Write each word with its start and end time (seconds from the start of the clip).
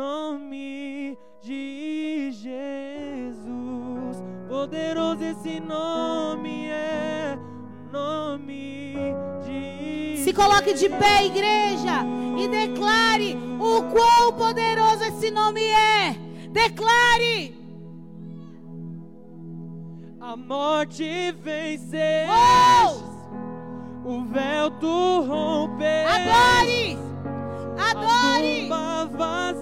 nome 0.00 1.18
de 1.42 2.30
Jesus. 2.32 3.44
Poderoso 4.48 5.22
esse 5.22 5.60
nome 5.60 6.68
é, 6.68 7.38
nome 7.92 8.96
de 9.44 10.22
Se 10.24 10.32
coloque 10.32 10.72
de 10.72 10.88
pé, 10.88 11.26
igreja, 11.26 12.02
e 12.38 12.48
declare 12.48 13.36
o 13.60 13.82
quão 13.92 14.32
poderoso 14.32 15.04
esse 15.04 15.30
nome 15.30 15.64
é. 15.64 16.16
Declare. 16.50 17.54
A 20.18 20.34
morte 20.34 21.32
venceu. 21.32 22.26
Oh! 22.30 23.10
O 24.08 24.24
véu 24.24 24.70
tu 24.80 25.20
rompeu. 25.22 26.08
Adore! 26.08 27.09
Tumba 28.70 29.04
vazia 29.06 29.58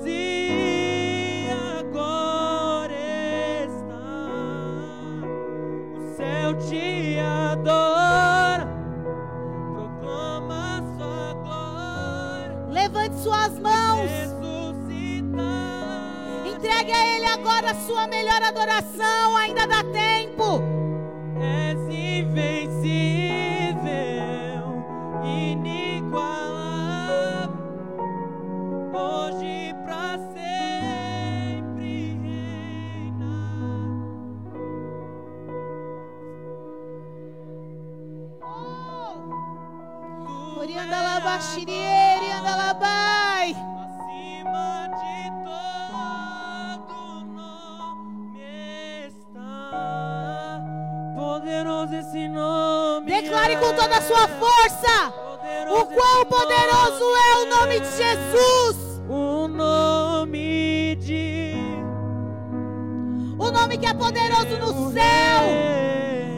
agora 1.81 2.93
está. 3.65 4.05
O 5.97 6.15
céu 6.15 6.55
te 6.59 7.19
adora. 7.19 8.69
Proclama 9.73 10.85
sua 10.99 11.33
glória. 11.43 12.67
Levante 12.69 13.17
suas 13.17 13.59
mãos. 13.59 14.11
Entregue 16.45 16.93
a 16.93 17.17
Ele 17.17 17.25
agora 17.29 17.71
a 17.71 17.75
sua 17.87 18.07
melhor 18.09 18.43
adoração. 18.43 19.39
Ainda 19.39 19.67
dá 19.67 19.83
tempo. 19.85 20.18
Toda 53.89 53.97
a 53.97 54.03
sua 54.03 54.29
força. 54.29 55.15
O 55.71 55.87
quão 55.87 56.27
poderoso 56.27 57.05
é 57.17 57.39
o 57.39 57.47
nome 57.47 57.81
de 57.81 57.89
Jesus. 57.97 59.03
O 59.09 59.49
nome 59.49 60.97
de 61.01 61.55
O 63.39 63.51
nome 63.51 63.79
que 63.79 63.87
é 63.87 63.95
poderoso 63.95 64.59
no 64.59 64.93
céu. 64.93 65.43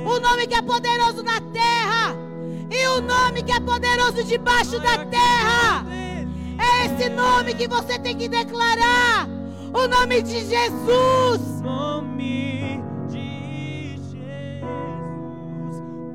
O 0.07 0.21
nome 0.21 0.47
que 0.47 0.55
é 0.55 0.63
poderoso 0.63 1.23
na 1.23 1.41
terra. 1.41 2.15
E 2.71 2.87
o 2.87 3.01
nome 3.01 3.43
que 3.43 3.53
é 3.53 3.59
poderoso 3.59 4.23
debaixo 4.23 4.79
da 4.79 5.05
terra. 5.07 5.85
É 6.59 6.87
esse 6.87 7.09
nome 7.11 7.55
que 7.55 7.67
você 7.67 7.99
tem 7.99 8.17
que 8.17 8.29
declarar. 8.29 9.29
O 9.73 9.89
nome 9.89 10.23
de 10.23 10.45
Jesus. 10.45 11.61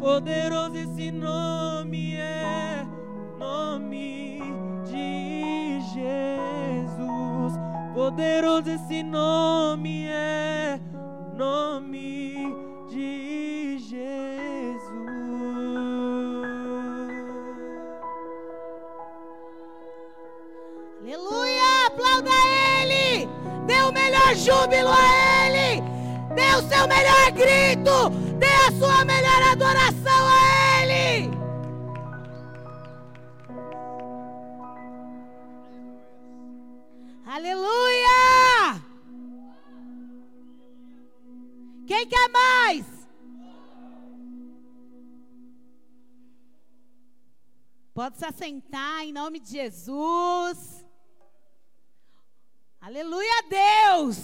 Poderoso 0.05 0.77
esse 0.77 1.11
nome 1.11 2.15
é 2.15 2.85
nome 3.39 4.39
de 4.87 5.79
Jesus. 5.81 7.53
Poderoso 7.91 8.69
esse 8.69 9.01
nome 9.01 10.05
é 10.05 10.79
nome 11.35 12.55
de 12.87 13.79
Jesus. 13.79 14.85
Aleluia! 21.01 21.87
Aplauda 21.87 22.29
Ele! 22.79 23.27
Dê 23.65 23.81
o 23.81 23.91
melhor 23.91 24.35
júbilo 24.35 24.91
a 24.91 25.47
Ele! 25.47 25.81
Dê 26.35 26.55
o 26.57 26.61
seu 26.69 26.87
melhor 26.87 27.31
grito! 27.31 28.25
Dê 28.37 28.47
a 28.67 28.71
sua 28.77 29.05
melhor 29.05 29.41
adoração 29.51 29.84
Quem 41.87 42.07
quer 42.07 42.29
mais? 42.29 42.85
Pode 47.93 48.17
se 48.17 48.25
assentar 48.25 49.03
em 49.03 49.13
nome 49.13 49.39
de 49.39 49.51
Jesus. 49.51 50.85
Aleluia 52.81 53.31
a 53.39 53.97
Deus. 53.97 54.17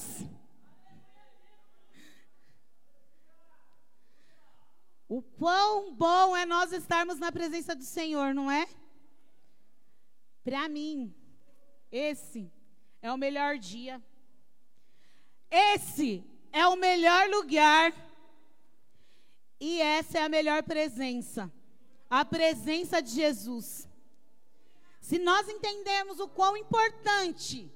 O 5.07 5.22
quão 5.22 5.93
bom 5.93 6.35
é 6.35 6.45
nós 6.45 6.72
estarmos 6.72 7.19
na 7.19 7.31
presença 7.31 7.75
do 7.75 7.83
Senhor, 7.83 8.33
não 8.33 8.49
é? 8.49 8.67
Para 10.43 10.67
mim, 10.67 11.13
esse 11.91 12.51
é 13.01 13.11
o 13.11 13.17
melhor 13.17 13.57
dia. 13.57 14.01
Esse 15.49 16.25
é 16.51 16.67
o 16.67 16.75
melhor 16.75 17.29
lugar. 17.29 17.94
E 19.59 19.81
essa 19.81 20.19
é 20.19 20.23
a 20.23 20.29
melhor 20.29 20.63
presença 20.63 21.51
a 22.12 22.25
presença 22.25 23.01
de 23.01 23.12
Jesus. 23.12 23.88
Se 25.00 25.17
nós 25.17 25.47
entendemos 25.47 26.19
o 26.19 26.28
quão 26.28 26.57
importante 26.57 27.72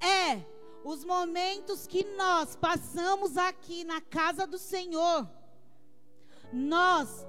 é 0.00 0.40
os 0.84 1.04
momentos 1.04 1.84
que 1.84 2.04
nós 2.16 2.54
passamos 2.54 3.36
aqui 3.36 3.82
na 3.82 4.00
casa 4.00 4.46
do 4.46 4.56
Senhor, 4.56 5.28
nós 6.52 7.26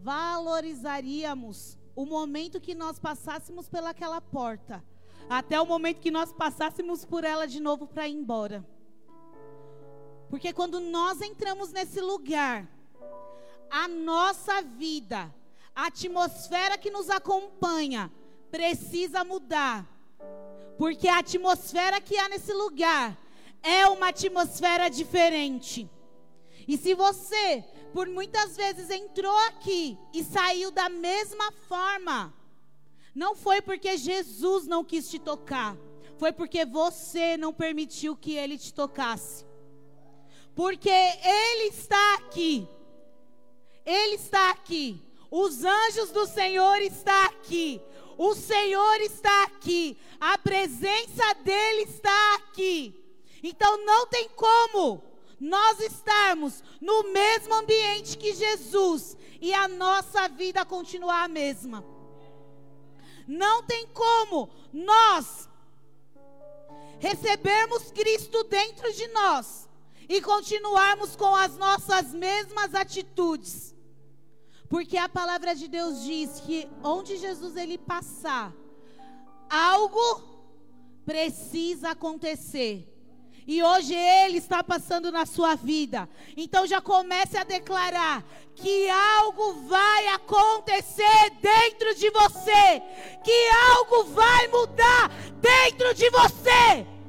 valorizaríamos 0.00 1.78
o 1.96 2.04
momento 2.04 2.60
que 2.60 2.74
nós 2.74 2.98
passássemos 2.98 3.66
pelaquela 3.66 4.20
porta, 4.20 4.84
até 5.28 5.58
o 5.58 5.66
momento 5.66 6.00
que 6.00 6.10
nós 6.10 6.34
passássemos 6.34 7.02
por 7.06 7.24
ela 7.24 7.46
de 7.46 7.60
novo 7.60 7.86
para 7.86 8.06
ir 8.06 8.12
embora. 8.12 8.62
Porque 10.30 10.52
quando 10.52 10.78
nós 10.78 11.20
entramos 11.20 11.72
nesse 11.72 12.00
lugar, 12.00 12.68
a 13.68 13.88
nossa 13.88 14.62
vida, 14.62 15.34
a 15.74 15.86
atmosfera 15.86 16.78
que 16.78 16.88
nos 16.88 17.10
acompanha, 17.10 18.10
precisa 18.48 19.24
mudar. 19.24 19.84
Porque 20.78 21.08
a 21.08 21.18
atmosfera 21.18 22.00
que 22.00 22.16
há 22.16 22.28
nesse 22.28 22.52
lugar 22.52 23.18
é 23.60 23.88
uma 23.88 24.08
atmosfera 24.10 24.88
diferente. 24.88 25.90
E 26.66 26.78
se 26.78 26.94
você, 26.94 27.64
por 27.92 28.08
muitas 28.08 28.56
vezes, 28.56 28.88
entrou 28.88 29.36
aqui 29.48 29.98
e 30.14 30.22
saiu 30.22 30.70
da 30.70 30.88
mesma 30.88 31.50
forma, 31.68 32.32
não 33.12 33.34
foi 33.34 33.60
porque 33.60 33.96
Jesus 33.96 34.68
não 34.68 34.84
quis 34.84 35.10
te 35.10 35.18
tocar, 35.18 35.76
foi 36.18 36.32
porque 36.32 36.64
você 36.64 37.36
não 37.36 37.52
permitiu 37.52 38.16
que 38.16 38.36
ele 38.36 38.56
te 38.56 38.72
tocasse. 38.72 39.49
Porque 40.54 40.90
ele 40.90 41.68
está 41.68 42.14
aqui. 42.14 42.68
Ele 43.84 44.16
está 44.16 44.50
aqui. 44.50 45.00
Os 45.30 45.64
anjos 45.64 46.10
do 46.10 46.26
Senhor 46.26 46.80
está 46.82 47.26
aqui. 47.26 47.80
O 48.18 48.34
Senhor 48.34 49.00
está 49.00 49.44
aqui. 49.44 49.96
A 50.20 50.36
presença 50.36 51.34
dele 51.44 51.82
está 51.82 52.34
aqui. 52.34 52.94
Então 53.42 53.84
não 53.84 54.06
tem 54.06 54.28
como 54.30 55.02
nós 55.40 55.80
estarmos 55.80 56.62
no 56.80 57.04
mesmo 57.04 57.54
ambiente 57.54 58.18
que 58.18 58.34
Jesus 58.34 59.16
e 59.40 59.54
a 59.54 59.66
nossa 59.66 60.28
vida 60.28 60.64
continuar 60.66 61.24
a 61.24 61.28
mesma. 61.28 61.82
Não 63.26 63.62
tem 63.62 63.86
como 63.86 64.50
nós 64.72 65.48
recebermos 66.98 67.90
Cristo 67.92 68.44
dentro 68.44 68.92
de 68.92 69.08
nós 69.08 69.69
e 70.10 70.20
continuarmos 70.20 71.14
com 71.14 71.36
as 71.36 71.56
nossas 71.56 72.12
mesmas 72.12 72.74
atitudes. 72.74 73.72
Porque 74.68 74.96
a 74.96 75.08
palavra 75.08 75.54
de 75.54 75.68
Deus 75.68 76.02
diz 76.02 76.40
que 76.40 76.68
onde 76.82 77.16
Jesus 77.16 77.56
ele 77.56 77.78
passar, 77.78 78.52
algo 79.48 80.20
precisa 81.04 81.90
acontecer. 81.90 82.88
E 83.46 83.62
hoje 83.62 83.94
Ele 83.94 84.38
está 84.38 84.64
passando 84.64 85.12
na 85.12 85.24
sua 85.26 85.54
vida. 85.54 86.08
Então 86.36 86.66
já 86.66 86.80
comece 86.80 87.36
a 87.36 87.44
declarar 87.44 88.24
que 88.56 88.90
algo 88.90 89.68
vai 89.68 90.08
acontecer 90.08 91.30
dentro 91.40 91.94
de 91.94 92.10
você. 92.10 92.82
Que 93.24 93.48
algo 93.72 94.04
vai 94.06 94.48
mudar 94.48 95.08
dentro 95.40 95.94
de 95.94 96.10
você. 96.10 96.99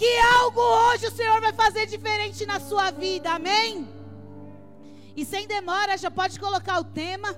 Que 0.00 0.18
algo 0.18 0.62
hoje 0.62 1.08
o 1.08 1.10
Senhor 1.10 1.42
vai 1.42 1.52
fazer 1.52 1.84
diferente 1.84 2.46
na 2.46 2.58
sua 2.58 2.90
vida. 2.90 3.32
Amém? 3.32 3.86
E 5.14 5.26
sem 5.26 5.46
demora, 5.46 5.98
já 5.98 6.10
pode 6.10 6.40
colocar 6.40 6.80
o 6.80 6.84
tema. 6.84 7.36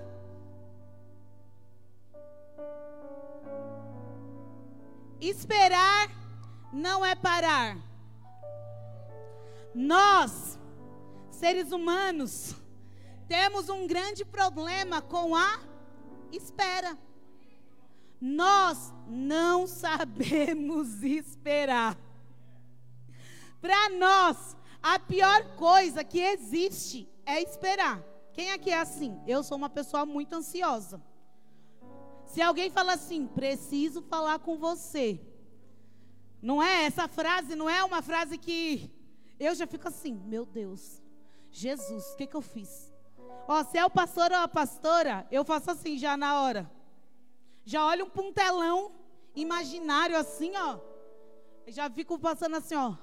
Esperar 5.20 6.08
não 6.72 7.04
é 7.04 7.16
parar. 7.16 7.76
Nós, 9.74 10.56
seres 11.32 11.72
humanos, 11.72 12.54
temos 13.26 13.68
um 13.70 13.88
grande 13.88 14.24
problema 14.24 15.02
com 15.02 15.34
a 15.34 15.58
espera. 16.30 16.96
Nós 18.20 18.94
não 19.08 19.66
sabemos 19.66 21.02
esperar. 21.02 21.98
Para 23.62 23.90
nós, 23.90 24.56
a 24.82 24.98
pior 24.98 25.54
coisa 25.54 26.02
que 26.02 26.18
existe 26.18 27.08
é 27.24 27.40
esperar. 27.40 28.02
Quem 28.32 28.50
aqui 28.50 28.70
é 28.70 28.80
assim? 28.80 29.22
Eu 29.24 29.44
sou 29.44 29.56
uma 29.56 29.70
pessoa 29.70 30.04
muito 30.04 30.34
ansiosa. 30.34 31.00
Se 32.26 32.42
alguém 32.42 32.68
fala 32.70 32.94
assim, 32.94 33.24
preciso 33.28 34.02
falar 34.02 34.40
com 34.40 34.58
você. 34.58 35.20
Não 36.42 36.60
é 36.60 36.86
essa 36.86 37.06
frase, 37.06 37.54
não 37.54 37.70
é 37.70 37.84
uma 37.84 38.02
frase 38.02 38.36
que 38.36 38.90
eu 39.38 39.54
já 39.54 39.64
fico 39.64 39.86
assim, 39.86 40.12
meu 40.12 40.44
Deus, 40.44 41.00
Jesus, 41.52 42.04
o 42.12 42.16
que, 42.16 42.26
que 42.26 42.34
eu 42.34 42.42
fiz? 42.42 42.92
Ó, 43.46 43.62
se 43.62 43.78
é 43.78 43.84
o 43.84 43.90
pastor 43.90 44.32
ou 44.32 44.38
a 44.38 44.48
pastora, 44.48 45.24
eu 45.30 45.44
faço 45.44 45.70
assim 45.70 45.96
já 45.96 46.16
na 46.16 46.40
hora. 46.40 46.68
Já 47.64 47.86
olho 47.86 48.10
um 48.16 48.32
telão 48.32 48.90
imaginário 49.36 50.16
assim, 50.16 50.52
ó. 50.56 50.80
Já 51.68 51.88
fico 51.88 52.18
passando 52.18 52.56
assim, 52.56 52.74
ó. 52.74 52.96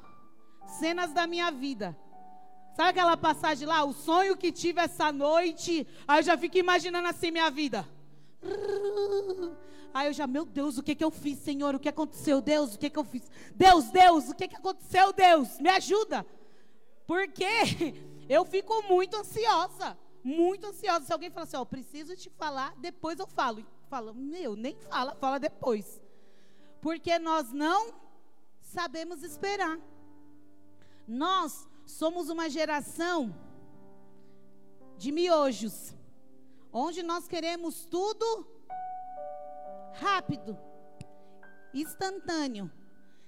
Cenas 0.65 1.11
da 1.13 1.25
minha 1.27 1.51
vida. 1.51 1.97
Sabe 2.75 2.89
aquela 2.89 3.17
passagem 3.17 3.67
lá? 3.67 3.83
O 3.83 3.93
sonho 3.93 4.37
que 4.37 4.51
tive 4.51 4.79
essa 4.79 5.11
noite. 5.11 5.85
Aí 6.07 6.19
eu 6.19 6.23
já 6.23 6.37
fico 6.37 6.57
imaginando 6.57 7.07
assim 7.07 7.31
minha 7.31 7.49
vida. 7.49 7.87
Aí 9.93 10.07
eu 10.07 10.13
já, 10.13 10.27
meu 10.27 10.45
Deus, 10.45 10.77
o 10.77 10.83
que 10.83 10.95
que 10.95 11.03
eu 11.03 11.11
fiz, 11.11 11.39
Senhor? 11.39 11.75
O 11.75 11.79
que 11.79 11.89
aconteceu, 11.89 12.39
Deus? 12.39 12.75
O 12.75 12.79
que 12.79 12.89
que 12.89 12.99
eu 12.99 13.03
fiz? 13.03 13.29
Deus, 13.55 13.89
Deus, 13.89 14.29
o 14.29 14.35
que 14.35 14.47
que 14.47 14.55
aconteceu, 14.55 15.11
Deus? 15.11 15.59
Me 15.59 15.69
ajuda. 15.69 16.25
Porque 17.07 17.45
eu 18.29 18.45
fico 18.45 18.83
muito 18.83 19.17
ansiosa, 19.17 19.97
muito 20.23 20.67
ansiosa. 20.67 21.05
Se 21.05 21.11
alguém 21.11 21.31
falar 21.31 21.45
assim, 21.45 21.57
ó, 21.57 21.61
oh, 21.61 21.65
preciso 21.65 22.15
te 22.15 22.29
falar, 22.29 22.75
depois 22.77 23.19
eu 23.19 23.27
falo. 23.27 23.65
Fala, 23.89 24.13
meu, 24.13 24.55
nem 24.55 24.75
fala, 24.75 25.15
fala 25.15 25.39
depois. 25.39 25.99
Porque 26.79 27.17
nós 27.17 27.51
não 27.51 27.93
sabemos 28.61 29.23
esperar. 29.23 29.79
Nós 31.09 31.67
somos 31.87 32.29
uma 32.29 32.47
geração 32.47 33.35
de 34.95 35.11
miojos, 35.11 35.95
onde 36.71 37.01
nós 37.01 37.27
queremos 37.27 37.83
tudo 37.87 38.47
rápido, 39.93 40.55
instantâneo. 41.73 42.71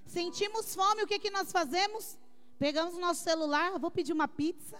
Sentimos 0.06 0.72
fome, 0.72 1.02
o 1.02 1.06
que, 1.08 1.18
que 1.18 1.30
nós 1.30 1.50
fazemos? 1.50 2.16
Pegamos 2.56 2.94
o 2.94 3.00
nosso 3.00 3.24
celular, 3.24 3.76
vou 3.80 3.90
pedir 3.90 4.12
uma 4.12 4.28
pizza. 4.28 4.78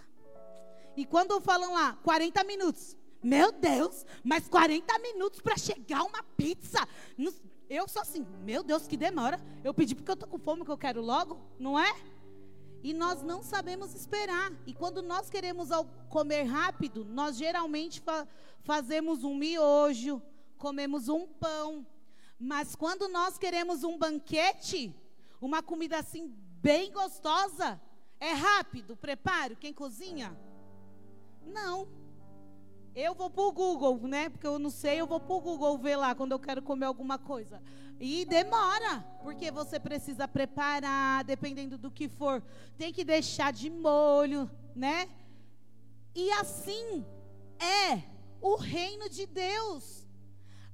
E 0.95 1.05
quando 1.05 1.41
falam 1.41 1.73
lá, 1.73 1.97
40 2.03 2.41
minutos. 2.45 2.95
Meu 3.21 3.51
Deus, 3.51 4.05
mas 4.23 4.47
40 4.47 4.97
minutos 4.99 5.41
para 5.41 5.57
chegar 5.57 6.03
uma 6.03 6.23
pizza. 6.37 6.87
Eu 7.69 7.85
sou 7.89 8.01
assim, 8.01 8.25
meu 8.43 8.63
Deus, 8.63 8.87
que 8.87 8.95
demora. 8.95 9.41
Eu 9.61 9.73
pedi 9.73 9.93
porque 9.93 10.11
eu 10.11 10.15
tô 10.15 10.25
com 10.25 10.39
fome, 10.39 10.63
que 10.63 10.71
eu 10.71 10.77
quero 10.77 11.01
logo, 11.01 11.37
não 11.59 11.77
é? 11.77 11.93
E 12.83 12.93
nós 12.93 13.21
não 13.21 13.41
sabemos 13.41 13.95
esperar. 13.95 14.51
E 14.67 14.73
quando 14.73 15.01
nós 15.01 15.29
queremos 15.29 15.69
comer 16.09 16.43
rápido, 16.43 17.05
nós 17.05 17.37
geralmente 17.37 18.01
fa 18.01 18.27
fazemos 18.63 19.23
um 19.23 19.35
miojo, 19.35 20.21
comemos 20.57 21.07
um 21.09 21.25
pão. 21.25 21.85
Mas 22.37 22.75
quando 22.75 23.07
nós 23.07 23.37
queremos 23.37 23.83
um 23.83 23.97
banquete, 23.97 24.93
uma 25.39 25.63
comida 25.63 25.97
assim 25.97 26.33
bem 26.61 26.91
gostosa, 26.91 27.81
é 28.19 28.31
rápido, 28.31 28.95
preparo, 28.95 29.55
quem 29.55 29.73
cozinha? 29.73 30.37
Não. 31.45 31.87
Eu 32.95 33.15
vou 33.15 33.29
para 33.29 33.43
o 33.43 33.51
Google, 33.51 34.07
né? 34.07 34.29
Porque 34.29 34.45
eu 34.45 34.59
não 34.59 34.69
sei, 34.69 35.01
eu 35.01 35.07
vou 35.07 35.19
para 35.19 35.35
o 35.35 35.41
Google 35.41 35.77
ver 35.77 35.95
lá 35.95 36.13
quando 36.13 36.31
eu 36.31 36.39
quero 36.39 36.61
comer 36.61 36.85
alguma 36.85 37.17
coisa. 37.17 37.61
E 38.05 38.25
demora, 38.25 38.99
porque 39.23 39.49
você 39.49 39.79
precisa 39.79 40.27
preparar, 40.27 41.23
dependendo 41.23 41.77
do 41.77 41.89
que 41.89 42.09
for. 42.09 42.43
Tem 42.77 42.91
que 42.91 43.05
deixar 43.05 43.53
de 43.53 43.69
molho, 43.69 44.51
né? 44.75 45.07
E 46.13 46.29
assim 46.31 47.05
é 47.57 48.03
o 48.41 48.57
reino 48.57 49.07
de 49.07 49.25
Deus. 49.25 50.05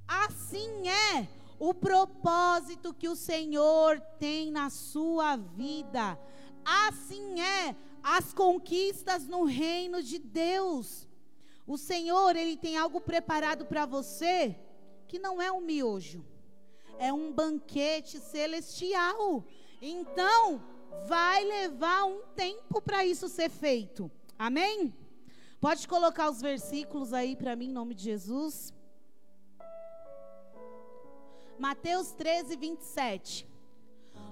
Assim 0.07 0.89
é 0.89 1.29
o 1.59 1.71
propósito 1.71 2.95
que 2.95 3.07
o 3.07 3.15
Senhor 3.15 4.01
tem 4.17 4.49
na 4.49 4.71
sua 4.71 5.35
vida. 5.35 6.17
Assim 6.65 7.39
é 7.39 7.75
as 8.01 8.33
conquistas 8.33 9.27
no 9.27 9.43
reino 9.43 10.01
de 10.01 10.17
Deus. 10.17 11.07
O 11.67 11.77
Senhor, 11.77 12.35
ele 12.35 12.57
tem 12.57 12.75
algo 12.75 12.99
preparado 12.99 13.67
para 13.67 13.85
você 13.85 14.59
que 15.07 15.19
não 15.19 15.39
é 15.39 15.51
um 15.51 15.61
miojo. 15.61 16.25
É 16.99 17.11
um 17.11 17.33
banquete 17.33 18.19
celestial. 18.19 19.43
Então, 19.81 20.61
vai 21.07 21.43
levar 21.43 22.05
um 22.05 22.21
tempo 22.35 22.81
para 22.81 23.03
isso 23.03 23.27
ser 23.27 23.49
feito. 23.49 24.11
Amém? 24.37 24.93
Pode 25.59 25.87
colocar 25.87 26.29
os 26.29 26.41
versículos 26.41 27.13
aí 27.13 27.35
para 27.35 27.55
mim, 27.55 27.69
em 27.69 27.73
nome 27.73 27.95
de 27.95 28.03
Jesus. 28.03 28.73
Mateus 31.57 32.11
13, 32.11 32.55
27. 32.55 33.49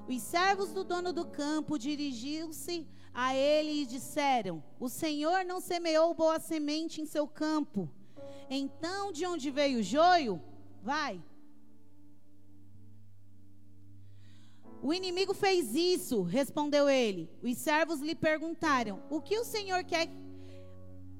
Os 0.08 0.22
servos 0.22 0.72
do 0.72 0.86
dono 0.86 1.12
do 1.12 1.26
campo 1.28 1.78
dirigiram-se 1.78 2.88
a 3.14 3.36
ele 3.36 3.82
e 3.82 3.86
disseram: 3.86 4.64
O 4.80 4.88
Senhor 4.88 5.44
não 5.44 5.60
semeou 5.60 6.14
boa 6.14 6.40
semente 6.40 7.02
em 7.02 7.06
seu 7.06 7.28
campo. 7.28 7.90
Então, 8.50 9.12
de 9.12 9.26
onde 9.26 9.52
veio 9.52 9.80
o 9.80 9.84
joio? 9.84 10.42
Vai. 10.82 11.22
O 14.82 14.94
inimigo 14.94 15.34
fez 15.34 15.74
isso, 15.74 16.22
respondeu 16.22 16.90
ele. 16.90 17.30
Os 17.42 17.58
servos 17.58 18.00
lhe 18.00 18.16
perguntaram: 18.16 19.02
O 19.10 19.22
que 19.22 19.38
o 19.38 19.44
Senhor 19.44 19.84
quer 19.84 20.08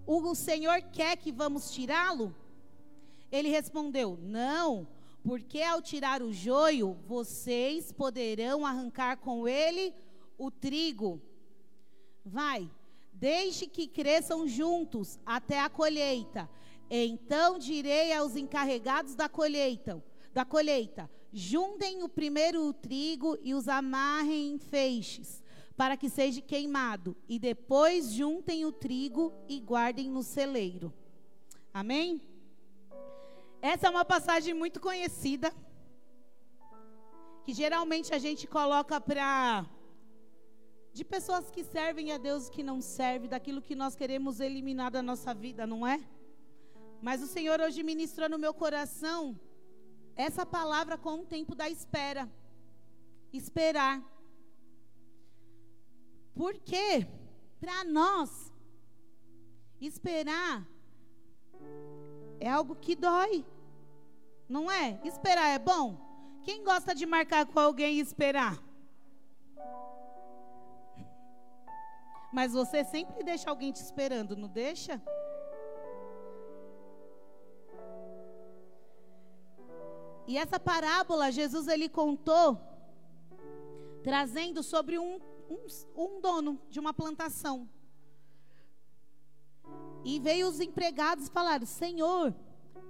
o 0.06 0.34
Senhor 0.36 0.82
quer 0.84 1.18
que 1.18 1.32
vamos 1.32 1.72
tirá-lo? 1.72 2.34
Ele 3.32 3.50
respondeu: 3.50 4.18
Não, 4.22 4.88
porque 5.24 5.62
ao 5.62 5.82
tirar 5.82 6.22
o 6.22 6.32
joio, 6.32 6.98
vocês 7.06 7.92
poderão 7.92 8.66
arrancar 8.66 9.18
com 9.18 9.48
ele 9.48 9.94
o 10.38 10.50
trigo. 10.50 11.22
Vai, 12.24 12.70
deixe 13.12 13.68
que 13.68 13.88
cresçam 13.88 14.48
juntos 14.48 15.20
até 15.26 15.60
a 15.60 15.70
colheita. 15.70 16.50
Então 16.90 17.60
direi 17.60 18.14
aos 18.14 18.38
encarregados 18.38 19.16
da 19.16 19.28
colheita, 19.28 20.02
da 20.34 20.46
colheita: 20.46 21.10
juntem 21.38 22.02
o 22.02 22.10
primeiro 22.10 22.68
o 22.68 22.74
trigo 22.74 23.38
e 23.44 23.54
os 23.54 23.68
amarrem 23.68 24.54
em 24.54 24.58
feixes 24.58 25.44
para 25.76 25.96
que 25.96 26.10
seja 26.10 26.42
queimado, 26.42 27.16
e 27.30 27.38
depois 27.38 28.12
juntem 28.12 28.66
o 28.66 28.72
trigo 28.72 29.32
e 29.48 29.60
guardem 29.60 30.10
no 30.10 30.24
celeiro. 30.24 30.92
Amém? 31.72 32.20
Essa 33.62 33.86
é 33.86 33.90
uma 33.92 34.04
passagem 34.04 34.56
muito 34.56 34.80
conhecida, 34.80 35.54
que 37.46 37.54
geralmente 37.54 38.16
a 38.16 38.18
gente 38.18 38.48
coloca 38.48 39.00
para 39.00 39.64
de 40.92 41.06
pessoas 41.06 41.52
que 41.52 41.64
servem 41.64 42.12
a 42.12 42.18
Deus 42.18 42.50
que 42.50 42.64
não 42.64 42.82
servem, 42.82 43.30
daquilo 43.30 43.62
que 43.62 43.76
nós 43.76 43.96
queremos 43.96 44.40
eliminar 44.40 44.90
da 44.90 45.04
nossa 45.04 45.36
vida, 45.36 45.68
não 45.68 45.86
é? 45.86 46.04
Mas 47.00 47.22
o 47.22 47.28
Senhor 47.28 47.62
hoje 47.62 47.84
ministrou 47.84 48.28
no 48.28 48.40
meu 48.40 48.56
coração 48.56 49.40
essa 50.18 50.46
palavra 50.46 50.98
com 50.98 51.22
o 51.22 51.26
tempo 51.26 51.54
da 51.54 51.70
espera. 51.70 52.30
Esperar. 53.32 54.04
Porque 56.34 57.08
para 57.60 57.84
nós 57.84 58.52
esperar 59.80 60.68
é 62.40 62.50
algo 62.50 62.76
que 62.76 62.96
dói. 62.96 63.46
Não 64.50 64.72
é? 64.72 65.00
Esperar 65.04 65.50
é 65.50 65.60
bom? 65.60 66.40
Quem 66.44 66.64
gosta 66.64 66.96
de 66.96 67.06
marcar 67.06 67.46
com 67.46 67.60
alguém 67.60 67.98
e 67.98 68.00
esperar? 68.00 68.58
Mas 72.32 72.54
você 72.54 72.84
sempre 72.84 73.24
deixa 73.24 73.50
alguém 73.50 73.72
te 73.72 73.82
esperando, 73.82 74.36
não 74.36 74.48
deixa? 74.48 75.02
E 80.28 80.38
essa 80.38 80.60
parábola 80.60 81.32
Jesus 81.32 81.68
ele 81.68 81.88
contou 81.88 82.60
trazendo 84.04 84.62
sobre 84.62 85.00
um, 85.00 85.20
um, 85.50 85.66
um 85.96 86.22
dono 86.22 86.60
de 86.70 86.80
uma 86.80 86.94
plantação. 86.94 87.68
E 90.04 90.20
veio 90.20 90.48
os 90.48 90.60
empregados 90.60 91.28
e 91.28 91.32
falaram: 91.32 91.66
Senhor, 91.66 92.36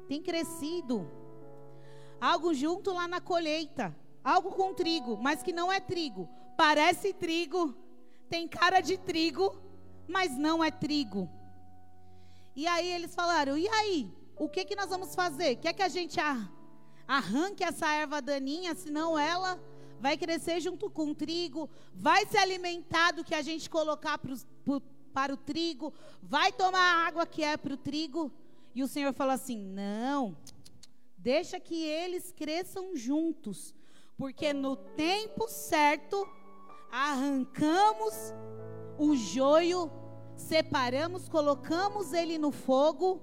tem 0.08 0.22
crescido 0.22 1.10
algo 2.20 2.54
junto 2.54 2.92
lá 2.92 3.08
na 3.08 3.22
colheita, 3.22 3.96
algo 4.24 4.52
com 4.52 4.74
trigo, 4.74 5.18
mas 5.18 5.44
que 5.44 5.54
não 5.54 5.72
é 5.72 5.80
trigo. 5.80 6.28
Parece 6.58 7.14
trigo, 7.14 7.76
tem 8.30 8.48
cara 8.48 8.82
de 8.82 8.98
trigo, 8.98 9.56
mas 10.08 10.36
não 10.36 10.64
é 10.64 10.72
trigo. 10.72 11.30
E 12.56 12.66
aí 12.66 12.92
eles 12.92 13.14
falaram: 13.14 13.58
e 13.58 13.68
aí? 13.70 14.12
O 14.36 14.48
que, 14.48 14.66
que 14.66 14.76
nós 14.76 14.90
vamos 14.90 15.16
fazer? 15.16 15.56
Quer 15.56 15.74
que 15.74 15.82
a 15.82 15.88
gente 15.88 16.20
arranque 17.08 17.64
essa 17.64 17.88
erva 17.88 18.22
daninha, 18.22 18.76
senão 18.76 19.18
ela 19.18 19.60
vai 20.00 20.18
crescer 20.18 20.60
junto 20.60 20.90
com 20.90 21.12
o 21.12 21.16
trigo, 21.16 21.70
vai 21.94 22.26
se 22.26 22.38
alimentar 22.38 23.12
do 23.12 23.24
que 23.24 23.34
a 23.34 23.42
gente 23.42 23.70
colocar 23.70 24.18
pro, 24.18 24.36
pro, 24.64 24.82
para 25.14 25.34
o 25.34 25.38
trigo, 25.38 25.94
vai 26.22 26.52
tomar 26.52 26.80
a 26.80 27.08
água 27.08 27.26
que 27.26 27.44
é 27.44 27.58
para 27.58 27.74
o 27.74 27.78
trigo. 27.78 28.32
E 28.76 28.84
o 28.84 28.88
Senhor 28.88 29.14
falou 29.14 29.34
assim: 29.34 29.58
não, 29.58 30.38
deixa 31.18 31.60
que 31.60 31.84
eles 31.84 32.32
cresçam 32.32 32.96
juntos, 32.96 33.74
porque 34.18 34.54
no 34.54 34.76
tempo 34.76 35.48
certo 35.48 36.28
arrancamos 36.92 38.14
o 39.00 39.16
joio, 39.16 39.92
separamos, 40.36 41.28
colocamos 41.28 42.14
ele 42.14 42.38
no 42.38 42.52
fogo 42.52 43.22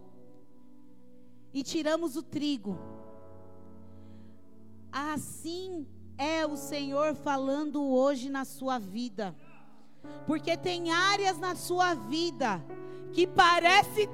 e 1.53 1.63
tiramos 1.63 2.17
o 2.17 2.23
trigo. 2.23 2.94
Assim 4.97 5.89
é 6.17 6.47
o 6.47 6.57
Senhor 6.57 7.17
falando 7.17 7.83
hoje 7.85 8.31
na 8.31 8.45
sua 8.45 8.79
vida. 8.79 9.35
Porque 10.25 10.57
tem 10.57 10.93
áreas 10.93 11.37
na 11.37 11.57
sua 11.57 11.95
vida 11.95 12.65
que 13.13 13.27
parece 13.27 14.09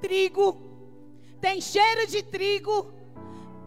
trigo, 0.00 0.60
tem 1.40 1.60
cheiro 1.60 2.08
de 2.08 2.24
trigo, 2.24 2.92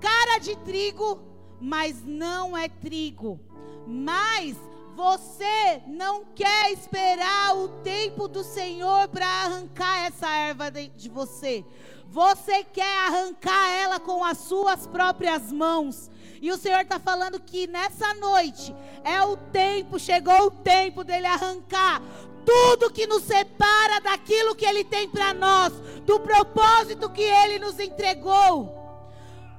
cara 0.01 0.39
de 0.39 0.53
trigo, 0.57 1.21
mas 1.61 2.03
não 2.05 2.57
é 2.57 2.67
trigo. 2.67 3.39
Mas 3.87 4.57
você 4.97 5.81
não 5.87 6.25
quer 6.35 6.73
esperar 6.73 7.55
o 7.55 7.69
tempo 7.83 8.27
do 8.27 8.43
Senhor 8.43 9.07
para 9.07 9.25
arrancar 9.25 10.07
essa 10.07 10.29
erva 10.29 10.69
de, 10.69 11.07
você. 11.07 11.63
Você 12.09 12.65
quer 12.65 13.07
arrancar 13.07 13.69
ela 13.71 13.97
com 13.97 14.25
as 14.25 14.39
suas 14.39 14.85
próprias 14.87 15.53
mãos. 15.53 16.11
E 16.41 16.51
o 16.51 16.57
Senhor 16.57 16.81
está 16.81 16.99
falando 16.99 17.39
que 17.39 17.67
nessa 17.67 18.13
noite 18.15 18.75
é 19.03 19.21
o 19.23 19.35
tempo, 19.35 19.99
chegou 19.99 20.47
o 20.47 20.51
tempo 20.51 21.03
dele 21.03 21.27
arrancar 21.27 22.01
tudo 22.45 22.91
que 22.91 23.05
nos 23.05 23.23
separa 23.23 23.99
daquilo 24.01 24.55
que 24.55 24.65
ele 24.65 24.83
tem 24.83 25.07
para 25.07 25.33
nós, 25.33 25.73
do 26.05 26.19
propósito 26.19 27.09
que 27.09 27.21
ele 27.21 27.59
nos 27.59 27.79
entregou. 27.79 28.75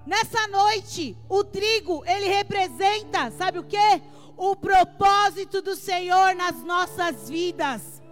Nessa 0.07 0.49
noite, 0.49 1.17
o 1.29 1.45
trigo, 1.45 2.03
ele 2.07 2.27
representa, 2.27 3.31
sabe 3.31 3.59
o 3.59 3.65
que? 3.65 4.03
O 4.37 4.57
propósito 4.57 5.63
do 5.63 5.77
Senhor 5.77 6.35
nas 6.35 6.63
nossas 6.65 7.29
vidas. 7.29 8.03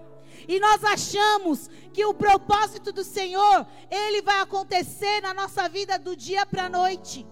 E 0.46 0.60
nós 0.60 0.84
achamos 0.84 1.68
que 1.92 2.04
o 2.04 2.14
propósito 2.14 2.92
do 2.92 3.02
Senhor, 3.02 3.66
ele 3.90 4.22
vai 4.22 4.40
acontecer 4.40 5.20
na 5.20 5.34
nossa 5.34 5.68
vida 5.68 5.98
do 5.98 6.14
dia 6.14 6.46
para 6.46 6.66
a 6.66 6.68
noite. 6.68 7.26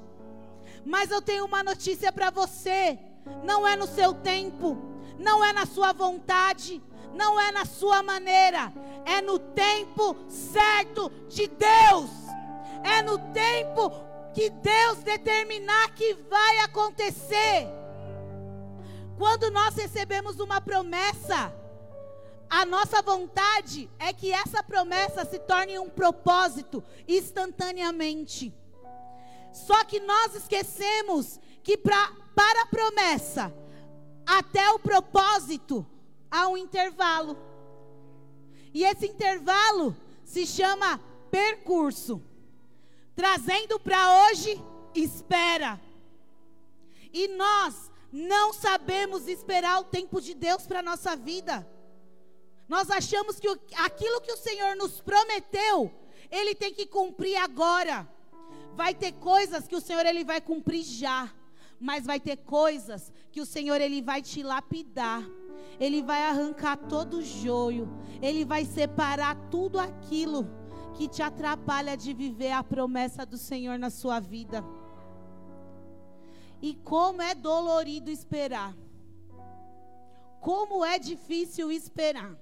Mas 0.87 1.11
eu 1.11 1.21
tenho 1.21 1.45
uma 1.45 1.65
notícia 1.65 2.13
para 2.13 2.31
você: 2.31 2.97
não 3.43 3.67
é 3.67 3.75
no 3.75 3.89
seu 3.89 4.15
tempo, 4.15 4.79
não 5.19 5.45
é 5.45 5.53
na 5.53 5.67
sua 5.67 5.93
vontade, 5.93 6.81
não 7.13 7.41
é 7.41 7.51
na 7.51 7.65
sua 7.65 8.05
maneira, 8.05 8.73
é 9.05 9.21
no 9.21 9.37
tempo 9.37 10.17
certo 10.29 11.11
de 11.29 11.49
Deus. 11.49 12.11
É 12.85 13.03
no 13.03 13.19
tempo 13.33 13.91
que 14.33 14.49
Deus 14.49 14.99
determinar 14.99 15.93
que 15.95 16.15
vai 16.31 16.61
acontecer. 16.61 17.67
Quando 19.19 19.51
nós 19.51 19.75
recebemos 19.75 20.39
uma 20.39 20.61
promessa, 20.61 21.53
a 22.49 22.65
nossa 22.65 23.03
vontade 23.03 23.91
é 23.99 24.13
que 24.13 24.33
essa 24.33 24.63
promessa 24.63 25.25
se 25.25 25.39
torne 25.41 25.81
um 25.81 25.89
propósito 25.89 26.85
instantaneamente. 27.09 28.55
Só 29.57 29.85
que 29.85 29.99
nós 30.01 30.35
esquecemos 30.35 31.41
que 31.63 31.79
pra, 31.79 32.13
para 32.35 32.63
a 32.63 32.67
promessa 32.67 33.53
até 34.27 34.71
o 34.71 34.79
propósito 34.79 35.87
há 36.31 36.47
um 36.47 36.59
intervalo. 36.59 37.39
E 38.75 38.85
esse 38.85 39.07
intervalo 39.07 39.97
se 40.23 40.47
chama 40.47 41.01
percurso. 41.31 42.23
Trazendo 43.15 43.81
para 43.81 44.27
hoje, 44.27 44.63
espera. 44.95 45.81
E 47.11 47.27
nós 47.29 47.91
não 48.13 48.53
sabemos 48.53 49.27
esperar 49.27 49.81
o 49.81 49.85
tempo 49.85 50.21
de 50.21 50.35
Deus 50.35 50.67
para 50.67 50.81
a 50.81 50.83
nossa 50.91 51.17
vida. 51.17 51.67
Nós 52.69 52.91
achamos 52.91 53.41
que 53.41 53.49
aquilo 53.77 54.21
que 54.21 54.33
o 54.33 54.37
Senhor 54.37 54.77
nos 54.77 55.01
prometeu, 55.01 55.91
Ele 56.31 56.55
tem 56.55 56.75
que 56.75 56.85
cumprir 56.85 57.37
agora. 57.37 58.07
Vai 58.77 58.95
ter 58.95 59.13
coisas 59.13 59.67
que 59.67 59.75
o 59.75 59.81
Senhor 59.81 60.05
ele 60.05 60.23
vai 60.23 60.41
cumprir 60.41 60.83
já, 60.83 61.33
mas 61.81 62.05
vai 62.05 62.21
ter 62.21 62.37
coisas 62.37 63.11
que 63.33 63.41
o 63.41 63.47
Senhor 63.47 63.81
ele 63.81 64.03
vai 64.03 64.21
te 64.21 64.43
lapidar. 64.43 65.23
Ele 65.81 66.03
vai 66.03 66.23
arrancar 66.23 66.77
todo 66.77 67.19
o 67.19 67.23
joio, 67.23 67.89
ele 68.21 68.45
vai 68.45 68.65
separar 68.65 69.35
tudo 69.51 69.79
aquilo 69.79 70.47
que 70.95 71.09
te 71.09 71.23
atrapalha 71.23 71.97
de 71.97 72.13
viver 72.13 72.53
a 72.53 72.63
promessa 72.63 73.25
do 73.27 73.39
Senhor 73.39 73.79
na 73.79 73.91
sua 73.91 74.21
vida. 74.21 74.65
E 76.61 76.75
como 76.75 77.21
é 77.23 77.35
dolorido 77.35 78.11
esperar. 78.11 78.75
Como 80.41 80.85
é 80.85 80.99
difícil 80.99 81.71
esperar. 81.71 82.35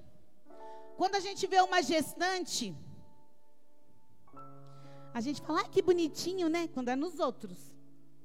Quando 0.97 1.17
a 1.17 1.21
gente 1.21 1.47
vê 1.47 1.61
uma 1.61 1.83
gestante, 1.83 2.75
a 5.15 5.21
gente 5.21 5.41
fala, 5.41 5.61
ah, 5.61 5.69
que 5.69 5.81
bonitinho, 5.81 6.49
né? 6.49 6.67
Quando 6.67 6.89
é 6.89 6.97
nos 6.97 7.21
outros. 7.21 7.57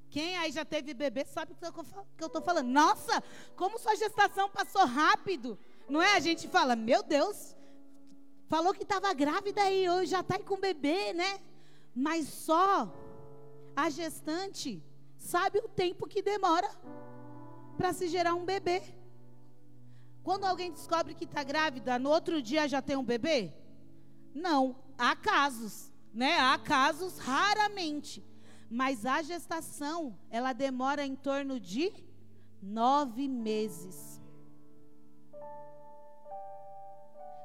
Quem 0.10 0.36
aí 0.38 0.52
já 0.52 0.66
teve 0.66 0.92
bebê 0.92 1.24
sabe 1.24 1.54
o 1.54 1.56
que 1.56 2.24
eu 2.24 2.26
estou 2.26 2.42
falando. 2.42 2.68
Nossa, 2.68 3.24
como 3.56 3.78
sua 3.78 3.96
gestação 3.96 4.50
passou 4.50 4.84
rápido. 4.86 5.58
Não 5.88 6.02
é? 6.02 6.16
A 6.16 6.20
gente 6.20 6.48
fala, 6.48 6.76
meu 6.76 7.04
Deus, 7.04 7.56
falou 8.48 8.74
que 8.74 8.82
estava 8.82 9.14
grávida 9.14 9.70
e 9.70 9.88
hoje 9.88 10.10
já 10.10 10.22
está 10.22 10.40
com 10.40 10.60
bebê, 10.60 11.14
né? 11.14 11.40
Mas 11.96 12.28
só 12.28 12.92
a 13.76 13.88
gestante 13.92 14.84
sabe 15.16 15.60
o 15.60 15.68
tempo 15.70 16.08
que 16.08 16.24
demora 16.24 16.70
para 17.78 17.94
se 17.94 18.08
gerar 18.08 18.34
um 18.34 18.46
bebê. 18.46 18.82
Quando 20.24 20.46
alguém 20.46 20.72
descobre 20.72 21.14
que 21.14 21.26
está 21.26 21.44
grávida, 21.44 22.00
no 22.00 22.10
outro 22.10 22.42
dia 22.42 22.68
já 22.68 22.82
tem 22.82 22.98
um 22.98 23.04
bebê? 23.04 23.54
Não, 24.34 24.76
há 24.98 25.16
casos 25.16 25.89
né? 26.14 26.40
Há 26.40 26.58
casos 26.58 27.18
raramente, 27.18 28.24
mas 28.70 29.06
a 29.06 29.22
gestação 29.22 30.18
ela 30.30 30.54
demora 30.54 31.06
em 31.06 31.16
torno 31.16 31.60
de 31.60 31.92
nove 32.62 33.28
meses. 33.28 34.22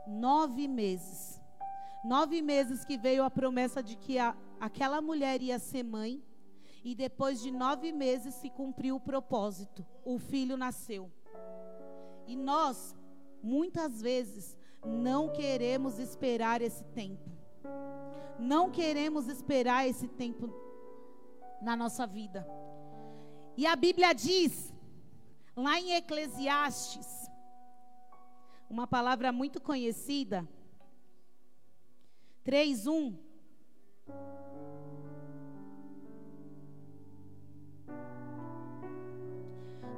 Nove 0.06 0.68
meses. 0.68 1.40
Nove 2.04 2.42
meses 2.42 2.84
que 2.84 2.98
veio 2.98 3.24
a 3.24 3.30
promessa 3.30 3.82
de 3.82 3.96
que 3.96 4.18
a, 4.18 4.36
aquela 4.60 5.00
mulher 5.00 5.40
ia 5.40 5.58
ser 5.58 5.82
mãe. 5.82 6.22
E 6.82 6.94
depois 6.94 7.40
de 7.40 7.50
nove 7.50 7.92
meses 7.92 8.34
se 8.34 8.50
cumpriu 8.50 8.96
o 8.96 9.00
propósito. 9.00 9.86
O 10.04 10.18
filho 10.18 10.54
nasceu. 10.56 11.10
E 12.26 12.36
nós, 12.36 12.94
muitas 13.42 14.02
vezes, 14.02 14.54
não 14.84 15.32
queremos 15.32 15.98
esperar 15.98 16.60
esse 16.60 16.84
tempo 16.84 17.34
não 18.38 18.70
queremos 18.70 19.28
esperar 19.28 19.88
esse 19.88 20.08
tempo 20.08 20.52
na 21.62 21.76
nossa 21.76 22.06
vida. 22.06 22.46
E 23.56 23.66
a 23.66 23.76
Bíblia 23.76 24.12
diz, 24.12 24.72
lá 25.56 25.78
em 25.78 25.92
Eclesiastes, 25.94 27.30
uma 28.68 28.86
palavra 28.86 29.30
muito 29.32 29.60
conhecida, 29.60 30.46
3:1 32.44 33.16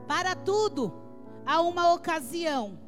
Para 0.06 0.36
tudo 0.36 0.92
há 1.44 1.60
uma 1.60 1.92
ocasião 1.92 2.85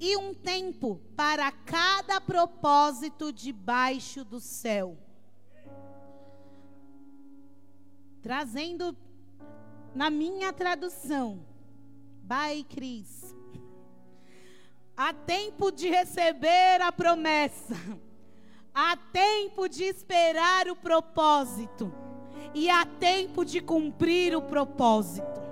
e 0.00 0.16
um 0.16 0.32
tempo 0.32 0.98
para 1.14 1.52
cada 1.52 2.18
propósito 2.20 3.30
debaixo 3.30 4.24
do 4.24 4.40
céu. 4.40 4.96
Trazendo 8.22 8.96
na 9.94 10.08
minha 10.08 10.52
tradução, 10.52 11.44
by 12.22 12.64
Cris. 12.64 13.34
Há 14.96 15.12
tempo 15.12 15.70
de 15.70 15.88
receber 15.88 16.80
a 16.80 16.90
promessa. 16.90 17.74
Há 18.72 18.96
tempo 18.96 19.68
de 19.68 19.84
esperar 19.84 20.68
o 20.68 20.76
propósito. 20.76 21.92
E 22.54 22.70
há 22.70 22.86
tempo 22.86 23.44
de 23.44 23.60
cumprir 23.60 24.36
o 24.36 24.42
propósito. 24.42 25.49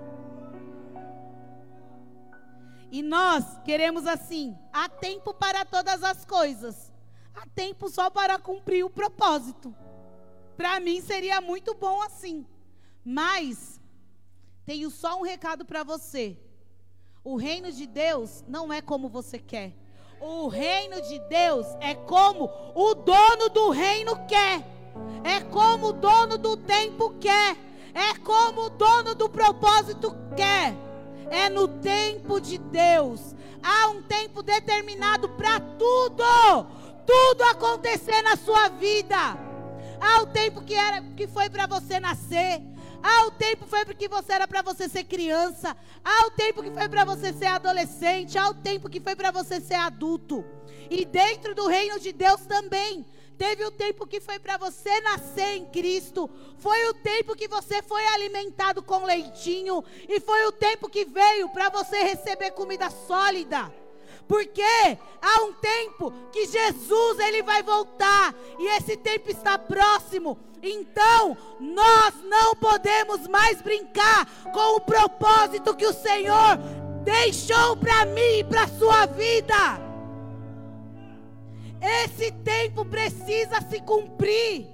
E 2.90 3.02
nós 3.02 3.45
queremos 3.64 4.07
assim: 4.07 4.57
há 4.73 4.88
tempo 4.88 5.35
para 5.35 5.64
todas 5.64 6.02
as 6.02 6.25
coisas. 6.25 6.92
Há 7.35 7.47
tempo 7.54 7.88
só 7.88 8.11
para 8.11 8.38
cumprir 8.38 8.85
o 8.85 8.90
propósito. 8.90 9.75
Para 10.57 10.80
mim 10.80 11.00
seria 11.00 11.40
muito 11.40 11.75
bom 11.75 12.02
assim. 12.02 12.47
Mas 13.04 13.80
tenho 14.66 14.90
só 14.90 15.18
um 15.18 15.23
recado 15.23 15.64
para 15.64 15.85
você. 15.85 16.37
O 17.23 17.37
reino 17.37 17.71
de 17.71 17.87
Deus 17.87 18.45
não 18.49 18.73
é 18.73 18.80
como 18.80 19.09
você 19.09 19.38
quer. 19.38 19.73
O 20.21 20.49
reino 20.49 21.00
de 21.02 21.18
Deus 21.21 21.66
é 21.80 21.95
como 21.95 22.50
o 22.75 22.95
dono 22.95 23.49
do 23.50 23.71
reino 23.71 24.26
quer. 24.26 24.64
É 25.23 25.40
como 25.40 25.88
o 25.88 25.92
dono 25.92 26.37
do 26.37 26.57
tempo 26.57 27.14
quer. 27.21 27.57
É 27.95 28.18
como 28.25 28.62
o 28.62 28.71
dono 28.71 29.14
do 29.14 29.28
propósito 29.28 30.14
quer. 30.37 30.88
É 31.31 31.49
no 31.49 31.69
tempo 31.69 32.41
de 32.41 32.59
Deus. 32.59 33.35
Há 33.63 33.89
um 33.89 34.03
tempo 34.03 34.43
determinado 34.43 35.29
para 35.31 35.61
tudo. 35.61 36.25
Tudo 37.07 37.43
acontecer 37.45 38.23
na 38.23 38.37
sua 38.37 38.69
vida. 38.69 39.17
Há 40.01 40.23
o 40.23 40.27
tempo 40.27 40.63
que 40.63 40.75
era 40.75 41.03
que 41.17 41.27
foi 41.27 41.51
para 41.51 41.67
você 41.67 41.99
nascer. 41.99 42.63
Há 43.03 43.27
o 43.27 43.31
tempo 43.31 43.67
foi 43.67 43.85
porque 43.85 44.09
você 44.09 44.33
era 44.33 44.49
para 44.49 44.63
você 44.63 44.89
ser 44.89 45.05
criança. 45.05 45.77
Há 46.05 46.27
o 46.27 46.31
tempo 46.31 46.63
que 46.63 46.71
foi 46.71 46.89
para 46.89 47.05
você 47.05 47.33
ser 47.33 47.47
adolescente. 47.47 48.37
Há 48.39 48.49
o 48.49 48.55
tempo 48.55 48.89
que 48.89 49.01
foi 49.01 49.15
para 49.15 49.31
você 49.31 49.61
ser 49.61 49.75
adulto. 49.75 50.45
E 50.91 51.05
dentro 51.05 51.55
do 51.55 51.67
reino 51.67 51.99
de 51.99 52.13
Deus 52.13 52.41
também. 52.43 53.05
Teve 53.38 53.64
o 53.64 53.71
tempo 53.71 54.04
que 54.04 54.21
foi 54.21 54.40
para 54.40 54.57
você 54.57 55.00
nascer 55.00 55.57
em 55.57 55.64
Cristo. 55.66 56.28
Foi 56.59 56.88
o 56.88 56.95
tempo 56.95 57.37
que 57.37 57.47
você 57.47 57.80
foi 57.80 58.04
alimentado 58.09 58.83
com 58.83 59.04
leitinho. 59.04 59.85
E 60.09 60.18
foi 60.18 60.45
o 60.47 60.52
tempo 60.52 60.88
que 60.88 61.04
veio 61.04 61.49
para 61.50 61.68
você 61.68 62.02
receber 62.02 62.50
comida 62.50 62.90
sólida. 62.90 63.73
Porque 64.26 64.62
há 65.23 65.42
um 65.45 65.54
tempo 65.54 66.12
que 66.33 66.47
Jesus 66.47 67.18
ele 67.21 67.42
vai 67.42 67.62
voltar 67.62 68.35
e 68.59 68.66
esse 68.76 68.97
tempo 68.97 69.30
está 69.30 69.57
próximo. 69.57 70.37
Então, 70.61 71.37
nós 71.61 72.14
não 72.25 72.57
podemos 72.57 73.28
mais 73.28 73.62
brincar 73.62 74.26
com 74.52 74.76
o 74.76 74.80
propósito 74.80 75.76
que 75.76 75.87
o 75.87 75.95
Senhor 75.95 76.59
deixou 77.04 77.76
para 77.76 78.04
mim 78.04 78.40
e 78.40 78.45
para 78.45 78.66
sua 78.66 79.07
vida. 79.07 79.88
Esse 81.81 82.33
tempo 82.33 82.85
precisa 82.85 83.61
se 83.61 83.81
cumprir. 83.81 84.67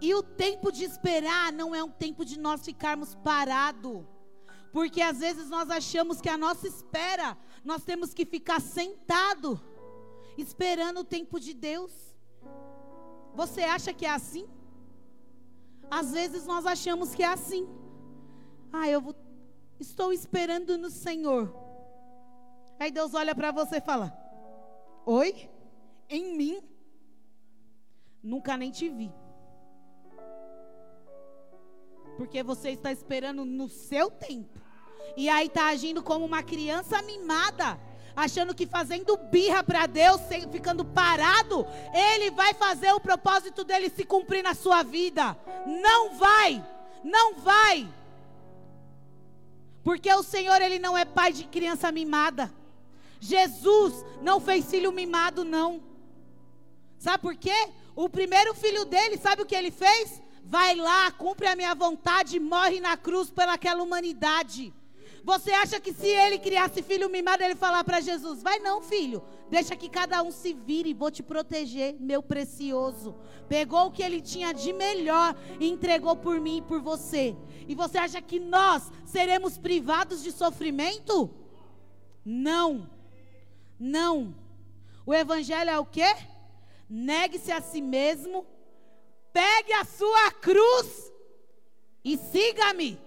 E 0.00 0.14
o 0.14 0.22
tempo 0.22 0.70
de 0.70 0.84
esperar 0.84 1.52
não 1.52 1.74
é 1.74 1.82
um 1.82 1.90
tempo 1.90 2.24
de 2.24 2.38
nós 2.38 2.64
ficarmos 2.64 3.14
parados. 3.14 4.04
Porque 4.72 5.00
às 5.00 5.20
vezes 5.20 5.48
nós 5.48 5.70
achamos 5.70 6.20
que 6.20 6.28
a 6.28 6.36
nossa 6.36 6.66
espera, 6.66 7.38
nós 7.64 7.84
temos 7.84 8.12
que 8.12 8.26
ficar 8.26 8.60
sentado, 8.60 9.60
esperando 10.36 11.00
o 11.00 11.04
tempo 11.04 11.38
de 11.38 11.54
Deus. 11.54 11.92
Você 13.34 13.62
acha 13.62 13.92
que 13.94 14.04
é 14.04 14.10
assim? 14.10 14.48
Às 15.90 16.12
vezes 16.12 16.44
nós 16.44 16.66
achamos 16.66 17.14
que 17.14 17.22
é 17.22 17.28
assim. 17.28 17.68
Ah, 18.72 18.88
eu 18.88 19.00
vou, 19.00 19.14
estou 19.78 20.12
esperando 20.12 20.76
no 20.76 20.90
Senhor. 20.90 21.63
Aí 22.84 22.90
Deus 22.90 23.14
olha 23.14 23.34
para 23.34 23.50
você 23.50 23.76
e 23.76 23.80
fala: 23.80 24.14
Oi? 25.06 25.48
Em 26.06 26.36
mim? 26.36 26.62
Nunca 28.22 28.58
nem 28.58 28.70
te 28.70 28.90
vi. 28.90 29.10
Porque 32.18 32.42
você 32.42 32.72
está 32.72 32.92
esperando 32.92 33.42
no 33.42 33.70
seu 33.70 34.10
tempo. 34.10 34.60
E 35.16 35.30
aí 35.30 35.46
está 35.46 35.68
agindo 35.68 36.02
como 36.02 36.26
uma 36.26 36.42
criança 36.42 37.00
mimada, 37.00 37.80
achando 38.14 38.54
que 38.54 38.66
fazendo 38.66 39.16
birra 39.16 39.64
para 39.64 39.86
Deus, 39.86 40.20
ficando 40.52 40.84
parado, 40.84 41.66
ele 41.94 42.30
vai 42.32 42.52
fazer 42.52 42.92
o 42.92 43.00
propósito 43.00 43.64
dele 43.64 43.88
se 43.88 44.04
cumprir 44.04 44.42
na 44.42 44.52
sua 44.52 44.82
vida. 44.82 45.34
Não 45.66 46.16
vai. 46.16 46.62
Não 47.02 47.36
vai. 47.36 47.88
Porque 49.82 50.12
o 50.12 50.22
Senhor 50.22 50.60
ele 50.60 50.78
não 50.78 50.98
é 50.98 51.06
pai 51.06 51.32
de 51.32 51.44
criança 51.44 51.90
mimada. 51.90 52.52
Jesus 53.24 54.04
não 54.20 54.38
fez 54.38 54.66
filho 54.70 54.92
mimado 54.92 55.44
não. 55.44 55.82
Sabe 56.98 57.22
por 57.22 57.34
quê? 57.34 57.68
O 57.96 58.06
primeiro 58.06 58.52
filho 58.54 58.84
dele, 58.84 59.16
sabe 59.16 59.40
o 59.40 59.46
que 59.46 59.54
ele 59.54 59.70
fez? 59.70 60.20
Vai 60.44 60.74
lá, 60.74 61.10
cumpre 61.12 61.46
a 61.46 61.56
minha 61.56 61.74
vontade, 61.74 62.38
morre 62.38 62.80
na 62.80 62.98
cruz 62.98 63.30
pelaquela 63.30 63.82
humanidade. 63.82 64.74
Você 65.22 65.52
acha 65.52 65.80
que 65.80 65.90
se 65.94 66.06
ele 66.06 66.38
criasse 66.38 66.82
filho 66.82 67.08
mimado, 67.08 67.42
ele 67.42 67.54
falar 67.54 67.82
para 67.82 67.98
Jesus: 67.98 68.42
Vai 68.42 68.58
não, 68.58 68.82
filho, 68.82 69.22
deixa 69.48 69.74
que 69.74 69.88
cada 69.88 70.22
um 70.22 70.30
se 70.30 70.52
vire, 70.52 70.92
vou 70.92 71.10
te 71.10 71.22
proteger, 71.22 71.96
meu 71.98 72.22
precioso. 72.22 73.14
Pegou 73.48 73.86
o 73.86 73.90
que 73.90 74.02
ele 74.02 74.20
tinha 74.20 74.52
de 74.52 74.70
melhor 74.70 75.34
e 75.58 75.66
entregou 75.66 76.14
por 76.14 76.38
mim 76.38 76.58
e 76.58 76.62
por 76.62 76.82
você. 76.82 77.34
E 77.66 77.74
você 77.74 77.96
acha 77.96 78.20
que 78.20 78.38
nós 78.38 78.92
seremos 79.06 79.56
privados 79.56 80.22
de 80.22 80.30
sofrimento? 80.30 81.30
Não, 82.22 82.90
não. 83.78 84.34
O 85.06 85.12
evangelho 85.12 85.70
é 85.70 85.78
o 85.78 85.86
quê? 85.86 86.14
Negue-se 86.88 87.50
a 87.50 87.60
si 87.60 87.80
mesmo, 87.80 88.46
pegue 89.32 89.72
a 89.72 89.84
sua 89.84 90.30
cruz 90.32 91.12
e 92.04 92.16
siga-me. 92.16 93.00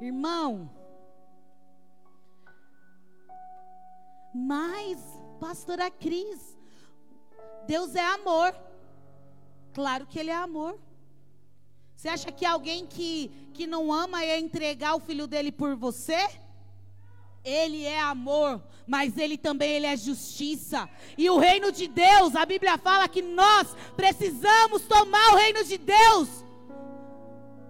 Irmão, 0.00 0.70
mas, 4.32 4.98
pastora 5.40 5.90
Cris, 5.90 6.56
Deus 7.66 7.94
é 7.94 8.04
amor. 8.04 8.54
Claro 9.72 10.06
que 10.06 10.18
Ele 10.18 10.30
é 10.30 10.36
amor. 10.36 10.78
Você 11.96 12.08
acha 12.08 12.32
que 12.32 12.46
alguém 12.46 12.86
que, 12.86 13.28
que 13.52 13.66
não 13.66 13.92
ama 13.92 14.24
ia 14.24 14.38
entregar 14.38 14.94
o 14.94 15.00
filho 15.00 15.26
dele 15.26 15.52
por 15.52 15.76
você? 15.76 16.16
Ele 17.44 17.84
é 17.84 18.00
amor, 18.00 18.62
mas 18.86 19.16
ele 19.16 19.38
também 19.38 19.72
ele 19.72 19.86
é 19.86 19.96
justiça. 19.96 20.88
E 21.16 21.28
o 21.30 21.38
reino 21.38 21.72
de 21.72 21.88
Deus, 21.88 22.36
a 22.36 22.44
Bíblia 22.44 22.76
fala 22.76 23.08
que 23.08 23.22
nós 23.22 23.74
precisamos 23.96 24.82
tomar 24.82 25.32
o 25.32 25.36
reino 25.36 25.64
de 25.64 25.78
Deus 25.78 26.28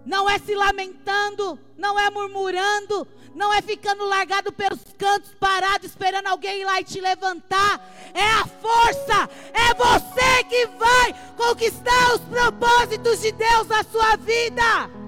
não 0.04 0.28
é 0.28 0.38
se 0.38 0.54
lamentando, 0.54 1.59
não 1.76 1.98
é 1.98 2.11
murmurando, 2.11 3.06
não 3.35 3.52
é 3.52 3.61
ficando 3.62 4.04
largado 4.04 4.52
pelos 4.52 4.80
cantos, 4.98 5.33
parado, 5.38 5.87
esperando 5.87 6.26
alguém 6.26 6.61
ir 6.61 6.64
lá 6.64 6.80
e 6.80 6.85
te 6.85 7.00
levantar. 7.00 7.80
É 8.12 8.28
a 8.28 8.44
força, 8.44 9.28
é 9.52 9.74
você 9.74 10.44
que 10.48 10.66
vai 10.66 11.14
conquistar 11.37 12.14
os 12.14 12.20
propósitos 12.22 13.20
de 13.20 13.33
Deus 13.33 13.68
na 13.68 13.85
sua 13.85 14.16
vida. 14.16 15.00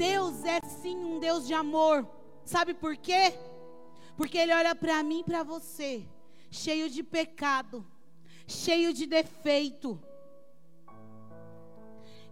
Deus 0.00 0.44
é 0.46 0.58
sim 0.80 0.96
um 0.96 1.18
Deus 1.18 1.46
de 1.46 1.52
amor. 1.52 2.08
Sabe 2.42 2.72
por 2.72 2.96
quê? 2.96 3.34
Porque 4.16 4.38
Ele 4.38 4.54
olha 4.54 4.74
para 4.74 5.02
mim 5.02 5.20
e 5.20 5.24
para 5.24 5.42
você 5.42 6.08
cheio 6.50 6.88
de 6.88 7.02
pecado, 7.02 7.86
cheio 8.46 8.94
de 8.94 9.04
defeito, 9.04 10.02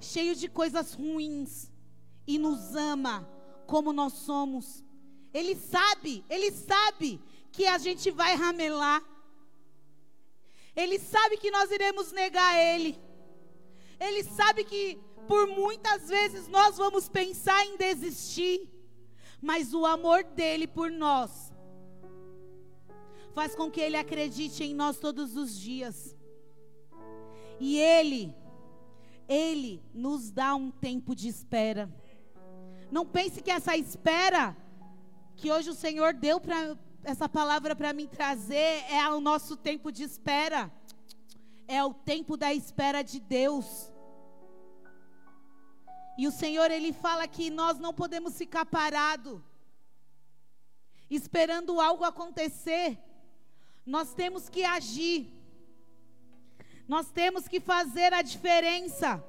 cheio 0.01 0.35
de 0.35 0.49
coisas 0.49 0.95
ruins 0.95 1.71
e 2.27 2.39
nos 2.39 2.75
ama 2.75 3.29
como 3.67 3.93
nós 3.93 4.15
somos. 4.15 4.83
Ele 5.35 5.55
sabe, 5.55 6.25
ele 6.31 6.51
sabe 6.51 7.21
que 7.53 7.67
a 7.67 7.77
gente 7.77 8.11
vai 8.11 8.35
ramelar. 8.35 9.03
Ele 10.75 10.99
sabe 10.99 11.37
que 11.37 11.51
nós 11.51 11.71
iremos 11.71 12.13
negar 12.13 12.59
ele. 12.59 12.99
Ele 14.01 14.23
sabe 14.25 14.65
que 14.65 14.99
por 15.29 15.47
muitas 15.47 16.09
vezes 16.09 16.49
nós 16.49 16.79
vamos 16.79 17.09
pensar 17.09 17.65
em 17.67 17.77
desistir, 17.77 18.69
mas 19.41 19.75
o 19.75 19.85
amor 19.85 20.25
dele 20.25 20.67
por 20.67 20.91
nós 20.91 21.53
faz 23.35 23.55
com 23.55 23.71
que 23.71 23.81
ele 23.81 23.97
acredite 23.97 24.65
em 24.65 24.75
nós 24.75 24.99
todos 24.99 25.37
os 25.37 25.57
dias. 25.57 26.17
E 27.61 27.79
ele 27.79 28.35
Ele 29.29 29.83
nos 29.93 30.31
dá 30.31 30.55
um 30.55 30.71
tempo 30.71 31.15
de 31.15 31.29
espera. 31.29 31.89
Não 32.91 33.05
pense 33.05 33.43
que 33.43 33.51
essa 33.51 33.77
espera 33.77 34.57
que 35.37 35.53
hoje 35.53 35.69
o 35.69 35.75
Senhor 35.75 36.15
deu 36.15 36.41
para 36.41 36.77
essa 37.05 37.29
palavra 37.29 37.77
para 37.77 37.93
mim 37.93 38.07
trazer 38.07 38.85
é 38.91 39.07
o 39.11 39.21
nosso 39.21 39.57
tempo 39.57 39.93
de 39.93 40.03
espera. 40.03 40.73
É 41.67 41.85
o 41.85 41.93
tempo 41.93 42.37
da 42.39 42.55
espera 42.55 43.03
de 43.03 43.21
Deus. 43.21 43.93
E 46.19 46.27
o 46.27 46.33
Senhor 46.33 46.71
ele 46.71 46.93
fala 46.93 47.29
que 47.29 47.49
nós 47.49 47.79
não 47.79 47.95
podemos 47.95 48.37
ficar 48.37 48.67
parado 48.67 49.43
esperando 51.09 51.81
algo 51.81 52.05
acontecer. 52.05 52.99
Nós 53.87 54.13
temos 54.13 54.49
que 54.49 54.65
agir. 54.65 55.33
Nós 56.87 57.11
temos 57.11 57.47
que 57.47 57.61
fazer 57.61 58.13
a 58.13 58.23
diferença. 58.23 59.25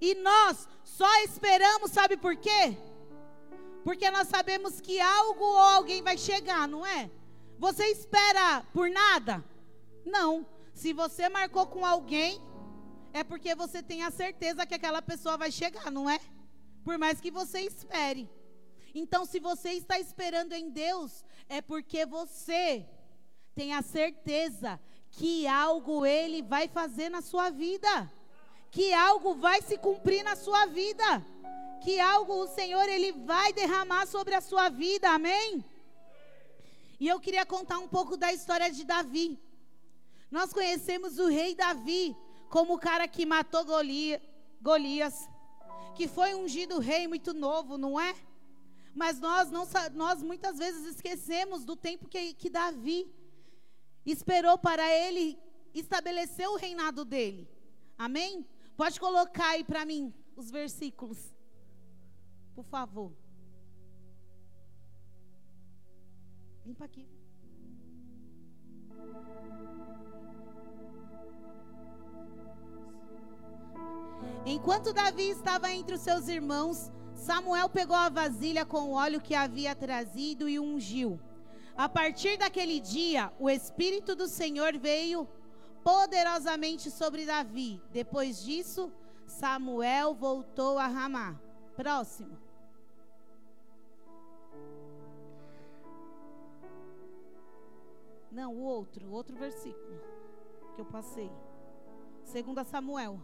E 0.00 0.14
nós 0.16 0.68
só 0.82 1.10
esperamos, 1.24 1.90
sabe 1.90 2.16
por 2.16 2.36
quê? 2.36 2.76
Porque 3.84 4.10
nós 4.10 4.28
sabemos 4.28 4.80
que 4.80 4.98
algo 4.98 5.44
ou 5.44 5.58
alguém 5.58 6.02
vai 6.02 6.18
chegar, 6.18 6.66
não 6.66 6.84
é? 6.84 7.10
Você 7.58 7.84
espera 7.88 8.64
por 8.72 8.90
nada? 8.90 9.44
Não. 10.04 10.46
Se 10.74 10.92
você 10.92 11.28
marcou 11.28 11.66
com 11.66 11.86
alguém, 11.86 12.40
é 13.16 13.24
porque 13.24 13.54
você 13.54 13.82
tem 13.82 14.02
a 14.02 14.10
certeza 14.10 14.66
que 14.66 14.74
aquela 14.74 15.00
pessoa 15.00 15.38
vai 15.38 15.50
chegar, 15.50 15.90
não 15.90 16.08
é? 16.08 16.20
Por 16.84 16.98
mais 16.98 17.18
que 17.18 17.30
você 17.30 17.60
espere. 17.60 18.28
Então, 18.94 19.24
se 19.24 19.40
você 19.40 19.70
está 19.70 19.98
esperando 19.98 20.52
em 20.52 20.68
Deus, 20.68 21.24
é 21.48 21.62
porque 21.62 22.04
você 22.04 22.86
tem 23.54 23.72
a 23.72 23.80
certeza 23.80 24.78
que 25.12 25.46
algo 25.46 26.04
Ele 26.04 26.42
vai 26.42 26.68
fazer 26.68 27.08
na 27.08 27.22
sua 27.22 27.48
vida, 27.48 28.12
que 28.70 28.92
algo 28.92 29.34
vai 29.36 29.62
se 29.62 29.78
cumprir 29.78 30.22
na 30.22 30.36
sua 30.36 30.66
vida, 30.66 31.24
que 31.82 31.98
algo 31.98 32.34
o 32.34 32.48
Senhor 32.48 32.86
Ele 32.86 33.12
vai 33.12 33.50
derramar 33.50 34.06
sobre 34.06 34.34
a 34.34 34.42
sua 34.42 34.68
vida, 34.68 35.08
amém? 35.08 35.64
E 37.00 37.08
eu 37.08 37.18
queria 37.18 37.46
contar 37.46 37.78
um 37.78 37.88
pouco 37.88 38.14
da 38.14 38.30
história 38.30 38.70
de 38.70 38.84
Davi. 38.84 39.40
Nós 40.30 40.52
conhecemos 40.52 41.18
o 41.18 41.28
rei 41.28 41.54
Davi 41.54 42.14
como 42.48 42.74
o 42.74 42.78
cara 42.78 43.06
que 43.08 43.26
matou 43.26 43.64
Golias, 44.60 45.28
que 45.94 46.06
foi 46.06 46.34
ungido 46.34 46.78
rei 46.78 47.08
muito 47.08 47.32
novo, 47.32 47.78
não 47.78 47.98
é? 47.98 48.14
Mas 48.94 49.20
nós, 49.20 49.50
não, 49.50 49.64
nós 49.94 50.22
muitas 50.22 50.58
vezes 50.58 50.86
esquecemos 50.86 51.64
do 51.64 51.76
tempo 51.76 52.08
que, 52.08 52.32
que 52.34 52.48
Davi 52.48 53.06
esperou 54.04 54.56
para 54.56 54.90
ele 54.90 55.38
estabelecer 55.74 56.48
o 56.48 56.56
reinado 56.56 57.04
dele. 57.04 57.48
Amém? 57.98 58.46
Pode 58.76 58.98
colocar 58.98 59.48
aí 59.50 59.64
para 59.64 59.84
mim 59.84 60.14
os 60.34 60.50
versículos, 60.50 61.18
por 62.54 62.64
favor. 62.64 63.12
Limpa 66.64 66.84
aqui. 66.84 67.06
Enquanto 74.48 74.92
Davi 74.92 75.28
estava 75.28 75.72
entre 75.72 75.96
os 75.96 76.00
seus 76.00 76.28
irmãos, 76.28 76.92
Samuel 77.16 77.68
pegou 77.68 77.96
a 77.96 78.08
vasilha 78.08 78.64
com 78.64 78.90
o 78.90 78.92
óleo 78.92 79.20
que 79.20 79.34
havia 79.34 79.74
trazido 79.74 80.48
e 80.48 80.60
ungiu. 80.60 81.18
A 81.76 81.88
partir 81.88 82.38
daquele 82.38 82.78
dia, 82.78 83.32
o 83.40 83.50
Espírito 83.50 84.14
do 84.14 84.28
Senhor 84.28 84.78
veio 84.78 85.26
poderosamente 85.82 86.92
sobre 86.92 87.26
Davi. 87.26 87.82
Depois 87.90 88.40
disso, 88.40 88.92
Samuel 89.26 90.14
voltou 90.14 90.78
a 90.78 90.86
Ramá. 90.86 91.40
Próximo. 91.74 92.38
Não, 98.30 98.54
o 98.54 98.62
outro, 98.62 99.10
outro 99.10 99.34
versículo 99.36 100.00
que 100.76 100.80
eu 100.80 100.86
passei. 100.86 101.32
Segunda 102.22 102.62
Samuel. 102.62 103.20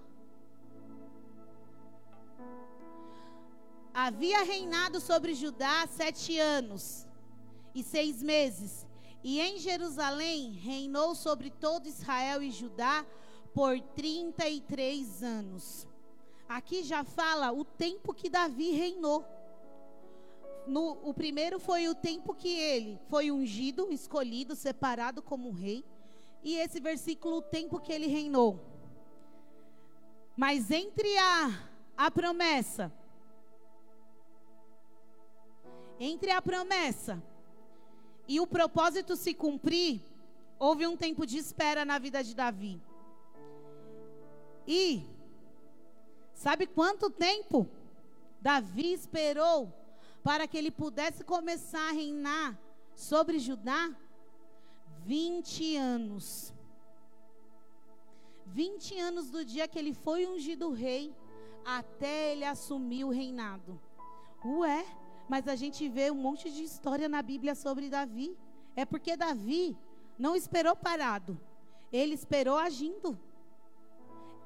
Havia 3.95 4.43
reinado 4.43 5.01
sobre 5.01 5.35
Judá 5.35 5.87
sete 5.87 6.39
anos 6.39 7.07
e 7.75 7.83
seis 7.83 8.23
meses, 8.23 8.87
e 9.23 9.39
em 9.39 9.59
Jerusalém 9.59 10.53
reinou 10.53 11.15
sobre 11.15 11.51
todo 11.51 11.87
Israel 11.87 12.43
e 12.43 12.51
Judá 12.51 13.05
por 13.53 13.79
33 13.79 15.23
anos. 15.23 15.87
Aqui 16.49 16.83
já 16.83 17.05
fala 17.05 17.53
o 17.53 17.67
tempo 17.67 18.15
que 18.15 18.31
Davi 18.31 18.71
reinou. 18.73 19.27
No, 20.67 20.93
o 21.03 21.13
primeiro 21.13 21.61
foi 21.61 21.87
o 21.87 21.95
tempo 21.95 22.35
que 22.35 22.49
ele 22.49 22.99
foi 23.11 23.31
ungido, 23.31 23.93
escolhido, 23.93 24.57
separado 24.57 25.21
como 25.21 25.51
rei. 25.51 25.85
E 26.43 26.57
esse 26.57 26.81
versículo, 26.81 27.37
o 27.37 27.43
tempo 27.43 27.79
que 27.79 27.93
ele 27.93 28.07
reinou. 28.07 28.59
Mas 30.35 30.71
entre 30.71 31.19
a, 31.19 31.69
a 31.95 32.11
promessa 32.11 32.91
entre 36.05 36.33
a 36.33 36.43
promessa 36.43 37.23
e 38.27 38.41
o 38.41 38.47
propósito 38.47 39.15
se 39.15 39.33
cumprir, 39.33 40.03
houve 40.59 40.85
um 40.85 40.97
tempo 40.97 41.25
de 41.25 41.39
espera 41.39 41.85
na 41.85 41.97
vida 41.97 42.25
de 42.25 42.35
Davi. 42.35 42.83
E 44.67 45.07
sabe 46.35 46.67
quanto 46.67 47.09
tempo 47.09 47.69
Davi 48.41 48.93
esperou 48.93 49.73
para 50.25 50.49
que 50.49 50.59
ele 50.59 50.73
pudesse 50.73 51.23
começar 51.23 51.91
a 51.91 51.93
reinar 51.93 52.59
sobre 52.97 53.39
Judá? 53.39 53.95
20 55.05 55.77
anos. 55.77 56.53
20 58.47 58.99
anos 58.99 59.31
do 59.31 59.45
dia 59.45 59.69
que 59.69 59.79
ele 59.79 59.95
foi 59.95 60.27
ungido 60.27 60.73
rei 60.73 61.15
até 61.65 62.33
ele 62.33 62.45
assumir 62.45 63.05
o 63.05 63.11
reinado. 63.11 63.81
Ué, 64.45 64.85
mas 65.29 65.49
a 65.49 65.57
gente 65.57 65.89
vê 65.89 66.11
um 66.11 66.15
monte 66.17 66.51
de 66.51 66.63
história 66.63 67.09
na 67.09 67.23
Bíblia 67.23 67.55
sobre 67.55 67.89
Davi. 67.89 68.37
É 68.75 68.85
porque 68.85 69.17
Davi 69.17 69.77
não 70.19 70.35
esperou 70.37 70.77
parado, 70.77 71.39
ele 71.93 72.15
esperou 72.15 72.57
agindo. 72.57 73.19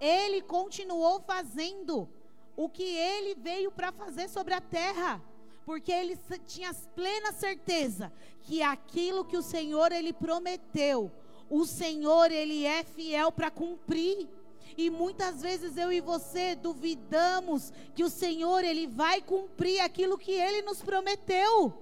Ele 0.00 0.42
continuou 0.42 1.20
fazendo 1.20 2.08
o 2.56 2.68
que 2.68 2.82
ele 2.82 3.34
veio 3.34 3.70
para 3.70 3.92
fazer 3.92 4.28
sobre 4.28 4.54
a 4.54 4.60
terra, 4.60 5.22
porque 5.64 5.92
ele 5.92 6.18
tinha 6.46 6.72
plena 6.94 7.32
certeza 7.32 8.12
que 8.42 8.62
aquilo 8.62 9.24
que 9.24 9.36
o 9.36 9.42
Senhor 9.42 9.92
ele 9.92 10.12
prometeu, 10.12 11.10
o 11.50 11.64
Senhor 11.64 12.30
ele 12.30 12.64
é 12.64 12.84
fiel 12.84 13.30
para 13.32 13.50
cumprir. 13.50 14.28
E 14.76 14.90
muitas 14.90 15.40
vezes 15.40 15.76
eu 15.76 15.90
e 15.90 16.00
você 16.00 16.54
duvidamos 16.54 17.72
que 17.94 18.04
o 18.04 18.10
Senhor 18.10 18.62
ele 18.62 18.86
vai 18.86 19.22
cumprir 19.22 19.80
aquilo 19.80 20.18
que 20.18 20.32
ele 20.32 20.60
nos 20.62 20.82
prometeu. 20.82 21.72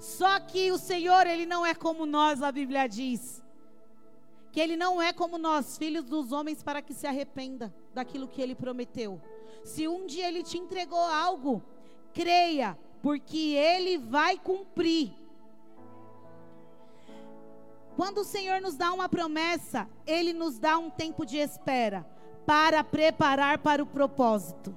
Só 0.00 0.40
que 0.40 0.72
o 0.72 0.78
Senhor 0.78 1.26
ele 1.26 1.46
não 1.46 1.64
é 1.64 1.74
como 1.74 2.04
nós, 2.04 2.42
a 2.42 2.50
Bíblia 2.50 2.88
diz. 2.88 3.42
Que 4.50 4.60
ele 4.60 4.76
não 4.76 5.00
é 5.00 5.12
como 5.12 5.38
nós, 5.38 5.78
filhos 5.78 6.04
dos 6.04 6.32
homens, 6.32 6.62
para 6.62 6.82
que 6.82 6.92
se 6.92 7.06
arrependa 7.06 7.74
daquilo 7.92 8.28
que 8.28 8.42
ele 8.42 8.54
prometeu. 8.54 9.20
Se 9.64 9.86
um 9.88 10.06
dia 10.06 10.28
ele 10.28 10.42
te 10.42 10.58
entregou 10.58 10.98
algo, 10.98 11.62
creia, 12.12 12.78
porque 13.02 13.54
ele 13.54 13.98
vai 13.98 14.36
cumprir. 14.36 15.12
Quando 17.96 18.18
o 18.18 18.24
Senhor 18.24 18.60
nos 18.60 18.74
dá 18.74 18.92
uma 18.92 19.08
promessa, 19.08 19.88
Ele 20.06 20.32
nos 20.32 20.58
dá 20.58 20.78
um 20.78 20.90
tempo 20.90 21.24
de 21.24 21.36
espera 21.36 22.06
para 22.44 22.82
preparar 22.82 23.58
para 23.58 23.82
o 23.82 23.86
propósito. 23.86 24.74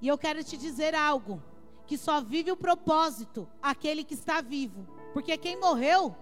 E 0.00 0.08
eu 0.08 0.18
quero 0.18 0.42
te 0.42 0.56
dizer 0.56 0.94
algo: 0.94 1.42
que 1.86 1.96
só 1.96 2.20
vive 2.20 2.50
o 2.50 2.56
propósito 2.56 3.48
aquele 3.62 4.02
que 4.02 4.14
está 4.14 4.40
vivo, 4.40 4.86
porque 5.12 5.38
quem 5.38 5.58
morreu, 5.58 6.14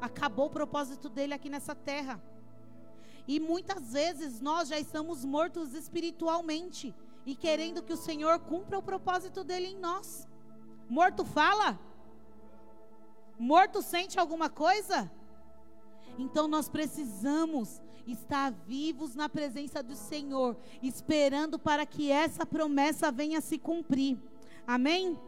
acabou 0.00 0.46
o 0.46 0.50
propósito 0.50 1.08
dele 1.08 1.32
aqui 1.34 1.48
nessa 1.48 1.74
terra. 1.74 2.20
E 3.28 3.40
muitas 3.40 3.92
vezes 3.92 4.40
nós 4.40 4.68
já 4.68 4.78
estamos 4.78 5.24
mortos 5.24 5.74
espiritualmente 5.74 6.94
e 7.24 7.34
querendo 7.34 7.82
que 7.82 7.92
o 7.92 7.96
Senhor 7.96 8.38
cumpra 8.40 8.78
o 8.78 8.82
propósito 8.82 9.42
dele 9.42 9.68
em 9.68 9.78
nós. 9.78 10.28
Morto 10.88 11.24
fala? 11.24 11.78
Morto 13.38 13.82
sente 13.82 14.18
alguma 14.18 14.48
coisa? 14.48 15.10
Então 16.18 16.48
nós 16.48 16.68
precisamos 16.68 17.80
estar 18.06 18.52
vivos 18.66 19.14
na 19.14 19.28
presença 19.28 19.82
do 19.82 19.94
Senhor, 19.94 20.56
esperando 20.82 21.58
para 21.58 21.84
que 21.84 22.10
essa 22.10 22.46
promessa 22.46 23.10
venha 23.10 23.40
se 23.40 23.58
cumprir. 23.58 24.16
Amém? 24.66 25.18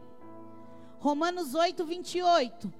Romanos 0.99 1.53
8, 1.53 1.85
28. 1.85 2.73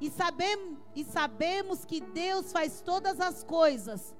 E, 0.00 0.10
sabemos, 0.10 0.78
e 0.94 1.04
sabemos 1.04 1.84
que 1.84 2.00
Deus 2.00 2.52
faz 2.52 2.80
todas 2.80 3.20
as 3.20 3.42
coisas. 3.42 4.14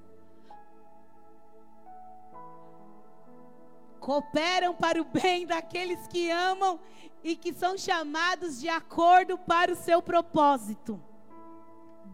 Cooperam 4.07 4.73
para 4.73 5.01
o 5.01 5.03
bem 5.03 5.45
daqueles 5.45 6.07
que 6.07 6.31
amam 6.31 6.79
e 7.21 7.35
que 7.35 7.51
são 7.51 7.77
chamados 7.77 8.57
de 8.57 8.69
acordo 8.69 9.37
para 9.37 9.73
o 9.73 9.75
seu 9.75 10.01
propósito. 10.01 10.97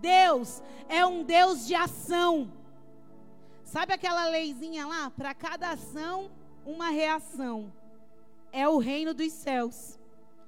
Deus 0.01 0.63
é 0.89 1.06
um 1.06 1.23
Deus 1.23 1.67
de 1.67 1.75
ação. 1.75 2.51
Sabe 3.63 3.93
aquela 3.93 4.25
leizinha 4.25 4.88
lá? 4.88 5.12
Para 5.12 5.36
cada 5.36 5.69
ação, 5.69 6.32
uma 6.65 6.89
reação. 6.89 7.71
É 8.51 8.67
o 8.67 8.79
reino 8.79 9.13
dos 9.13 9.32
céus. 9.32 9.99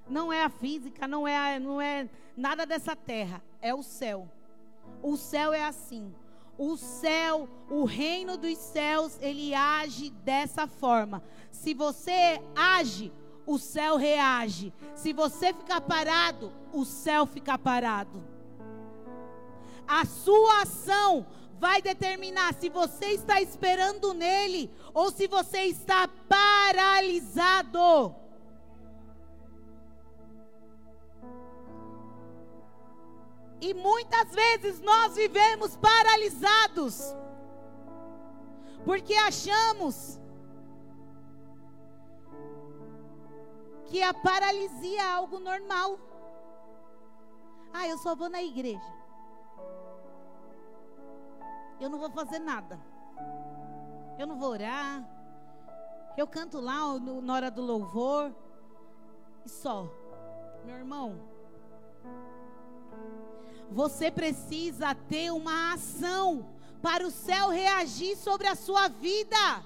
Não 0.10 0.34
é 0.34 0.44
a 0.44 0.50
física, 0.50 1.08
não 1.08 1.28
é, 1.28 1.60
não 1.60 1.80
é 1.80 2.10
nada 2.36 2.66
dessa 2.66 2.96
terra. 2.96 3.40
É 3.62 3.72
o 3.72 3.84
céu. 3.84 4.28
O 5.00 5.16
céu 5.16 5.54
é 5.54 5.64
assim. 5.64 6.12
O 6.58 6.78
céu, 6.78 7.50
o 7.70 7.84
reino 7.84 8.38
dos 8.38 8.58
céus, 8.58 9.18
ele 9.22 9.54
age 9.54 10.10
dessa 10.10 10.68
forma. 10.68 11.22
Se 11.52 11.74
você 11.74 12.42
age, 12.56 13.12
o 13.46 13.58
céu 13.58 13.98
reage. 13.98 14.74
Se 14.96 15.12
você 15.14 15.54
ficar 15.54 15.82
parado, 15.82 16.52
o 16.74 16.86
céu 16.86 17.26
fica 17.26 17.58
parado. 17.58 18.24
A 19.88 20.06
sua 20.06 20.62
ação 20.62 21.26
vai 21.60 21.82
determinar 21.82 22.54
se 22.54 22.70
você 22.70 23.08
está 23.08 23.42
esperando 23.42 24.14
nele 24.14 24.70
ou 24.94 25.12
se 25.12 25.28
você 25.28 25.64
está 25.66 26.08
paralisado. 26.28 28.16
E 33.66 33.74
muitas 33.74 34.30
vezes 34.30 34.80
nós 34.80 35.16
vivemos 35.16 35.76
paralisados, 35.78 37.16
porque 38.84 39.16
achamos 39.16 40.20
que 43.86 44.04
a 44.04 44.14
paralisia 44.14 45.02
é 45.02 45.12
algo 45.14 45.40
normal. 45.40 45.98
Ah, 47.74 47.88
eu 47.88 47.98
só 47.98 48.16
vou 48.16 48.30
na 48.30 48.44
igreja. 48.44 48.94
Eu 51.80 51.90
não 51.90 51.98
vou 51.98 52.12
fazer 52.12 52.38
nada. 52.38 52.80
Eu 54.20 54.28
não 54.28 54.38
vou 54.38 54.50
orar. 54.50 55.04
Eu 56.16 56.28
canto 56.28 56.60
lá 56.60 57.00
na 57.00 57.34
hora 57.34 57.50
do 57.50 57.64
louvor. 57.64 58.32
E 59.44 59.50
só. 59.50 59.90
Meu 60.64 60.76
irmão, 60.76 61.35
você 63.72 64.12
precisa 64.12 64.94
ter 64.94 65.32
uma 65.32 65.74
ação 65.74 66.50
para 66.82 67.06
o 67.06 67.12
céu 67.12 67.50
reagir 67.50 68.16
sobre 68.16 68.48
a 68.48 68.56
sua 68.56 68.88
vida. 68.88 69.64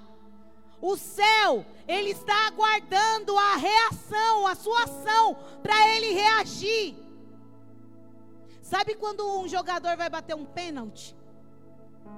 O 0.81 0.95
céu, 0.95 1.65
ele 1.87 2.11
está 2.11 2.47
aguardando 2.47 3.37
a 3.37 3.55
reação, 3.55 4.47
a 4.47 4.55
sua 4.55 4.83
ação, 4.83 5.35
para 5.61 5.87
ele 5.89 6.13
reagir. 6.13 6.95
Sabe 8.61 8.95
quando 8.95 9.27
um 9.39 9.47
jogador 9.47 9.97
vai 9.97 10.09
bater 10.09 10.35
um 10.35 10.45
pênalti? 10.45 11.15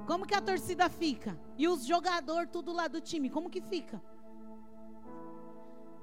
Como 0.05 0.25
que 0.25 0.35
a 0.35 0.41
torcida 0.41 0.89
fica? 0.89 1.39
E 1.57 1.67
os 1.67 1.85
jogadores 1.85 2.49
tudo 2.51 2.71
lá 2.71 2.87
do 2.87 3.01
time, 3.01 3.29
como 3.29 3.49
que 3.49 3.61
fica? 3.61 4.01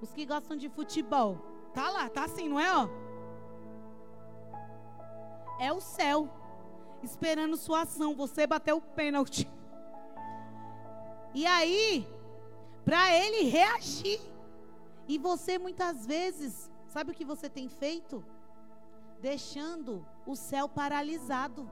Os 0.01 0.12
que 0.12 0.25
gostam 0.25 0.57
de 0.57 0.69
futebol. 0.69 1.38
Tá 1.73 1.91
lá, 1.91 2.09
tá 2.09 2.25
assim, 2.25 2.49
não 2.49 2.59
é, 2.59 2.75
ó? 2.75 2.88
É 5.59 5.73
o 5.73 5.81
céu 5.81 6.29
esperando 7.03 7.57
sua 7.57 7.83
ação. 7.83 8.14
Você 8.14 8.47
bateu 8.47 8.77
o 8.79 8.83
pênalti. 8.83 9.49
E 11.35 11.47
aí, 11.47 12.07
para 12.85 13.14
ele 13.14 13.49
reagir. 13.49 14.21
E 15.07 15.16
você 15.16 15.59
muitas 15.59 16.05
vezes, 16.05 16.71
sabe 16.88 17.12
o 17.12 17.14
que 17.14 17.25
você 17.25 17.49
tem 17.49 17.68
feito? 17.68 18.25
Deixando 19.21 20.07
o 20.27 20.37
céu 20.37 20.68
paralisado. 20.68 21.68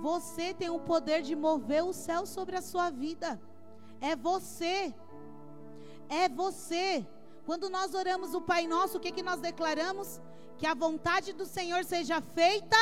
Você 0.00 0.54
tem 0.54 0.70
o 0.70 0.80
poder 0.80 1.22
de 1.22 1.34
mover 1.34 1.84
o 1.84 1.92
céu 1.92 2.26
sobre 2.26 2.56
a 2.56 2.62
sua 2.62 2.90
vida. 2.90 3.40
É 4.00 4.16
você. 4.16 4.94
É 6.08 6.28
você. 6.28 7.06
Quando 7.44 7.70
nós 7.70 7.94
oramos 7.94 8.34
o 8.34 8.40
Pai 8.40 8.66
Nosso, 8.66 8.98
o 8.98 9.00
que, 9.00 9.12
que 9.12 9.22
nós 9.22 9.40
declaramos? 9.40 10.20
Que 10.58 10.66
a 10.66 10.74
vontade 10.74 11.32
do 11.32 11.46
Senhor 11.46 11.84
seja 11.84 12.20
feita 12.20 12.76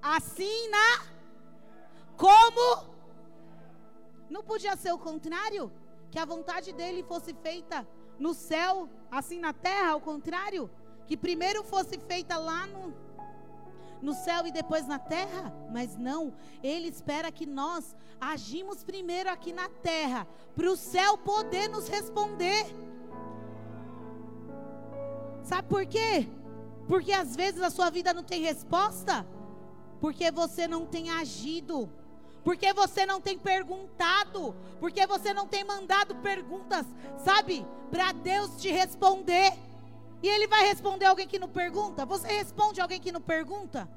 assim 0.00 0.68
na 0.68 1.04
como 2.16 2.86
não 4.30 4.42
podia 4.42 4.76
ser 4.76 4.92
o 4.92 4.98
contrário, 4.98 5.70
que 6.10 6.18
a 6.18 6.24
vontade 6.24 6.72
dele 6.72 7.02
fosse 7.02 7.34
feita 7.34 7.86
no 8.18 8.32
céu, 8.34 8.88
assim 9.10 9.38
na 9.38 9.52
terra, 9.52 9.90
ao 9.90 10.00
contrário, 10.00 10.70
que 11.06 11.16
primeiro 11.16 11.62
fosse 11.62 11.98
feita 11.98 12.36
lá 12.36 12.66
no 12.66 13.06
no 14.00 14.14
céu 14.14 14.46
e 14.46 14.52
depois 14.52 14.86
na 14.86 14.98
terra, 14.98 15.52
mas 15.72 15.96
não, 15.96 16.34
ele 16.62 16.88
espera 16.88 17.32
que 17.32 17.46
nós 17.46 17.96
agimos 18.20 18.84
primeiro 18.84 19.30
aqui 19.30 19.52
na 19.52 19.68
terra, 19.68 20.26
para 20.54 20.70
o 20.70 20.76
céu 20.76 21.18
poder 21.18 21.68
nos 21.68 21.88
responder. 21.88 22.66
Sabe 25.46 25.68
por 25.68 25.86
quê? 25.86 26.26
Porque 26.88 27.12
às 27.12 27.36
vezes 27.36 27.62
a 27.62 27.70
sua 27.70 27.88
vida 27.88 28.12
não 28.12 28.24
tem 28.24 28.42
resposta, 28.42 29.24
porque 30.00 30.28
você 30.32 30.66
não 30.66 30.84
tem 30.84 31.08
agido, 31.08 31.88
porque 32.42 32.72
você 32.72 33.06
não 33.06 33.20
tem 33.20 33.38
perguntado, 33.38 34.56
porque 34.80 35.06
você 35.06 35.32
não 35.32 35.46
tem 35.46 35.62
mandado 35.62 36.16
perguntas, 36.16 36.84
sabe, 37.24 37.64
para 37.92 38.10
Deus 38.10 38.60
te 38.60 38.72
responder. 38.72 39.52
E 40.20 40.28
Ele 40.28 40.48
vai 40.48 40.66
responder 40.66 41.04
alguém 41.04 41.28
que 41.28 41.38
não 41.38 41.48
pergunta? 41.48 42.04
Você 42.04 42.26
responde 42.26 42.80
alguém 42.80 43.00
que 43.00 43.12
não 43.12 43.20
pergunta? 43.20 43.88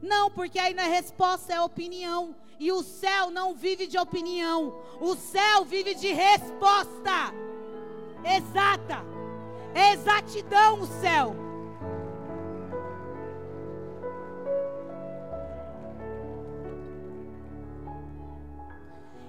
Não, 0.00 0.30
porque 0.30 0.58
aí 0.60 0.72
na 0.72 0.84
resposta 0.84 1.52
é 1.52 1.60
opinião. 1.60 2.36
E 2.60 2.70
o 2.70 2.80
céu 2.84 3.28
não 3.28 3.54
vive 3.54 3.88
de 3.88 3.98
opinião. 3.98 4.72
O 5.00 5.16
céu 5.16 5.64
vive 5.64 5.96
de 5.96 6.12
resposta. 6.12 7.34
Exata. 8.24 9.21
Exatidão 9.74 10.80
o 10.80 10.86
céu. 10.86 11.34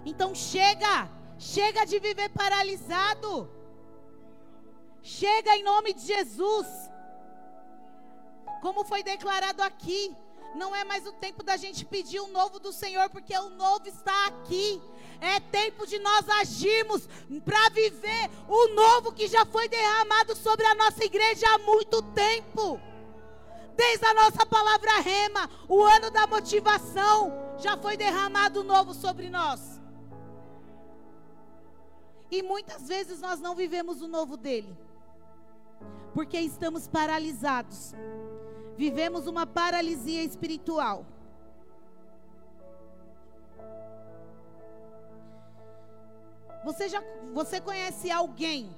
Então 0.06 0.36
chega, 0.36 1.10
chega 1.38 1.86
de 1.86 2.00
viver 2.00 2.30
paralisado. 2.30 3.50
Chega 5.02 5.56
em 5.58 5.64
nome 5.64 5.94
de 5.94 6.06
Jesus. 6.06 6.68
Como 8.62 8.86
foi 8.86 9.04
declarado 9.04 9.62
aqui, 9.62 10.16
não 10.56 10.76
é 10.76 10.84
mais 10.84 11.06
o 11.06 11.14
tempo 11.14 11.44
da 11.44 11.58
gente 11.58 11.84
pedir 11.84 12.20
o 12.20 12.28
novo 12.28 12.60
do 12.60 12.72
Senhor, 12.72 13.10
porque 13.10 13.38
o 13.38 13.50
novo 13.50 13.88
está 13.88 14.28
aqui. 14.28 14.82
É 15.24 15.40
tempo 15.40 15.88
de 15.88 15.98
nós 16.00 16.28
agirmos 16.28 17.08
para 17.46 17.70
viver 17.70 18.30
o 18.46 18.76
novo 18.76 19.14
que 19.14 19.26
já 19.26 19.46
foi 19.46 19.70
derramado 19.70 20.36
sobre 20.36 20.66
a 20.66 20.76
nossa 20.76 21.02
igreja 21.06 21.48
há 21.48 21.60
muito 21.60 22.02
tempo. 22.02 22.78
Desde 23.74 24.06
a 24.06 24.14
nossa 24.14 24.46
palavra 24.46 25.00
rema, 25.00 25.50
o 25.70 25.82
ano 25.82 26.12
da 26.12 26.28
motivação, 26.28 27.32
já 27.58 27.78
foi 27.78 27.96
derramado 27.96 28.66
novo 28.66 28.94
sobre 28.94 29.30
nós. 29.30 29.80
E 32.30 32.44
muitas 32.44 32.90
vezes 32.90 33.22
nós 33.22 33.40
não 33.40 33.56
vivemos 33.56 34.02
o 34.02 34.10
novo 34.10 34.36
dele, 34.36 34.78
porque 36.14 36.38
estamos 36.38 36.86
paralisados. 36.86 37.94
Vivemos 38.76 39.26
uma 39.26 39.48
paralisia 39.48 40.22
espiritual. 40.22 41.06
Você 46.74 46.90
já 46.90 47.02
você 47.32 47.62
conhece 47.62 48.10
alguém 48.10 48.76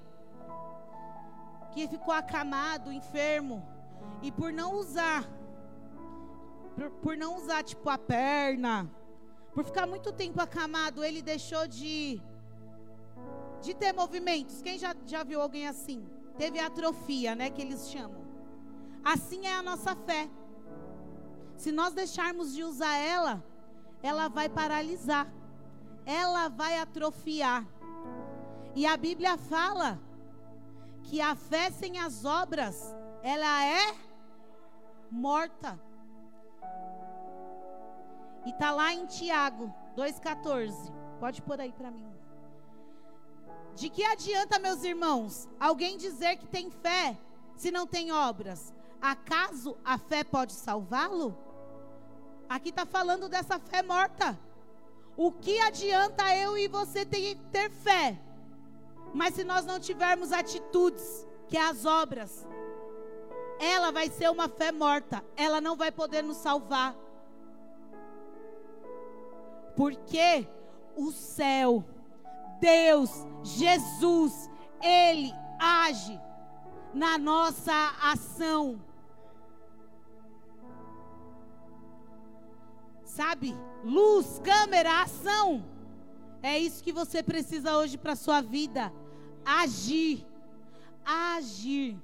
que 1.72 1.88
ficou 1.88 2.14
acamado, 2.14 2.92
enfermo 2.92 3.66
e 4.22 4.32
por 4.32 4.52
não 4.52 4.76
usar 4.76 5.24
por, 6.76 6.92
por 7.04 7.18
não 7.18 7.38
usar 7.38 7.64
tipo 7.64 7.90
a 7.90 7.98
perna, 7.98 8.92
por 9.54 9.64
ficar 9.64 9.88
muito 9.88 10.12
tempo 10.12 10.42
acamado, 10.42 11.06
ele 11.06 11.22
deixou 11.22 11.66
de 11.68 12.22
de 13.62 13.74
ter 13.74 13.94
movimentos. 13.94 14.62
Quem 14.62 14.78
já, 14.78 14.94
já 15.06 15.24
viu 15.24 15.42
alguém 15.42 15.66
assim? 15.66 16.06
Teve 16.38 16.60
atrofia, 16.60 17.34
né, 17.34 17.50
que 17.50 17.62
eles 17.62 17.90
chamam. 17.90 18.26
Assim 19.04 19.46
é 19.46 19.54
a 19.54 19.64
nossa 19.64 19.96
fé. 19.96 20.30
Se 21.56 21.72
nós 21.72 21.94
deixarmos 21.94 22.54
de 22.54 22.62
usar 22.62 22.96
ela, 22.98 23.42
ela 24.04 24.28
vai 24.28 24.50
paralisar. 24.50 25.32
Ela 26.06 26.50
vai 26.50 26.78
atrofiar. 26.78 27.66
E 28.76 28.86
a 28.86 28.98
Bíblia 28.98 29.38
fala 29.38 29.98
que 31.04 31.22
a 31.22 31.34
fé 31.34 31.72
sem 31.72 31.98
as 31.98 32.26
obras, 32.26 32.94
ela 33.24 33.64
é 33.64 33.96
morta. 35.10 35.80
E 38.46 38.52
tá 38.54 38.72
lá 38.72 38.94
em 38.94 39.06
Tiago 39.06 39.74
2,14. 39.96 40.94
Pode 41.22 41.42
pôr 41.42 41.62
aí 41.62 41.72
para 41.72 41.90
mim. 41.90 42.06
De 43.76 43.90
que 43.90 44.04
adianta, 44.04 44.60
meus 44.60 44.84
irmãos, 44.84 45.50
alguém 45.58 45.98
dizer 45.98 46.36
que 46.36 46.48
tem 46.48 46.70
fé 46.70 47.18
se 47.56 47.72
não 47.72 47.88
tem 47.88 48.12
obras? 48.12 48.74
Acaso 49.02 49.78
a 49.86 49.98
fé 49.98 50.24
pode 50.24 50.52
salvá-lo? 50.52 51.38
Aqui 52.50 52.70
está 52.70 52.86
falando 52.86 53.30
dessa 53.30 53.58
fé 53.58 53.82
morta. 53.82 54.38
O 55.16 55.32
que 55.32 55.60
adianta 55.62 56.36
eu 56.36 56.58
e 56.58 56.68
você 56.68 57.06
ter, 57.06 57.38
ter 57.52 57.70
fé? 57.70 58.20
Mas 59.16 59.34
se 59.34 59.46
nós 59.46 59.66
não 59.66 59.80
tivermos 59.80 60.34
atitudes, 60.34 61.26
que 61.48 61.56
é 61.56 61.66
as 61.66 61.86
obras, 61.86 62.46
ela 63.58 63.90
vai 63.90 64.10
ser 64.10 64.30
uma 64.30 64.50
fé 64.50 64.74
morta. 64.74 65.24
Ela 65.38 65.62
não 65.62 65.78
vai 65.78 65.90
poder 65.90 66.22
nos 66.22 66.36
salvar. 66.36 66.94
Porque 69.74 70.46
o 70.98 71.14
céu, 71.14 71.82
Deus, 72.60 73.10
Jesus, 73.42 74.50
Ele 74.82 75.32
age 75.62 76.20
na 76.94 77.18
nossa 77.18 77.94
ação. 78.02 78.82
Sabe? 83.06 83.56
Luz, 83.82 84.42
câmera, 84.44 85.04
ação. 85.04 85.64
É 86.44 86.60
isso 86.60 86.84
que 86.84 86.92
você 86.92 87.24
precisa 87.24 87.78
hoje 87.78 87.98
para 87.98 88.14
sua 88.14 88.42
vida. 88.42 88.92
Agir. 89.46 90.26
Agir. 91.06 91.98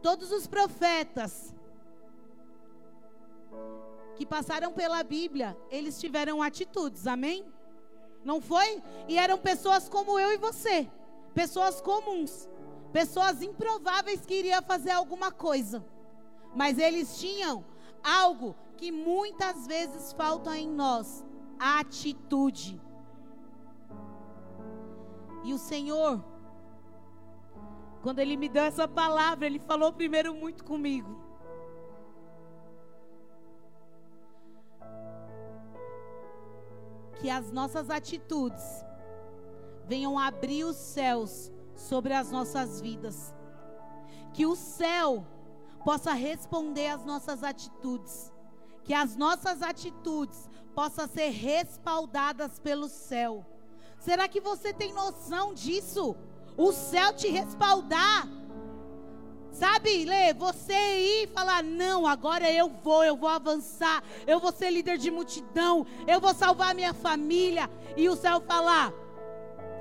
Todos 0.00 0.32
os 0.32 0.46
profetas 0.46 1.54
que 4.16 4.26
passaram 4.26 4.72
pela 4.72 5.02
Bíblia, 5.02 5.56
eles 5.70 6.00
tiveram 6.00 6.42
atitudes, 6.42 7.06
amém? 7.06 7.44
Não 8.24 8.40
foi? 8.40 8.82
E 9.08 9.18
eram 9.18 9.38
pessoas 9.38 9.88
como 9.88 10.18
eu 10.18 10.32
e 10.32 10.38
você, 10.38 10.88
pessoas 11.34 11.80
comuns, 11.80 12.48
pessoas 12.92 13.42
improváveis 13.42 14.24
que 14.24 14.34
iriam 14.34 14.62
fazer 14.62 14.90
alguma 14.90 15.30
coisa, 15.30 15.84
mas 16.54 16.78
eles 16.78 17.18
tinham 17.18 17.64
algo 18.02 18.56
que 18.76 18.90
muitas 18.90 19.66
vezes 19.66 20.12
falta 20.12 20.56
em 20.56 20.68
nós: 20.68 21.24
atitude. 21.58 22.80
E 25.42 25.52
o 25.52 25.58
Senhor, 25.58 26.22
quando 28.02 28.18
Ele 28.18 28.36
me 28.36 28.48
deu 28.48 28.64
essa 28.64 28.86
palavra, 28.86 29.46
Ele 29.46 29.58
falou 29.58 29.92
primeiro 29.92 30.34
muito 30.34 30.64
comigo. 30.64 31.20
Que 37.20 37.30
as 37.30 37.52
nossas 37.52 37.90
atitudes 37.90 38.84
venham 39.86 40.18
abrir 40.18 40.64
os 40.64 40.76
céus 40.76 41.52
sobre 41.74 42.12
as 42.12 42.30
nossas 42.30 42.80
vidas. 42.80 43.34
Que 44.32 44.46
o 44.46 44.56
céu 44.56 45.26
possa 45.84 46.12
responder 46.12 46.88
às 46.88 47.04
nossas 47.04 47.42
atitudes 47.42 48.32
que 48.84 48.94
as 48.94 49.16
nossas 49.16 49.62
atitudes 49.62 50.48
possam 50.74 51.06
ser 51.06 51.30
respaldadas 51.30 52.58
pelo 52.58 52.88
céu. 52.88 53.46
Será 54.04 54.26
que 54.26 54.40
você 54.40 54.72
tem 54.72 54.92
noção 54.92 55.54
disso? 55.54 56.16
O 56.56 56.72
céu 56.72 57.12
te 57.12 57.28
respaldar. 57.28 58.28
Sabe, 59.52 60.04
Lê, 60.04 60.34
você 60.34 60.72
ir 60.72 61.24
e 61.24 61.26
falar: 61.28 61.62
não, 61.62 62.04
agora 62.06 62.50
eu 62.50 62.68
vou, 62.82 63.04
eu 63.04 63.16
vou 63.16 63.28
avançar, 63.28 64.02
eu 64.26 64.40
vou 64.40 64.50
ser 64.50 64.70
líder 64.70 64.98
de 64.98 65.10
multidão, 65.10 65.86
eu 66.06 66.20
vou 66.20 66.34
salvar 66.34 66.74
minha 66.74 66.92
família. 66.92 67.70
E 67.96 68.08
o 68.08 68.16
céu 68.16 68.40
falar: 68.40 68.92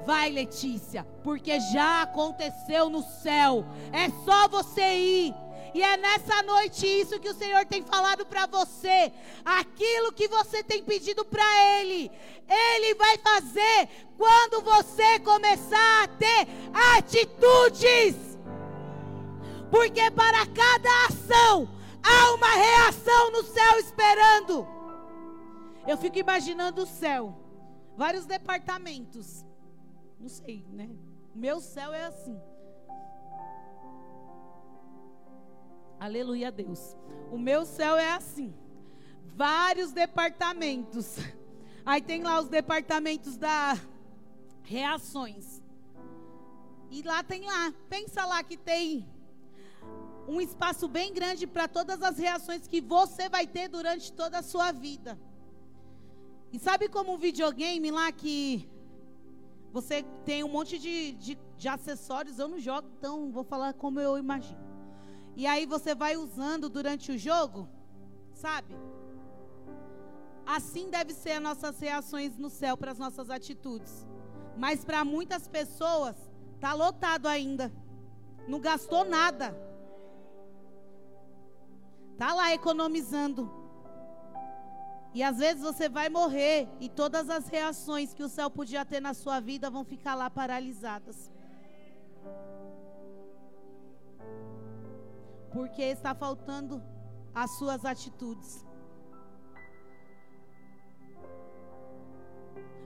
vai, 0.06 0.30
Letícia, 0.30 1.08
porque 1.24 1.60
já 1.60 2.04
aconteceu 2.04 2.90
no 2.90 3.02
céu, 3.02 3.66
é 3.92 4.10
só 4.24 4.48
você 4.48 4.98
ir. 4.98 5.36
E 5.74 5.82
é 5.82 5.96
nessa 5.98 6.44
noite 6.44 6.86
isso 6.86 7.20
que 7.20 7.30
o 7.30 7.34
Senhor 7.34 7.66
tem 7.66 7.82
falado 7.82 8.26
para 8.26 8.46
você. 8.46 9.12
Aquilo 9.46 10.12
que 10.12 10.28
você 10.28 10.62
tem 10.64 10.84
pedido 10.84 11.24
para 11.24 11.44
Ele, 11.80 12.12
Ele 12.48 12.96
vai 12.96 13.18
fazer 13.18 13.88
quando 14.18 14.62
você 14.62 15.20
começar 15.20 16.04
a 16.04 16.08
ter 16.08 16.48
atitudes. 16.98 18.16
Porque 19.70 20.12
para 20.12 20.46
cada 20.48 21.06
ação 21.08 21.70
há 22.04 22.34
uma 22.34 22.54
reação 22.54 23.32
no 23.32 23.44
céu 23.44 23.80
esperando. 23.80 24.68
Eu 25.88 25.98
fico 25.98 26.20
imaginando 26.20 26.84
o 26.84 26.88
céu, 26.88 27.36
vários 27.96 28.26
departamentos. 28.26 29.46
Não 30.20 30.30
sei, 30.30 30.66
né? 30.70 30.90
O 31.34 31.40
meu 31.40 31.62
céu 31.62 31.94
é 31.94 32.06
assim. 32.06 32.40
Aleluia 36.02 36.48
a 36.48 36.50
Deus. 36.50 36.98
O 37.32 37.38
meu 37.38 37.64
céu 37.64 37.96
é 37.96 38.14
assim. 38.14 38.52
Vários 39.36 39.92
departamentos. 39.92 41.18
Aí 41.86 42.02
tem 42.02 42.24
lá 42.24 42.40
os 42.40 42.50
departamentos 42.50 43.38
da 43.38 43.78
reações. 44.64 45.62
E 46.90 47.04
lá 47.04 47.24
tem 47.24 47.46
lá, 47.46 47.72
pensa 47.88 48.26
lá 48.26 48.44
que 48.44 48.58
tem 48.58 49.08
um 50.28 50.42
espaço 50.42 50.88
bem 50.88 51.14
grande 51.14 51.46
para 51.46 51.68
todas 51.68 52.02
as 52.02 52.18
reações 52.18 52.66
que 52.66 52.82
você 52.82 53.30
vai 53.30 53.46
ter 53.46 53.68
durante 53.68 54.12
toda 54.12 54.40
a 54.40 54.42
sua 54.42 54.72
vida. 54.72 55.20
E 56.52 56.58
sabe 56.58 56.90
como 56.90 57.14
um 57.14 57.18
videogame 57.18 57.92
lá 57.92 58.12
que 58.12 58.68
você 59.72 60.02
tem 60.26 60.44
um 60.44 60.50
monte 60.50 60.80
de, 60.80 61.12
de, 61.12 61.38
de 61.56 61.68
acessórios, 61.68 62.40
eu 62.40 62.48
não 62.48 62.60
jogo, 62.60 62.90
então 62.98 63.32
vou 63.32 63.44
falar 63.44 63.76
como 63.76 64.00
eu 64.00 64.18
imagino. 64.18 64.71
E 65.36 65.48
aí 65.48 65.66
você 65.66 65.96
vai 65.96 66.18
usando 66.18 66.70
durante 66.70 67.12
o 67.12 67.18
jogo, 67.18 67.68
sabe? 68.34 68.76
Assim 70.46 70.90
deve 70.90 71.14
ser 71.14 71.32
as 71.32 71.42
nossas 71.42 71.80
reações 71.80 72.38
no 72.38 72.50
céu 72.50 72.76
para 72.76 72.92
as 72.92 73.00
nossas 73.00 73.30
atitudes. 73.30 74.06
Mas 74.58 74.84
para 74.84 75.06
muitas 75.06 75.48
pessoas 75.48 76.16
tá 76.60 76.74
lotado 76.74 77.28
ainda. 77.28 77.72
Não 78.48 78.60
gastou 78.60 79.06
nada. 79.06 79.56
Tá 82.18 82.34
lá 82.34 82.54
economizando. 82.54 83.50
E 85.14 85.24
às 85.24 85.38
vezes 85.38 85.64
você 85.64 85.90
vai 85.90 86.10
morrer 86.10 86.68
e 86.80 86.88
todas 86.88 87.30
as 87.30 87.48
reações 87.48 88.14
que 88.14 88.24
o 88.24 88.30
céu 88.30 88.50
podia 88.50 88.86
ter 88.86 89.00
na 89.00 89.14
sua 89.14 89.40
vida 89.40 89.70
vão 89.70 89.84
ficar 89.84 90.16
lá 90.16 90.30
paralisadas. 90.30 91.31
Porque 95.52 95.82
está 95.82 96.16
faltando 96.16 96.82
as 97.34 97.52
suas 97.52 97.86
atitudes. 97.86 98.66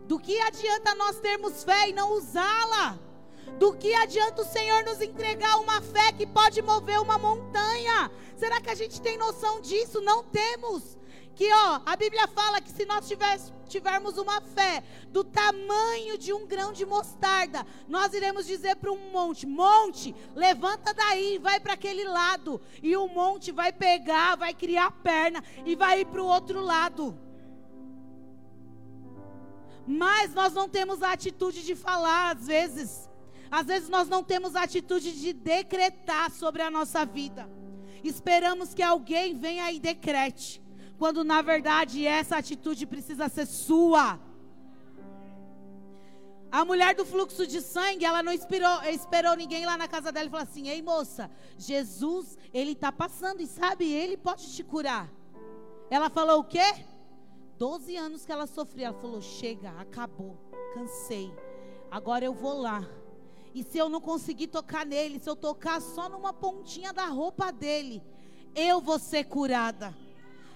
Do 0.07 0.19
que 0.19 0.39
adianta 0.39 0.93
nós 0.95 1.19
termos 1.19 1.63
fé 1.63 1.89
e 1.89 1.93
não 1.93 2.11
usá-la? 2.11 2.99
Do 3.57 3.73
que 3.73 3.93
adianta 3.95 4.41
o 4.41 4.45
Senhor 4.45 4.83
nos 4.83 5.01
entregar 5.01 5.57
uma 5.59 5.81
fé 5.81 6.11
que 6.11 6.27
pode 6.27 6.61
mover 6.61 6.99
uma 6.99 7.17
montanha? 7.17 8.11
Será 8.35 8.59
que 8.61 8.69
a 8.69 8.75
gente 8.75 9.01
tem 9.01 9.17
noção 9.17 9.61
disso? 9.61 10.01
Não 10.01 10.23
temos 10.23 10.97
que 11.35 11.51
ó, 11.51 11.81
a 11.85 11.95
Bíblia 11.97 12.27
fala 12.27 12.61
que 12.61 12.71
se 12.71 12.85
nós 12.85 13.11
tivermos 13.67 14.17
uma 14.17 14.39
fé 14.39 14.81
do 15.09 15.21
tamanho 15.21 16.17
de 16.17 16.31
um 16.31 16.47
grão 16.47 16.71
de 16.71 16.85
mostarda, 16.85 17.67
nós 17.89 18.13
iremos 18.13 18.45
dizer 18.45 18.77
para 18.77 18.91
um 18.91 19.11
monte: 19.11 19.45
monte, 19.45 20.15
levanta 20.33 20.93
daí, 20.93 21.37
vai 21.37 21.59
para 21.59 21.73
aquele 21.73 22.05
lado, 22.05 22.61
e 22.81 22.95
o 22.95 23.07
monte 23.07 23.51
vai 23.51 23.73
pegar, 23.73 24.37
vai 24.37 24.53
criar 24.53 24.91
perna 24.91 25.43
e 25.65 25.75
vai 25.75 26.01
ir 26.01 26.05
para 26.05 26.23
o 26.23 26.25
outro 26.25 26.61
lado. 26.61 27.19
Mas 29.85 30.33
nós 30.33 30.53
não 30.53 30.69
temos 30.69 31.03
a 31.03 31.11
atitude 31.11 31.63
de 31.63 31.75
falar, 31.75 32.35
às 32.35 32.47
vezes. 32.47 33.09
Às 33.51 33.67
vezes 33.67 33.89
nós 33.89 34.07
não 34.07 34.23
temos 34.23 34.55
a 34.55 34.63
atitude 34.63 35.11
de 35.11 35.31
decretar 35.31 36.31
sobre 36.31 36.63
a 36.63 36.71
nossa 36.71 37.05
vida. 37.05 37.47
Esperamos 38.03 38.73
que 38.73 38.81
alguém 38.81 39.37
venha 39.37 39.71
e 39.71 39.79
decrete 39.79 40.64
quando 40.97 41.23
na 41.23 41.41
verdade 41.41 42.05
essa 42.05 42.37
atitude 42.37 42.85
precisa 42.85 43.27
ser 43.29 43.45
sua. 43.45 44.19
A 46.51 46.63
mulher 46.63 46.95
do 46.95 47.05
fluxo 47.05 47.45
de 47.45 47.59
sangue, 47.61 48.05
ela 48.05 48.23
não 48.23 48.31
esperou, 48.31 49.35
ninguém 49.35 49.65
lá 49.65 49.77
na 49.77 49.87
casa 49.87 50.11
dela 50.11 50.27
e 50.27 50.29
falou 50.29 50.43
assim: 50.43 50.69
Ei 50.69 50.81
moça, 50.81 51.29
Jesus, 51.57 52.37
ele 52.53 52.71
está 52.71 52.91
passando 52.91 53.41
e 53.41 53.47
sabe, 53.47 53.91
ele 53.91 54.15
pode 54.15 54.53
te 54.55 54.63
curar. 54.63 55.11
Ela 55.89 56.09
falou 56.09 56.39
o 56.39 56.43
quê? 56.43 56.85
Doze 57.57 57.95
anos 57.97 58.25
que 58.25 58.31
ela 58.31 58.47
sofria. 58.47 58.87
Ela 58.87 59.01
falou: 59.01 59.21
Chega, 59.21 59.71
acabou, 59.79 60.37
cansei. 60.73 61.33
Agora 61.91 62.23
eu 62.23 62.33
vou 62.33 62.61
lá. 62.61 62.87
E 63.53 63.63
se 63.63 63.77
eu 63.77 63.89
não 63.89 64.01
conseguir 64.01 64.47
tocar 64.47 64.85
nele, 64.85 65.19
se 65.19 65.29
eu 65.29 65.35
tocar 65.35 65.81
só 65.81 66.09
numa 66.09 66.33
pontinha 66.33 66.91
da 66.91 67.05
roupa 67.05 67.51
dele, 67.51 68.01
eu 68.53 68.79
vou 68.81 68.99
ser 68.99 69.25
curada. 69.25 69.95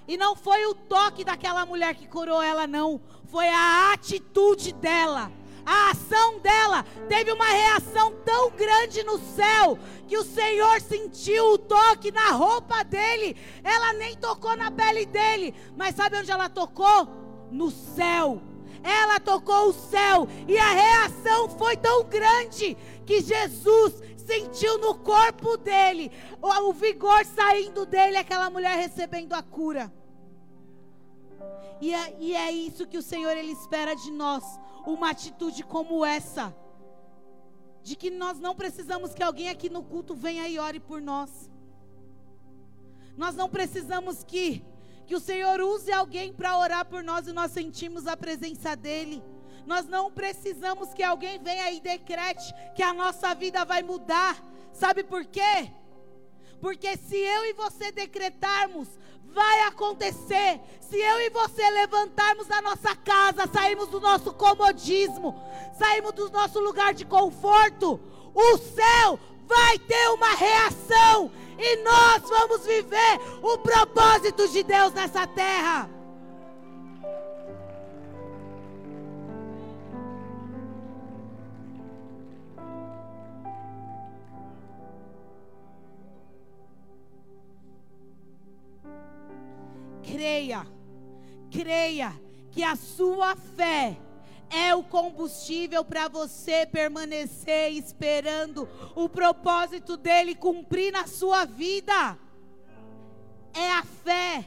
E 0.09 0.17
não 0.17 0.35
foi 0.35 0.65
o 0.65 0.73
toque 0.73 1.23
daquela 1.23 1.67
mulher 1.67 1.93
que 1.93 2.07
curou 2.07 2.41
ela, 2.41 2.65
não. 2.65 2.99
Foi 3.25 3.47
a 3.47 3.93
atitude 3.93 4.73
dela. 4.73 5.31
A 5.63 5.91
ação 5.91 6.39
dela 6.39 6.83
teve 7.07 7.31
uma 7.31 7.45
reação 7.45 8.11
tão 8.25 8.49
grande 8.49 9.03
no 9.03 9.19
céu 9.19 9.77
que 10.07 10.17
o 10.17 10.23
Senhor 10.23 10.81
sentiu 10.81 11.53
o 11.53 11.59
toque 11.59 12.11
na 12.11 12.31
roupa 12.31 12.83
dele. 12.83 13.37
Ela 13.63 13.93
nem 13.93 14.15
tocou 14.15 14.57
na 14.57 14.71
pele 14.71 15.05
dele, 15.05 15.53
mas 15.77 15.93
sabe 15.93 16.17
onde 16.17 16.31
ela 16.31 16.49
tocou? 16.49 17.07
No 17.51 17.69
céu. 17.69 18.41
Ela 18.81 19.19
tocou 19.19 19.69
o 19.69 19.73
céu 19.73 20.27
e 20.47 20.57
a 20.57 20.71
reação 20.71 21.49
foi 21.49 21.77
tão 21.77 22.03
grande 22.05 22.75
que 23.05 23.21
Jesus 23.21 24.01
sentiu 24.17 24.79
no 24.79 24.95
corpo 24.95 25.55
dele 25.55 26.11
o 26.41 26.73
vigor 26.73 27.23
saindo 27.25 27.85
dele, 27.85 28.17
aquela 28.17 28.49
mulher 28.49 28.75
recebendo 28.75 29.33
a 29.33 29.43
cura. 29.43 29.98
E 31.81 31.93
é, 31.93 32.17
e 32.19 32.35
é 32.35 32.51
isso 32.51 32.87
que 32.87 32.97
o 32.97 33.01
Senhor 33.01 33.35
ele 33.37 33.51
espera 33.51 33.95
de 33.95 34.11
nós, 34.11 34.43
uma 34.85 35.09
atitude 35.09 35.63
como 35.63 36.05
essa, 36.05 36.55
de 37.81 37.95
que 37.95 38.09
nós 38.09 38.39
não 38.39 38.55
precisamos 38.55 39.13
que 39.13 39.23
alguém 39.23 39.49
aqui 39.49 39.69
no 39.69 39.83
culto 39.83 40.13
venha 40.13 40.47
e 40.47 40.59
ore 40.59 40.79
por 40.79 41.01
nós. 41.01 41.49
Nós 43.15 43.35
não 43.35 43.49
precisamos 43.49 44.23
que 44.23 44.63
que 45.09 45.15
o 45.15 45.19
Senhor 45.19 45.59
use 45.59 45.91
alguém 45.91 46.31
para 46.31 46.55
orar 46.55 46.85
por 46.85 47.03
nós 47.03 47.25
e 47.25 47.33
nós 47.33 47.51
sentimos 47.51 48.05
a 48.05 48.15
presença 48.15 48.75
dele. 48.75 49.23
Nós 49.65 49.87
não 49.87 50.11
precisamos 50.11 50.93
que 50.93 51.01
alguém 51.01 51.39
venha 51.39 51.71
e 51.71 51.79
decrete 51.79 52.53
que 52.75 52.83
a 52.83 52.93
nossa 52.93 53.33
vida 53.33 53.65
vai 53.65 53.81
mudar. 53.81 54.39
Sabe 54.71 55.03
por 55.03 55.25
quê? 55.25 55.71
Porque 56.61 56.95
se 56.95 57.17
eu 57.17 57.45
e 57.45 57.53
você 57.53 57.91
decretarmos, 57.91 58.87
vai 59.33 59.61
acontecer. 59.61 60.59
Se 60.81 60.97
eu 60.97 61.21
e 61.21 61.29
você 61.29 61.69
levantarmos 61.69 62.47
da 62.47 62.61
nossa 62.61 62.95
casa, 62.95 63.49
sairmos 63.51 63.89
do 63.89 63.99
nosso 63.99 64.33
comodismo, 64.33 65.35
sairmos 65.77 66.13
do 66.13 66.29
nosso 66.31 66.59
lugar 66.59 66.93
de 66.93 67.05
conforto, 67.05 67.99
o 68.33 68.57
céu 68.57 69.19
vai 69.45 69.77
ter 69.79 70.09
uma 70.09 70.33
reação 70.35 71.31
e 71.57 71.75
nós 71.83 72.23
vamos 72.29 72.65
viver 72.65 73.19
o 73.41 73.57
propósito 73.57 74.47
de 74.47 74.63
Deus 74.63 74.93
nessa 74.93 75.27
terra. 75.27 75.98
Creia, 90.11 90.65
creia 91.51 92.13
que 92.51 92.63
a 92.63 92.75
sua 92.75 93.35
fé 93.35 93.97
é 94.49 94.73
o 94.73 94.83
combustível 94.83 95.85
para 95.85 96.07
você 96.07 96.65
permanecer 96.65 97.71
esperando 97.71 98.67
o 98.95 99.07
propósito 99.07 99.95
dele 99.95 100.33
cumprir 100.33 100.91
na 100.91 101.05
sua 101.05 101.45
vida. 101.45 102.17
É 103.53 103.71
a 103.71 103.83
fé, 103.83 104.45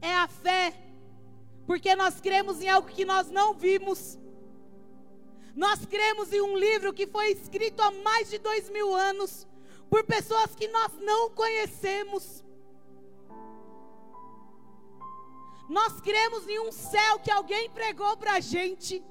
é 0.00 0.14
a 0.14 0.28
fé, 0.28 0.74
porque 1.66 1.94
nós 1.96 2.20
cremos 2.20 2.60
em 2.60 2.68
algo 2.68 2.88
que 2.88 3.04
nós 3.04 3.30
não 3.30 3.54
vimos. 3.54 4.18
Nós 5.54 5.84
cremos 5.84 6.32
em 6.32 6.40
um 6.40 6.56
livro 6.56 6.92
que 6.92 7.06
foi 7.06 7.32
escrito 7.32 7.82
há 7.82 7.90
mais 7.90 8.30
de 8.30 8.38
dois 8.38 8.70
mil 8.70 8.94
anos 8.94 9.46
por 9.88 10.04
pessoas 10.04 10.54
que 10.54 10.68
nós 10.68 10.92
não 11.00 11.30
conhecemos. 11.30 12.44
Nós 15.70 16.00
cremos 16.00 16.48
em 16.48 16.58
um 16.58 16.72
céu 16.72 17.20
que 17.20 17.30
alguém 17.30 17.70
pregou 17.70 18.16
para 18.16 18.32
a 18.32 18.40
gente. 18.40 19.04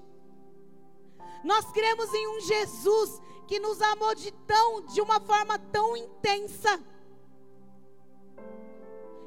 Nós 1.41 1.71
cremos 1.71 2.13
em 2.13 2.27
um 2.27 2.41
Jesus 2.41 3.21
que 3.47 3.61
nos 3.61 3.81
amou 3.81 4.13
de 4.13 4.29
tão, 4.45 4.81
de 4.81 4.99
uma 4.99 5.21
forma 5.21 5.57
tão 5.57 5.95
intensa, 5.95 6.83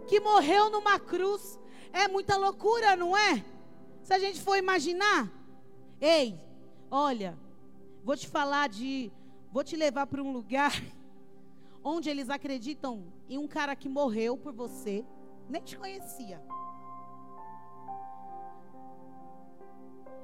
que 0.07 0.21
morreu 0.21 0.69
numa 0.69 1.01
cruz. 1.01 1.59
É 1.91 2.07
muita 2.07 2.37
loucura, 2.37 2.95
não 2.97 3.17
é? 3.17 3.43
Se 4.03 4.13
a 4.13 4.19
gente 4.19 4.43
for 4.43 4.57
imaginar, 4.57 5.33
ei, 6.03 6.39
olha, 6.91 7.39
vou 8.05 8.15
te 8.15 8.29
falar 8.29 8.69
de, 8.69 9.11
vou 9.51 9.65
te 9.65 9.75
levar 9.75 10.07
para 10.07 10.23
um 10.23 10.35
lugar 10.35 10.73
onde 11.83 12.11
eles 12.11 12.29
acreditam 12.29 13.11
em 13.27 13.39
um 13.39 13.49
cara 13.49 13.75
que 13.75 13.89
morreu 13.89 14.37
por 14.37 14.53
você, 14.53 15.03
nem 15.49 15.63
te 15.63 15.79
conhecia. 15.79 16.43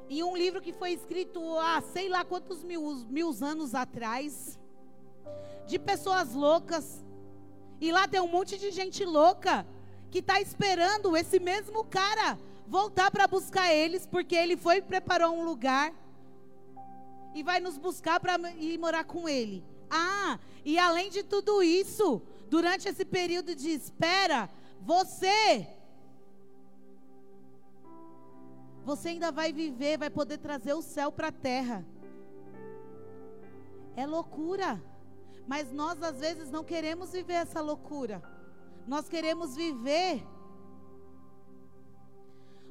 Em 0.09 0.23
um 0.23 0.37
livro 0.37 0.61
que 0.61 0.73
foi 0.73 0.93
escrito 0.93 1.41
há 1.59 1.81
sei 1.81 2.09
lá 2.09 2.25
quantos 2.25 2.65
mil, 2.65 2.83
mil 3.09 3.35
anos 3.43 3.75
atrás, 3.75 4.59
de 5.67 5.79
pessoas 5.79 6.33
loucas. 6.35 7.05
E 7.81 7.93
lá 7.93 8.09
tem 8.09 8.21
um 8.21 8.29
monte 8.29 8.59
de 8.59 8.71
gente 8.71 9.05
louca 9.05 9.67
que 10.11 10.19
está 10.21 10.41
esperando 10.41 11.17
esse 11.17 11.39
mesmo 11.39 11.85
cara 11.85 12.39
voltar 12.67 13.11
para 13.11 13.27
buscar 13.27 13.73
eles, 13.73 14.07
porque 14.07 14.35
ele 14.35 14.57
foi 14.57 14.77
e 14.79 14.83
preparou 14.83 15.33
um 15.33 15.45
lugar 15.45 15.93
e 17.35 17.43
vai 17.43 17.61
nos 17.61 17.79
buscar 17.79 18.19
para 18.19 18.39
ir 18.53 18.79
morar 18.79 19.05
com 19.05 19.29
ele. 19.29 19.65
Ah, 19.91 20.39
e 20.65 20.79
além 20.79 21.11
de 21.11 21.23
tudo 21.23 21.63
isso, 21.63 22.21
durante 22.49 22.89
esse 22.89 23.05
período 23.05 23.55
de 23.55 23.71
espera, 23.71 24.51
você 24.81 25.67
você 28.89 29.11
ainda 29.11 29.31
vai 29.31 29.53
viver, 29.53 29.99
vai 29.99 30.09
poder 30.09 30.39
trazer 30.39 30.73
o 30.73 30.81
céu 30.81 31.13
para 31.13 31.29
a 31.29 31.39
terra. 31.49 31.85
É 33.95 34.07
loucura. 34.07 34.83
Mas 35.47 35.71
nós 35.71 36.03
às 36.03 36.19
vezes 36.21 36.51
não 36.51 36.65
queremos 36.65 37.13
viver 37.13 37.35
essa 37.35 37.61
loucura. 37.61 38.23
Nós 38.87 39.07
queremos 39.07 39.55
viver 39.55 40.27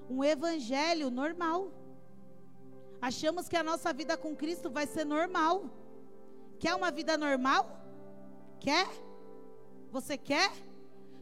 um 0.09 0.23
evangelho 0.23 1.11
normal. 1.11 1.71
Achamos 2.99 3.47
que 3.47 3.55
a 3.55 3.61
nossa 3.61 3.93
vida 3.93 4.17
com 4.17 4.35
Cristo 4.35 4.71
vai 4.71 4.87
ser 4.87 5.05
normal. 5.05 5.69
Quer 6.57 6.73
uma 6.73 6.89
vida 6.89 7.15
normal? 7.15 7.63
Quer? 8.59 8.87
Você 9.91 10.17
quer? 10.17 10.51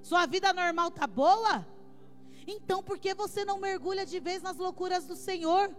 Sua 0.02 0.26
vida 0.26 0.54
normal 0.54 0.90
tá 0.90 1.06
boa? 1.06 1.75
Então, 2.48 2.84
por 2.84 3.00
que 3.00 3.14
você 3.14 3.44
não 3.44 3.60
mergulha 3.60 4.06
de 4.06 4.20
vez 4.20 4.42
nas 4.42 4.58
loucuras 4.58 5.06
do 5.06 5.16
Senhor? 5.16 5.76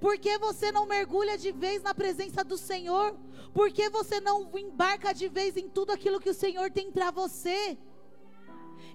Por 0.00 0.18
que 0.18 0.38
você 0.38 0.70
não 0.70 0.86
mergulha 0.86 1.36
de 1.36 1.52
vez 1.52 1.82
na 1.82 1.94
presença 1.94 2.44
do 2.44 2.56
Senhor? 2.56 3.16
Por 3.52 3.70
que 3.70 3.88
você 3.88 4.20
não 4.20 4.48
embarca 4.56 5.12
de 5.12 5.28
vez 5.28 5.56
em 5.56 5.68
tudo 5.68 5.92
aquilo 5.92 6.20
que 6.20 6.30
o 6.30 6.34
Senhor 6.34 6.70
tem 6.70 6.90
para 6.90 7.10
você? 7.10 7.76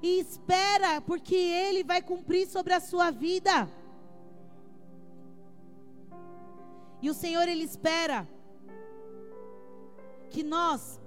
E 0.01 0.19
espera, 0.19 1.01
porque 1.01 1.35
Ele 1.35 1.83
vai 1.83 2.01
cumprir 2.01 2.47
sobre 2.47 2.73
a 2.73 2.79
sua 2.79 3.11
vida. 3.11 3.69
E 7.01 7.09
o 7.09 7.13
Senhor, 7.13 7.47
Ele 7.47 7.63
espera 7.63 8.27
que 10.29 10.43
nós 10.43 10.99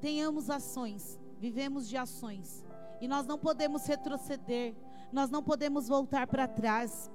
tenhamos 0.00 0.50
ações 0.50 1.20
vivemos 1.40 1.88
de 1.88 1.96
ações. 1.96 2.62
E 3.00 3.08
nós 3.08 3.26
não 3.26 3.38
podemos 3.38 3.86
retroceder, 3.86 4.74
nós 5.10 5.30
não 5.30 5.42
podemos 5.42 5.88
voltar 5.88 6.26
para 6.26 6.46
trás. 6.46 7.10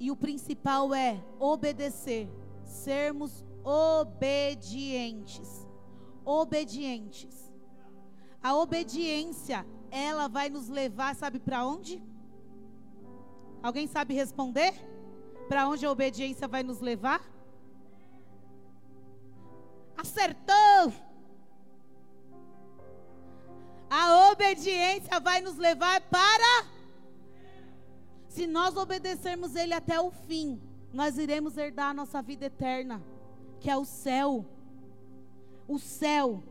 E 0.00 0.10
o 0.10 0.16
principal 0.16 0.92
é 0.92 1.22
obedecer, 1.38 2.28
sermos 2.64 3.44
obedientes. 3.62 5.48
Obedientes. 6.24 7.52
A 8.42 8.56
obediência, 8.56 9.64
ela 9.90 10.26
vai 10.28 10.48
nos 10.48 10.68
levar, 10.68 11.14
sabe 11.14 11.38
para 11.38 11.64
onde? 11.64 12.02
Alguém 13.62 13.86
sabe 13.86 14.14
responder? 14.14 14.72
Para 15.48 15.68
onde 15.68 15.86
a 15.86 15.90
obediência 15.90 16.48
vai 16.48 16.62
nos 16.62 16.80
levar? 16.80 17.20
Acertou! 19.96 20.49
Obediência 24.40 25.20
vai 25.20 25.42
nos 25.42 25.56
levar 25.56 26.00
para. 26.00 26.66
Se 28.26 28.46
nós 28.46 28.74
obedecermos 28.74 29.54
Ele 29.54 29.74
até 29.74 30.00
o 30.00 30.10
fim, 30.10 30.58
nós 30.92 31.18
iremos 31.18 31.58
herdar 31.58 31.90
a 31.90 31.94
nossa 31.94 32.22
vida 32.22 32.46
eterna, 32.46 33.02
que 33.60 33.70
é 33.70 33.76
o 33.76 33.84
céu. 33.84 34.46
O 35.68 35.78
céu. 35.78 36.42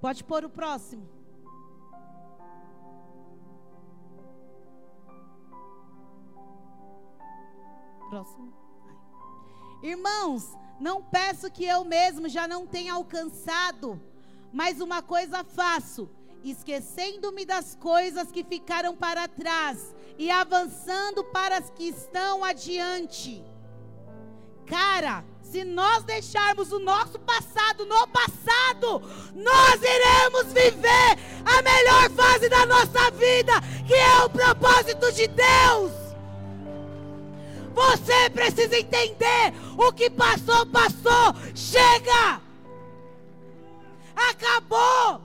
Pode 0.00 0.24
pôr 0.24 0.44
o 0.44 0.50
próximo. 0.50 1.08
Próximo. 8.10 8.52
Irmãos, 9.80 10.56
não 10.80 11.02
peço 11.02 11.50
que 11.50 11.64
eu 11.64 11.84
mesmo 11.84 12.28
já 12.28 12.48
não 12.48 12.66
tenha 12.66 12.94
alcançado 12.94 14.00
Mas 14.52 14.80
uma 14.80 15.00
coisa 15.02 15.42
faço, 15.42 16.10
esquecendo-me 16.44 17.44
das 17.44 17.74
coisas 17.76 18.30
que 18.30 18.44
ficaram 18.44 18.94
para 18.94 19.26
trás 19.26 19.94
e 20.18 20.30
avançando 20.30 21.24
para 21.24 21.58
as 21.58 21.70
que 21.70 21.84
estão 21.84 22.44
adiante. 22.44 23.42
Cara, 24.66 25.24
se 25.42 25.64
nós 25.64 26.04
deixarmos 26.04 26.72
o 26.72 26.78
nosso 26.78 27.18
passado 27.18 27.84
no 27.86 28.06
passado, 28.08 29.02
nós 29.34 29.80
iremos 29.82 30.52
viver 30.52 31.18
a 31.44 31.62
melhor 31.62 32.10
fase 32.10 32.48
da 32.48 32.64
nossa 32.66 33.10
vida, 33.10 33.52
que 33.86 33.94
é 33.94 34.24
o 34.24 34.30
propósito 34.30 35.12
de 35.12 35.28
Deus. 35.28 35.92
Você 37.74 38.30
precisa 38.30 38.78
entender: 38.78 39.52
o 39.76 39.92
que 39.92 40.10
passou, 40.10 40.66
passou. 40.66 41.34
Chega! 41.54 42.51
Acabou! 44.14 45.20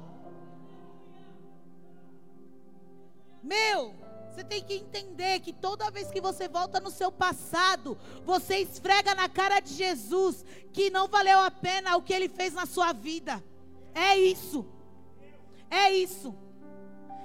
Meu, 3.44 3.94
você 4.30 4.44
tem 4.44 4.64
que 4.64 4.76
entender 4.76 5.40
que 5.40 5.52
toda 5.54 5.90
vez 5.90 6.12
que 6.12 6.22
você 6.22 6.48
volta 6.48 6.80
no 6.80 6.92
seu 6.92 7.12
passado, 7.12 7.98
você 8.24 8.58
esfrega 8.58 9.16
na 9.16 9.28
cara 9.28 9.60
de 9.60 9.74
Jesus 9.74 10.46
que 10.72 10.90
não 10.90 11.08
valeu 11.08 11.40
a 11.40 11.50
pena 11.50 11.98
o 11.98 12.02
que 12.02 12.14
ele 12.14 12.30
fez 12.30 12.54
na 12.54 12.66
sua 12.66 12.94
vida. 12.94 13.44
É 13.96 14.18
isso. 14.18 14.66
É 15.72 15.92
isso. 15.92 16.36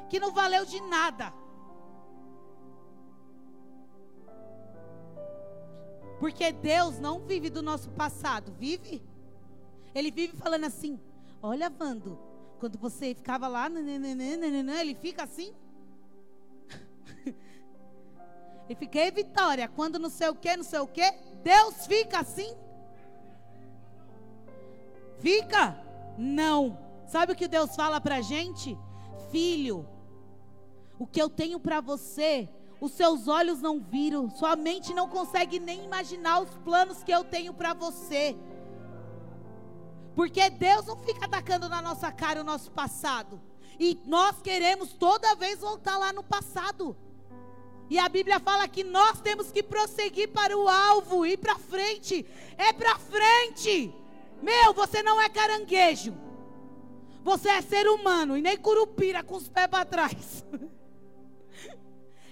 Que 0.09 0.19
não 0.19 0.33
valeu 0.33 0.65
de 0.65 0.81
nada. 0.81 1.33
Porque 6.19 6.53
Deus 6.53 6.99
não 6.99 7.19
vive 7.21 7.51
do 7.51 7.61
nosso 7.61 7.91
passado, 7.91 8.53
vive? 8.53 9.03
Ele 9.95 10.11
vive 10.11 10.37
falando 10.37 10.65
assim: 10.65 10.99
Olha, 11.43 11.69
Vando, 11.69 12.19
quando 12.61 12.79
você 12.79 13.15
ficava 13.15 13.49
lá, 13.49 13.69
ele 13.69 14.95
fica 14.95 15.25
assim. 15.25 15.53
E 18.69 18.77
fiquei 18.77 19.11
vitória. 19.11 19.69
Quando 19.69 19.99
não 19.99 20.09
sei 20.09 20.29
o 20.29 20.37
que, 20.37 20.57
não 20.57 20.63
sei 20.63 20.79
o 20.79 20.87
que, 20.87 21.03
Deus 21.43 21.85
fica 21.87 22.21
assim? 22.21 22.57
Fica? 25.19 25.77
Não. 26.17 26.79
Sabe 27.07 27.33
o 27.33 27.37
que 27.37 27.49
Deus 27.49 27.75
fala 27.75 28.01
pra 28.01 28.21
gente? 28.21 28.79
Filho, 29.31 29.87
o 30.99 31.07
que 31.07 31.21
eu 31.21 31.29
tenho 31.29 31.59
para 31.59 31.81
você, 31.81 32.49
os 32.81 32.93
seus 32.93 33.27
olhos 33.27 33.61
não 33.61 33.81
viram, 33.81 34.31
sua 34.31 34.55
mente 34.55 34.95
não 34.95 35.09
consegue 35.09 35.59
nem 35.59 35.85
imaginar 35.85 36.41
os 36.41 36.55
planos 36.59 37.03
que 37.03 37.13
eu 37.13 37.25
tenho 37.25 37.53
para 37.53 37.75
você. 37.75 38.37
Porque 40.15 40.51
Deus 40.51 40.87
não 40.87 40.97
fica 40.97 41.25
atacando 41.25 41.69
na 41.69 41.81
nossa 41.81 42.13
cara 42.13 42.41
o 42.41 42.45
nosso 42.45 42.71
passado. 42.71 43.41
E 43.79 43.99
nós 44.05 44.41
queremos 44.43 44.93
toda 44.93 45.35
vez 45.35 45.61
voltar 45.61 45.97
lá 45.97 46.13
no 46.13 46.23
passado. 46.23 46.97
E 47.89 47.99
a 47.99 48.09
Bíblia 48.09 48.41
fala 48.41 48.69
que 48.69 48.85
nós 48.85 49.21
temos 49.21 49.51
que 49.51 49.63
prosseguir 49.63 50.29
para 50.31 50.57
o 50.57 50.69
alvo, 50.69 51.27
ir 51.27 51.39
para 51.39 51.59
frente. 51.59 52.27
É 52.57 52.73
para 52.73 52.99
frente. 52.99 53.95
Meu, 54.43 54.73
você 54.73 55.03
não 55.03 55.21
é 55.21 55.29
caranguejo. 55.29 56.15
Você 57.23 57.49
é 57.49 57.63
ser 57.63 57.87
humano 57.89 58.37
e 58.37 58.43
nem 58.43 58.57
curupira 58.57 59.23
com 59.23 59.37
os 59.37 59.49
pés 59.49 59.69
para 59.69 59.85
trás. 59.85 60.45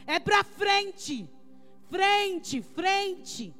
É 0.06 0.18
para 0.18 0.42
frente. 0.42 1.30
Frente, 1.88 2.60
frente. 2.60 3.54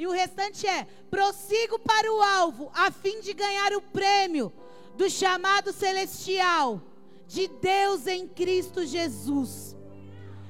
E 0.00 0.06
o 0.06 0.12
restante 0.12 0.66
é: 0.66 0.86
prossigo 1.10 1.78
para 1.78 2.10
o 2.10 2.22
alvo, 2.22 2.70
a 2.72 2.90
fim 2.90 3.20
de 3.20 3.34
ganhar 3.34 3.74
o 3.74 3.82
prêmio 3.82 4.50
do 4.96 5.10
chamado 5.10 5.74
celestial 5.74 6.80
de 7.26 7.46
Deus 7.46 8.06
em 8.06 8.26
Cristo 8.26 8.86
Jesus. 8.86 9.76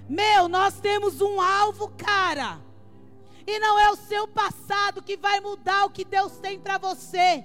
Meu, 0.08 0.46
nós 0.46 0.78
temos 0.78 1.20
um 1.20 1.40
alvo, 1.40 1.88
cara. 1.98 2.60
E 3.44 3.58
não 3.58 3.76
é 3.76 3.90
o 3.90 3.96
seu 3.96 4.28
passado 4.28 5.02
que 5.02 5.16
vai 5.16 5.40
mudar 5.40 5.84
o 5.84 5.90
que 5.90 6.04
Deus 6.04 6.38
tem 6.38 6.60
para 6.60 6.78
você. 6.78 7.44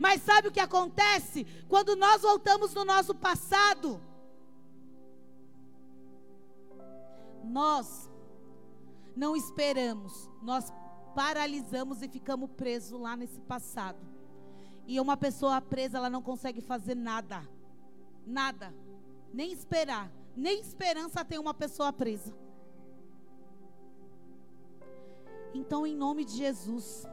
Mas 0.00 0.22
sabe 0.22 0.48
o 0.48 0.52
que 0.52 0.58
acontece? 0.58 1.46
Quando 1.68 1.94
nós 1.94 2.22
voltamos 2.22 2.74
no 2.74 2.84
nosso 2.84 3.14
passado, 3.14 4.00
nós 7.44 8.10
não 9.14 9.36
esperamos, 9.36 10.28
nós 10.42 10.72
paralisamos 11.14 12.02
e 12.02 12.08
ficamos 12.08 12.50
presos 12.50 13.00
lá 13.00 13.16
nesse 13.16 13.40
passado. 13.40 13.98
E 14.86 15.00
uma 15.00 15.16
pessoa 15.16 15.60
presa, 15.60 15.98
ela 15.98 16.10
não 16.10 16.22
consegue 16.22 16.60
fazer 16.60 16.94
nada. 16.94 17.48
Nada. 18.26 18.74
Nem 19.32 19.52
esperar 19.52 20.10
nem 20.36 20.60
esperança 20.60 21.24
tem 21.24 21.38
uma 21.38 21.54
pessoa 21.54 21.92
presa. 21.92 22.34
Então, 25.54 25.86
em 25.86 25.94
nome 25.94 26.24
de 26.24 26.32
Jesus, 26.32 27.06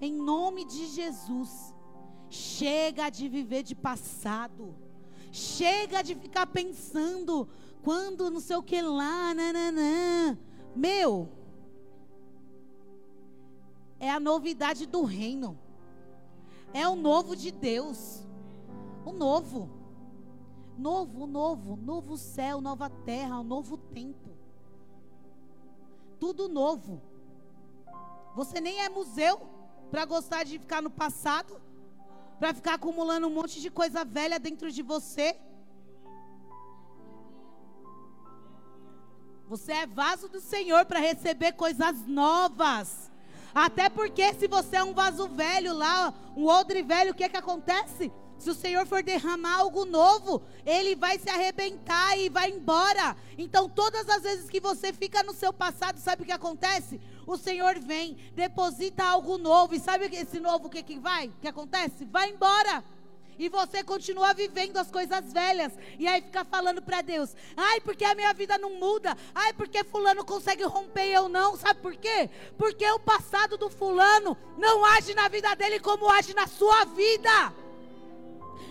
em 0.00 0.12
nome 0.12 0.64
de 0.64 0.86
Jesus, 0.86 1.74
chega 2.30 3.10
de 3.10 3.28
viver 3.28 3.64
de 3.64 3.74
passado, 3.74 4.74
chega 5.32 6.02
de 6.02 6.14
ficar 6.14 6.46
pensando 6.46 7.48
quando 7.82 8.30
não 8.30 8.38
sei 8.40 8.56
o 8.56 8.62
que 8.62 8.80
lá, 8.80 9.34
nananã. 9.34 10.38
Meu, 10.74 11.28
a 14.12 14.20
novidade 14.20 14.86
do 14.86 15.02
reino, 15.02 15.58
é 16.72 16.88
o 16.88 16.94
novo 16.96 17.36
de 17.36 17.50
Deus, 17.50 18.24
o 19.04 19.12
novo. 19.12 19.70
Novo, 20.78 21.26
novo, 21.26 21.76
novo 21.76 22.16
céu, 22.16 22.60
nova 22.60 22.88
terra, 22.88 23.40
um 23.40 23.44
novo 23.44 23.76
tempo. 23.76 24.30
Tudo 26.18 26.48
novo. 26.48 27.02
Você 28.34 28.60
nem 28.60 28.80
é 28.80 28.88
museu 28.88 29.42
para 29.90 30.06
gostar 30.06 30.44
de 30.44 30.58
ficar 30.58 30.80
no 30.80 30.90
passado, 30.90 31.60
para 32.38 32.54
ficar 32.54 32.74
acumulando 32.74 33.26
um 33.26 33.34
monte 33.34 33.60
de 33.60 33.70
coisa 33.70 34.04
velha 34.04 34.40
dentro 34.40 34.72
de 34.72 34.82
você. 34.82 35.38
Você 39.46 39.72
é 39.72 39.86
vaso 39.86 40.30
do 40.30 40.40
Senhor 40.40 40.86
para 40.86 40.98
receber 40.98 41.52
coisas 41.52 42.06
novas. 42.06 43.11
Até 43.54 43.88
porque 43.88 44.32
se 44.34 44.46
você 44.46 44.76
é 44.76 44.84
um 44.84 44.94
vaso 44.94 45.28
velho 45.28 45.74
lá, 45.74 46.12
um 46.36 46.46
odre 46.46 46.82
velho, 46.82 47.12
o 47.12 47.14
que 47.14 47.24
é 47.24 47.28
que 47.28 47.36
acontece? 47.36 48.10
Se 48.42 48.50
o 48.50 48.54
Senhor 48.54 48.84
for 48.86 49.04
derramar 49.04 49.58
algo 49.58 49.84
novo, 49.84 50.42
ele 50.66 50.96
vai 50.96 51.16
se 51.16 51.30
arrebentar 51.30 52.18
e 52.18 52.28
vai 52.28 52.50
embora. 52.50 53.16
Então, 53.38 53.68
todas 53.68 54.08
as 54.08 54.24
vezes 54.24 54.50
que 54.50 54.58
você 54.58 54.92
fica 54.92 55.22
no 55.22 55.32
seu 55.32 55.52
passado, 55.52 55.98
sabe 55.98 56.22
o 56.22 56.26
que 56.26 56.32
acontece? 56.32 57.00
O 57.24 57.36
Senhor 57.36 57.78
vem, 57.78 58.16
deposita 58.34 59.04
algo 59.04 59.38
novo. 59.38 59.76
E 59.76 59.78
sabe 59.78 60.06
esse 60.16 60.40
novo 60.40 60.66
o 60.66 60.70
que, 60.70 60.82
que 60.82 60.98
vai? 60.98 61.30
Que 61.40 61.46
acontece? 61.46 62.04
Vai 62.04 62.30
embora. 62.30 62.82
E 63.38 63.48
você 63.48 63.82
continua 63.82 64.34
vivendo 64.34 64.76
as 64.76 64.90
coisas 64.90 65.32
velhas. 65.32 65.72
E 65.98 66.06
aí 66.06 66.22
fica 66.22 66.44
falando 66.44 66.82
para 66.82 67.00
Deus: 67.00 67.34
ai, 67.56 67.80
porque 67.80 68.04
a 68.04 68.14
minha 68.14 68.32
vida 68.32 68.58
não 68.58 68.74
muda. 68.78 69.16
Ai, 69.34 69.52
porque 69.52 69.84
Fulano 69.84 70.24
consegue 70.24 70.64
romper 70.64 71.06
e 71.06 71.12
eu 71.12 71.28
não. 71.28 71.56
Sabe 71.56 71.80
por 71.80 71.94
quê? 71.96 72.30
Porque 72.56 72.88
o 72.90 73.00
passado 73.00 73.56
do 73.56 73.70
Fulano 73.70 74.36
não 74.58 74.84
age 74.84 75.14
na 75.14 75.28
vida 75.28 75.54
dele 75.54 75.80
como 75.80 76.08
age 76.08 76.34
na 76.34 76.46
sua 76.46 76.84
vida. 76.84 77.52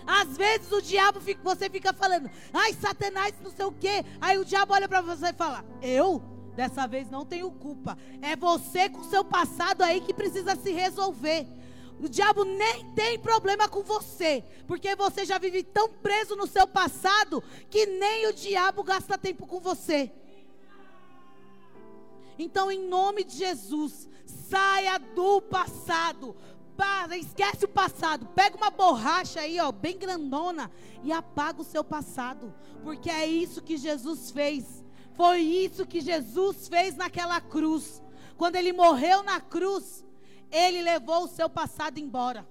Às 0.06 0.36
vezes 0.36 0.70
o 0.72 0.82
diabo, 0.82 1.20
fica, 1.20 1.40
você 1.42 1.70
fica 1.70 1.92
falando, 1.92 2.30
ai, 2.52 2.72
Satanás, 2.74 3.34
não 3.42 3.50
sei 3.50 3.64
o 3.64 3.72
quê. 3.72 4.04
Aí 4.20 4.38
o 4.38 4.44
diabo 4.44 4.74
olha 4.74 4.88
para 4.88 5.00
você 5.00 5.26
e 5.26 5.32
fala, 5.32 5.64
eu? 5.80 6.22
Dessa 6.54 6.86
vez 6.86 7.10
não 7.10 7.24
tenho 7.24 7.50
culpa. 7.50 7.96
É 8.20 8.36
você 8.36 8.88
com 8.88 9.02
seu 9.04 9.24
passado 9.24 9.82
aí 9.82 10.00
que 10.00 10.12
precisa 10.12 10.54
se 10.54 10.70
resolver. 10.70 11.46
O 12.02 12.08
diabo 12.08 12.44
nem 12.44 12.84
tem 12.94 13.16
problema 13.16 13.68
com 13.68 13.84
você, 13.84 14.42
porque 14.66 14.96
você 14.96 15.24
já 15.24 15.38
vive 15.38 15.62
tão 15.62 15.88
preso 15.88 16.34
no 16.34 16.48
seu 16.48 16.66
passado 16.66 17.40
que 17.70 17.86
nem 17.86 18.26
o 18.26 18.32
diabo 18.32 18.82
gasta 18.82 19.16
tempo 19.16 19.46
com 19.46 19.60
você. 19.60 20.10
Então, 22.36 22.72
em 22.72 22.88
nome 22.88 23.22
de 23.22 23.36
Jesus, 23.36 24.08
saia 24.26 24.98
do 24.98 25.40
passado, 25.42 26.34
para, 26.76 27.16
esquece 27.16 27.66
o 27.66 27.68
passado. 27.68 28.26
Pega 28.34 28.56
uma 28.56 28.70
borracha 28.70 29.38
aí, 29.38 29.60
ó, 29.60 29.70
bem 29.70 29.96
grandona 29.96 30.72
e 31.04 31.12
apaga 31.12 31.60
o 31.60 31.64
seu 31.64 31.84
passado, 31.84 32.52
porque 32.82 33.08
é 33.08 33.24
isso 33.24 33.62
que 33.62 33.76
Jesus 33.76 34.32
fez. 34.32 34.82
Foi 35.14 35.38
isso 35.40 35.86
que 35.86 36.00
Jesus 36.00 36.66
fez 36.66 36.96
naquela 36.96 37.40
cruz. 37.40 38.02
Quando 38.36 38.56
ele 38.56 38.72
morreu 38.72 39.22
na 39.22 39.40
cruz, 39.40 40.04
ele 40.52 40.82
levou 40.82 41.24
o 41.24 41.28
seu 41.28 41.48
passado 41.48 41.98
embora. 41.98 42.46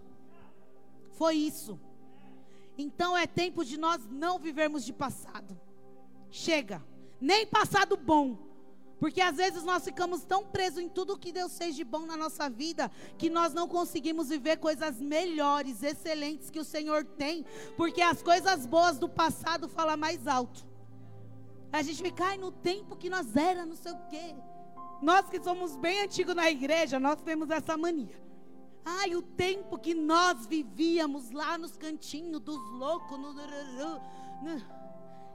Foi 1.14 1.36
isso. 1.36 1.80
Então 2.78 3.16
é 3.16 3.28
tempo 3.28 3.64
de 3.64 3.78
nós 3.78 4.02
não 4.10 4.40
vivermos 4.40 4.84
de 4.84 4.92
passado. 4.92 5.58
Chega. 6.32 6.84
Nem 7.20 7.46
passado 7.46 7.96
bom. 7.96 8.38
Porque 9.00 9.20
às 9.20 9.38
vezes 9.38 9.64
nós 9.64 9.84
ficamos 9.84 10.24
tão 10.24 10.46
presos 10.46 10.80
em 10.80 10.88
tudo 10.88 11.18
que 11.18 11.32
Deus 11.32 11.58
fez 11.58 11.76
de 11.76 11.84
bom 11.84 12.06
na 12.06 12.16
nossa 12.16 12.48
vida, 12.48 12.90
que 13.18 13.32
nós 13.32 13.52
não 13.52 13.68
conseguimos 13.68 14.30
viver 14.30 14.58
coisas 14.58 15.02
melhores, 15.02 15.82
excelentes 15.82 16.52
que 16.52 16.60
o 16.60 16.64
Senhor 16.64 17.04
tem, 17.04 17.44
porque 17.76 18.00
as 18.00 18.22
coisas 18.22 18.68
boas 18.68 19.00
do 19.00 19.10
passado 19.10 19.68
falam 19.68 19.98
mais 19.98 20.28
alto. 20.28 20.68
A 21.74 21.82
gente 21.82 22.04
fica, 22.04 22.26
ai, 22.26 22.38
no 22.38 22.52
tempo 22.52 22.96
que 22.96 23.10
nós 23.10 23.36
era, 23.36 23.66
não 23.66 23.76
sei 23.76 23.92
o 23.92 23.98
quê. 24.08 24.36
Nós 25.02 25.28
que 25.28 25.42
somos 25.42 25.76
bem 25.76 26.04
antigos 26.04 26.36
na 26.36 26.50
igreja, 26.50 27.00
nós 27.00 27.22
temos 27.22 27.50
essa 27.50 27.76
mania. 27.76 28.22
Ai, 28.86 29.16
o 29.16 29.22
tempo 29.22 29.78
que 29.78 29.94
nós 29.94 30.46
vivíamos 30.46 31.32
lá 31.32 31.58
nos 31.58 31.78
cantinhos 31.78 32.42
dos 32.42 32.62
loucos. 32.72 33.18
No... 33.20 34.62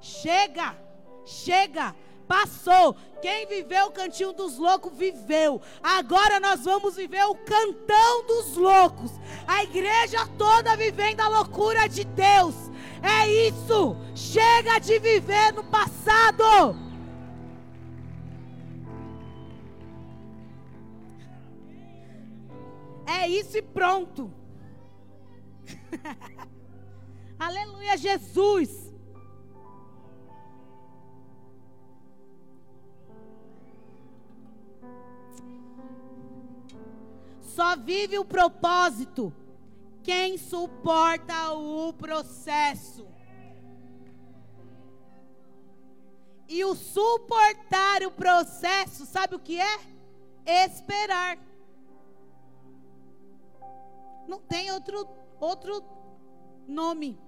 Chega, 0.00 0.76
chega. 1.24 1.94
Passou. 2.26 2.96
Quem 3.22 3.46
viveu 3.46 3.86
o 3.86 3.92
cantinho 3.92 4.32
dos 4.32 4.58
loucos, 4.58 4.92
viveu. 4.92 5.62
Agora 5.80 6.40
nós 6.40 6.64
vamos 6.64 6.96
viver 6.96 7.24
o 7.24 7.36
cantão 7.36 8.26
dos 8.26 8.56
loucos. 8.56 9.12
A 9.46 9.62
igreja 9.62 10.26
toda 10.36 10.76
vivendo 10.76 11.20
a 11.20 11.28
loucura 11.28 11.88
de 11.88 12.04
Deus. 12.04 12.54
É 13.00 13.48
isso. 13.48 13.96
Chega 14.14 14.80
de 14.80 14.98
viver 14.98 15.52
no 15.52 15.62
passado. 15.64 16.85
É 23.06 23.28
isso 23.28 23.56
e 23.56 23.62
pronto. 23.62 24.32
Aleluia, 27.38 27.96
Jesus. 27.96 28.92
Só 37.40 37.76
vive 37.76 38.18
o 38.18 38.24
propósito 38.24 39.32
quem 40.02 40.36
suporta 40.36 41.52
o 41.52 41.92
processo. 41.92 43.06
E 46.48 46.64
o 46.64 46.74
suportar 46.74 48.02
o 48.02 48.10
processo, 48.10 49.04
sabe 49.06 49.34
o 49.34 49.38
que 49.40 49.60
é? 49.60 49.80
Esperar. 50.44 51.45
Não 54.26 54.40
tem 54.40 54.70
outro, 54.72 55.06
outro 55.40 55.82
nome. 56.66 57.18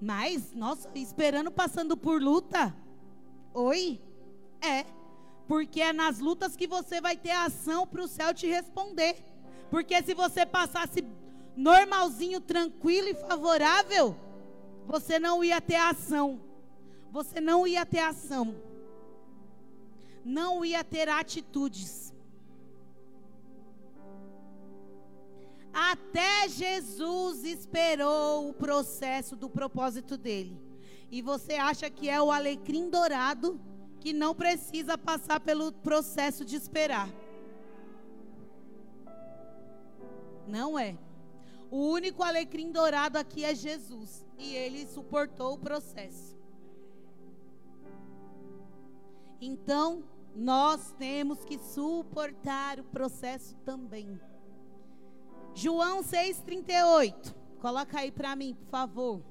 Mas, 0.00 0.52
nossa, 0.52 0.90
esperando 0.94 1.50
passando 1.50 1.96
por 1.96 2.20
luta. 2.20 2.74
Oi? 3.54 4.00
É. 4.60 4.84
Porque 5.48 5.80
é 5.80 5.92
nas 5.92 6.18
lutas 6.18 6.56
que 6.56 6.66
você 6.66 7.00
vai 7.00 7.16
ter 7.16 7.30
ação 7.30 7.86
para 7.86 8.02
o 8.02 8.08
céu 8.08 8.34
te 8.34 8.46
responder. 8.46 9.16
Porque 9.70 10.02
se 10.02 10.14
você 10.14 10.44
passasse 10.44 11.04
normalzinho, 11.56 12.40
tranquilo 12.40 13.08
e 13.08 13.14
favorável, 13.14 14.16
você 14.86 15.18
não 15.18 15.42
ia 15.42 15.60
ter 15.60 15.76
ação. 15.76 16.40
Você 17.10 17.40
não 17.40 17.66
ia 17.66 17.86
ter 17.86 18.00
ação. 18.00 18.54
Não 20.24 20.64
ia 20.64 20.84
ter 20.84 21.08
atitudes. 21.08 22.12
Até 25.78 26.48
Jesus 26.48 27.44
esperou 27.44 28.48
o 28.48 28.54
processo 28.54 29.36
do 29.36 29.50
propósito 29.50 30.16
dele. 30.16 30.58
E 31.10 31.20
você 31.20 31.54
acha 31.54 31.90
que 31.90 32.08
é 32.08 32.20
o 32.20 32.32
alecrim 32.32 32.88
dourado? 32.88 33.60
que 34.06 34.12
não 34.12 34.36
precisa 34.36 34.96
passar 34.96 35.40
pelo 35.40 35.72
processo 35.72 36.44
de 36.44 36.54
esperar. 36.54 37.08
Não 40.46 40.78
é. 40.78 40.96
O 41.72 41.88
único 41.88 42.22
alecrim 42.22 42.70
dourado 42.70 43.18
aqui 43.18 43.44
é 43.44 43.52
Jesus. 43.52 44.24
E 44.38 44.54
ele 44.54 44.86
suportou 44.86 45.54
o 45.54 45.58
processo. 45.58 46.38
Então, 49.40 50.04
nós 50.36 50.92
temos 50.92 51.44
que 51.44 51.58
suportar 51.58 52.78
o 52.78 52.84
processo 52.84 53.56
também. 53.64 54.20
João 55.56 56.04
6,38. 56.04 57.34
Coloca 57.62 57.98
aí 57.98 58.12
para 58.12 58.36
mim, 58.36 58.52
por 58.52 58.68
favor. 58.68 59.22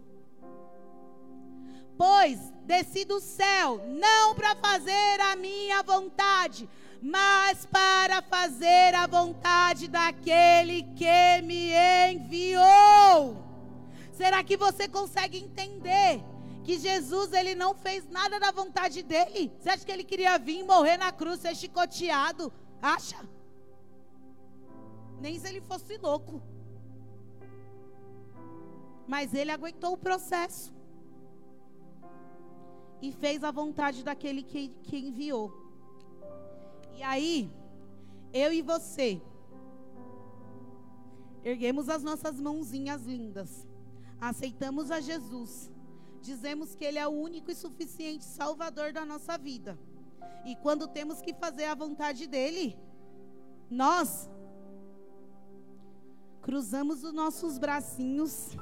Pois 1.96 2.52
desci 2.64 3.06
do 3.06 3.20
céu, 3.20 3.80
não 3.88 4.34
para 4.34 4.56
fazer 4.56 5.22
a 5.22 5.36
minha 5.36 5.84
vontade, 5.84 6.68
mas 7.00 7.68
para 7.68 8.24
fazer 8.24 8.96
a 8.96 9.06
vontade 9.06 9.88
daquele 9.88 10.82
que 10.96 11.42
me 11.44 11.72
enviou. 12.12 13.38
Será 14.12 14.44
que 14.44 14.58
você 14.58 14.88
consegue 14.88 15.38
entender 15.38 16.24
que 16.64 16.80
Jesus 16.80 17.34
ele 17.34 17.54
não 17.54 17.76
fez 17.76 18.10
nada 18.10 18.40
da 18.40 18.50
vontade 18.52 19.04
dele? 19.04 19.54
Você 19.60 19.70
acha 19.70 19.86
que 19.86 19.92
ele 19.92 20.04
queria 20.04 20.40
vir 20.40 20.64
morrer 20.64 20.98
na 20.98 21.12
cruz, 21.12 21.40
ser 21.40 21.56
chicoteado? 21.56 22.52
Acha? 22.82 23.35
Nem 25.26 25.40
se 25.40 25.48
ele 25.48 25.60
fosse 25.60 25.98
louco. 25.98 26.40
Mas 29.08 29.34
ele 29.34 29.50
aguentou 29.50 29.94
o 29.94 29.98
processo 29.98 30.72
e 33.02 33.12
fez 33.12 33.44
a 33.44 33.50
vontade 33.50 34.04
daquele 34.04 34.44
que, 34.44 34.70
que 34.84 35.00
enviou. 35.00 35.52
E 36.96 37.02
aí, 37.02 37.52
eu 38.32 38.54
e 38.54 38.62
você, 38.62 39.20
erguemos 41.44 41.90
as 41.90 42.04
nossas 42.04 42.40
mãozinhas 42.40 43.02
lindas, 43.02 43.68
aceitamos 44.22 44.92
a 44.92 45.00
Jesus, 45.02 45.72
dizemos 46.22 46.76
que 46.76 46.86
Ele 46.86 47.00
é 47.00 47.08
o 47.08 47.20
único 47.30 47.50
e 47.50 47.56
suficiente 47.56 48.26
Salvador 48.26 48.94
da 48.94 49.04
nossa 49.04 49.40
vida. 49.40 49.76
E 50.46 50.56
quando 50.58 50.88
temos 50.88 51.20
que 51.20 51.34
fazer 51.34 51.66
a 51.66 51.74
vontade 51.74 52.28
dEle, 52.28 52.78
nós 53.72 54.30
cruzamos 56.46 57.04
os 57.04 57.12
nossos 57.12 57.58
bracinhos 57.58 58.56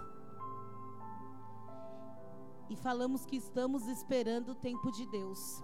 e 2.70 2.78
falamos 2.78 3.26
que 3.26 3.36
estamos 3.36 3.90
esperando 3.90 4.54
o 4.54 4.56
tempo 4.56 4.90
de 4.90 5.06
Deus, 5.08 5.62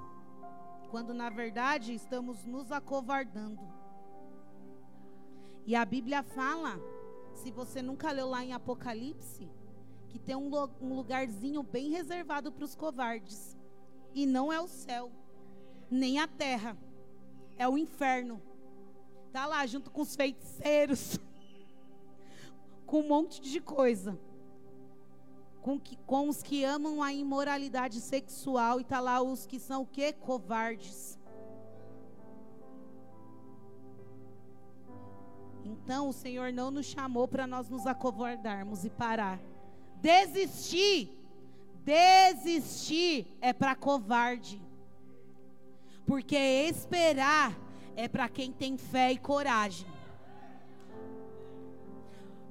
quando 0.92 1.14
na 1.14 1.30
verdade 1.30 1.94
estamos 1.94 2.44
nos 2.44 2.74
acovardando. 2.74 3.62
E 5.66 5.78
a 5.78 5.86
Bíblia 5.86 6.22
fala, 6.22 6.78
se 7.36 7.52
você 7.52 7.82
nunca 7.82 8.12
leu 8.12 8.28
lá 8.28 8.44
em 8.44 8.52
Apocalipse, 8.52 9.50
que 10.10 10.20
tem 10.20 10.36
um, 10.36 10.52
um 10.82 10.96
lugarzinho 10.98 11.64
bem 11.64 11.90
reservado 11.90 12.52
para 12.52 12.66
os 12.66 12.76
covardes, 12.76 13.58
e 14.14 14.26
não 14.26 14.52
é 14.52 14.60
o 14.60 14.68
céu, 14.68 15.10
nem 15.90 16.20
a 16.20 16.28
terra, 16.28 16.78
é 17.58 17.66
o 17.66 17.78
inferno. 17.78 18.42
Tá 19.32 19.46
lá 19.46 19.66
junto 19.66 19.90
com 19.90 20.02
os 20.02 20.18
feiticeiros, 20.18 21.18
com 22.90 23.02
um 23.02 23.08
monte 23.08 23.40
de 23.40 23.62
coisa 23.62 24.18
com, 25.62 25.80
que, 25.80 25.96
com 26.08 26.28
os 26.28 26.42
que 26.42 26.64
amam 26.64 27.04
a 27.04 27.14
imoralidade 27.14 28.02
sexual 28.02 28.80
e 28.80 28.84
tá 28.84 29.00
lá 29.00 29.22
os 29.22 29.46
que 29.46 29.60
são 29.60 29.84
o 29.84 29.86
quê? 29.86 30.12
Covardes. 30.12 31.20
Então 35.64 36.10
o 36.10 36.14
Senhor 36.14 36.52
não 36.52 36.72
nos 36.72 36.88
chamou 36.88 37.28
para 37.28 37.46
nós 37.46 37.70
nos 37.70 37.86
acovardarmos 37.86 38.84
e 38.84 38.90
parar. 38.90 39.40
Desistir, 40.02 41.16
desistir 41.84 43.38
é 43.40 43.54
para 43.54 43.76
covarde. 43.76 44.60
Porque 46.08 46.36
esperar 46.36 47.56
é 47.96 48.08
para 48.08 48.28
quem 48.28 48.52
tem 48.52 48.78
fé 48.78 49.12
e 49.12 49.18
coragem. 49.20 49.86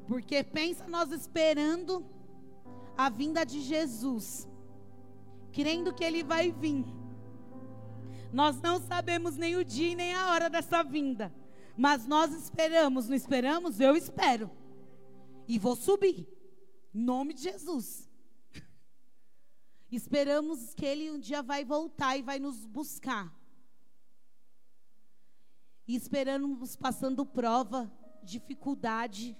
Porque 0.09 0.43
pensa 0.43 0.89
nós 0.89 1.13
esperando 1.13 2.05
a 2.97 3.11
vinda 3.11 3.45
de 3.45 3.61
Jesus, 3.61 4.49
crendo 5.53 5.95
que 5.95 6.03
ele 6.03 6.25
vai 6.25 6.51
vir. 6.51 6.87
Nós 8.33 8.59
não 8.63 8.81
sabemos 8.81 9.37
nem 9.37 9.55
o 9.57 9.65
dia 9.65 9.95
nem 9.95 10.15
a 10.15 10.31
hora 10.31 10.49
dessa 10.49 10.83
vinda, 10.83 11.33
mas 11.77 12.07
nós 12.07 12.33
esperamos, 12.33 13.07
não 13.07 13.15
esperamos? 13.15 13.81
Eu 13.81 13.95
espero. 13.95 14.51
E 15.47 15.59
vou 15.59 15.77
subir. 15.77 16.27
Em 16.95 17.03
nome 17.03 17.35
de 17.35 17.43
Jesus. 17.43 18.09
Esperamos 19.93 20.73
que 20.75 20.87
ele 20.87 21.11
um 21.11 21.19
dia 21.19 21.43
vai 21.43 21.67
voltar 21.67 22.17
e 22.17 22.23
vai 22.23 22.39
nos 22.39 22.65
buscar. 22.65 23.31
E 25.87 25.95
esperamos 25.95 26.77
passando 26.77 27.27
prova, 27.27 27.91
dificuldade, 28.23 29.37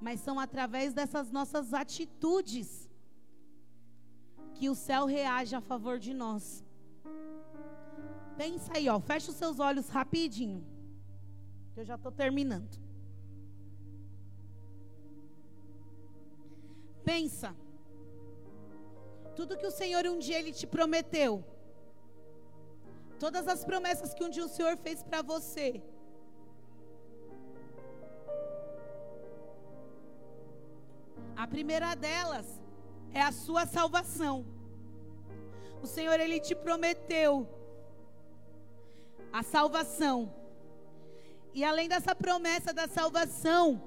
mas 0.00 0.20
são 0.20 0.38
através 0.38 0.94
dessas 0.94 1.30
nossas 1.30 1.74
atitudes 1.74 2.88
que 4.54 4.68
o 4.68 4.74
céu 4.74 5.06
reage 5.06 5.54
a 5.54 5.60
favor 5.60 5.98
de 5.98 6.12
nós. 6.14 6.64
Pensa 8.36 8.72
aí, 8.76 8.88
ó, 8.88 9.00
fecha 9.00 9.30
os 9.30 9.36
seus 9.36 9.58
olhos 9.58 9.88
rapidinho. 9.88 10.64
Que 11.72 11.80
eu 11.80 11.84
já 11.84 11.96
estou 11.96 12.12
terminando. 12.12 12.78
Pensa. 17.04 17.54
Tudo 19.34 19.56
que 19.56 19.66
o 19.66 19.70
Senhor 19.70 20.04
um 20.06 20.18
dia 20.18 20.38
ele 20.38 20.52
te 20.52 20.66
prometeu. 20.66 21.44
Todas 23.18 23.48
as 23.48 23.64
promessas 23.64 24.14
que 24.14 24.24
um 24.24 24.30
dia 24.30 24.44
o 24.44 24.48
Senhor 24.48 24.76
fez 24.76 25.02
para 25.02 25.22
você. 25.22 25.82
A 31.42 31.46
primeira 31.46 31.94
delas 31.94 32.46
é 33.14 33.22
a 33.22 33.30
sua 33.30 33.64
salvação. 33.64 34.44
O 35.80 35.86
Senhor 35.86 36.18
ele 36.18 36.40
te 36.40 36.52
prometeu 36.52 37.48
a 39.32 39.44
salvação. 39.44 40.34
E 41.54 41.62
além 41.62 41.88
dessa 41.88 42.12
promessa 42.12 42.72
da 42.72 42.88
salvação, 42.88 43.80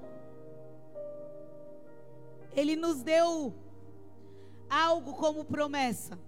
ele 2.56 2.74
nos 2.74 3.02
deu 3.02 3.54
algo 4.70 5.12
como 5.12 5.44
promessa. 5.44 6.18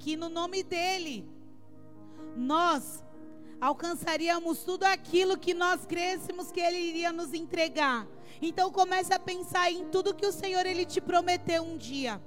Que 0.00 0.16
no 0.16 0.28
nome 0.28 0.64
dele, 0.64 1.24
nós 2.36 3.00
alcançaríamos 3.64 4.58
tudo 4.62 4.84
aquilo 4.84 5.38
que 5.38 5.54
nós 5.54 5.86
crêssemos 5.86 6.52
que 6.52 6.60
ele 6.60 6.76
iria 6.76 7.10
nos 7.10 7.32
entregar. 7.32 8.06
Então 8.42 8.70
comece 8.70 9.14
a 9.14 9.18
pensar 9.18 9.72
em 9.72 9.86
tudo 9.86 10.14
que 10.14 10.26
o 10.26 10.32
Senhor 10.32 10.66
ele 10.66 10.84
te 10.84 11.00
prometeu 11.00 11.62
um 11.62 11.78
dia. 11.78 12.20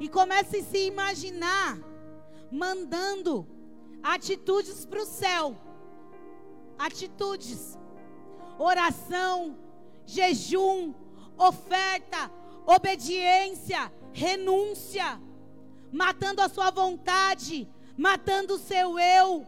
E 0.00 0.08
comece 0.08 0.56
a 0.56 0.64
se 0.64 0.86
imaginar 0.86 1.78
mandando 2.50 3.46
atitudes 4.02 4.86
para 4.86 5.02
o 5.02 5.04
céu. 5.04 5.54
Atitudes. 6.78 7.78
Oração, 8.58 9.58
jejum, 10.06 10.94
oferta, 11.36 12.30
obediência, 12.66 13.92
renúncia, 14.10 15.20
matando 15.92 16.40
a 16.40 16.48
sua 16.48 16.70
vontade, 16.70 17.68
matando 17.98 18.54
o 18.54 18.58
seu 18.58 18.96
eu. 18.96 19.44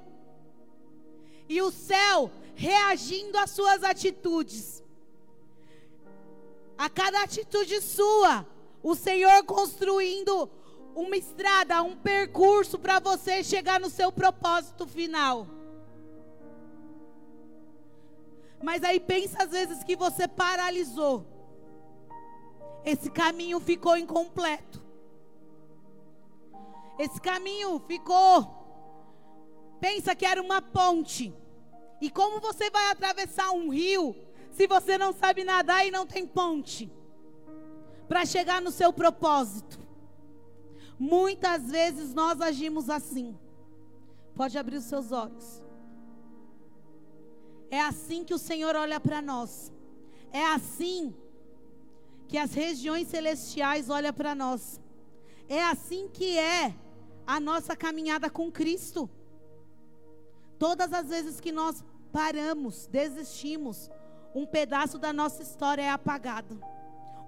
E 1.48 1.62
o 1.62 1.70
céu 1.70 2.30
reagindo 2.54 3.38
às 3.38 3.50
suas 3.50 3.84
atitudes. 3.84 4.82
A 6.76 6.90
cada 6.90 7.22
atitude 7.22 7.80
sua, 7.80 8.44
o 8.82 8.94
Senhor 8.94 9.44
construindo 9.44 10.50
uma 10.94 11.16
estrada, 11.16 11.82
um 11.82 11.96
percurso 11.96 12.78
para 12.78 12.98
você 12.98 13.44
chegar 13.44 13.78
no 13.78 13.88
seu 13.88 14.10
propósito 14.10 14.86
final. 14.86 15.46
Mas 18.62 18.82
aí 18.82 18.98
pensa 18.98 19.44
às 19.44 19.50
vezes 19.50 19.84
que 19.84 19.94
você 19.94 20.26
paralisou. 20.26 21.24
Esse 22.84 23.10
caminho 23.10 23.60
ficou 23.60 23.96
incompleto. 23.96 24.89
Esse 27.00 27.18
caminho 27.18 27.78
ficou. 27.86 28.34
Pensa 29.80 30.14
que 30.14 30.26
era 30.26 30.42
uma 30.42 30.60
ponte. 30.60 31.34
E 31.98 32.10
como 32.10 32.40
você 32.40 32.68
vai 32.68 32.90
atravessar 32.90 33.52
um 33.52 33.70
rio 33.70 34.14
se 34.50 34.66
você 34.66 34.98
não 34.98 35.10
sabe 35.10 35.42
nadar 35.42 35.86
e 35.86 35.90
não 35.90 36.06
tem 36.06 36.26
ponte? 36.26 36.92
Para 38.06 38.26
chegar 38.26 38.60
no 38.60 38.70
seu 38.70 38.92
propósito. 38.92 39.78
Muitas 40.98 41.70
vezes 41.70 42.12
nós 42.12 42.38
agimos 42.38 42.90
assim. 42.90 43.34
Pode 44.34 44.58
abrir 44.58 44.76
os 44.76 44.84
seus 44.84 45.10
olhos. 45.10 45.62
É 47.70 47.80
assim 47.80 48.24
que 48.24 48.34
o 48.34 48.38
Senhor 48.38 48.76
olha 48.76 49.00
para 49.00 49.22
nós. 49.22 49.72
É 50.30 50.44
assim 50.44 51.16
que 52.28 52.36
as 52.36 52.52
regiões 52.52 53.08
celestiais 53.08 53.88
olham 53.88 54.12
para 54.12 54.34
nós. 54.34 54.78
É 55.48 55.64
assim 55.64 56.06
que 56.06 56.36
é 56.36 56.74
a 57.30 57.38
nossa 57.38 57.76
caminhada 57.76 58.28
com 58.28 58.50
Cristo. 58.50 59.08
Todas 60.58 60.92
as 60.92 61.08
vezes 61.08 61.40
que 61.40 61.52
nós 61.52 61.84
paramos, 62.12 62.88
desistimos, 62.88 63.88
um 64.34 64.44
pedaço 64.44 64.98
da 64.98 65.12
nossa 65.12 65.40
história 65.40 65.82
é 65.82 65.90
apagado. 65.90 66.60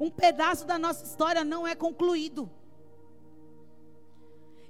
Um 0.01 0.11
pedaço 0.11 0.67
da 0.67 0.77
nossa 0.77 1.05
história 1.05 1.45
não 1.45 1.65
é 1.65 1.77
concluído. 1.77 2.51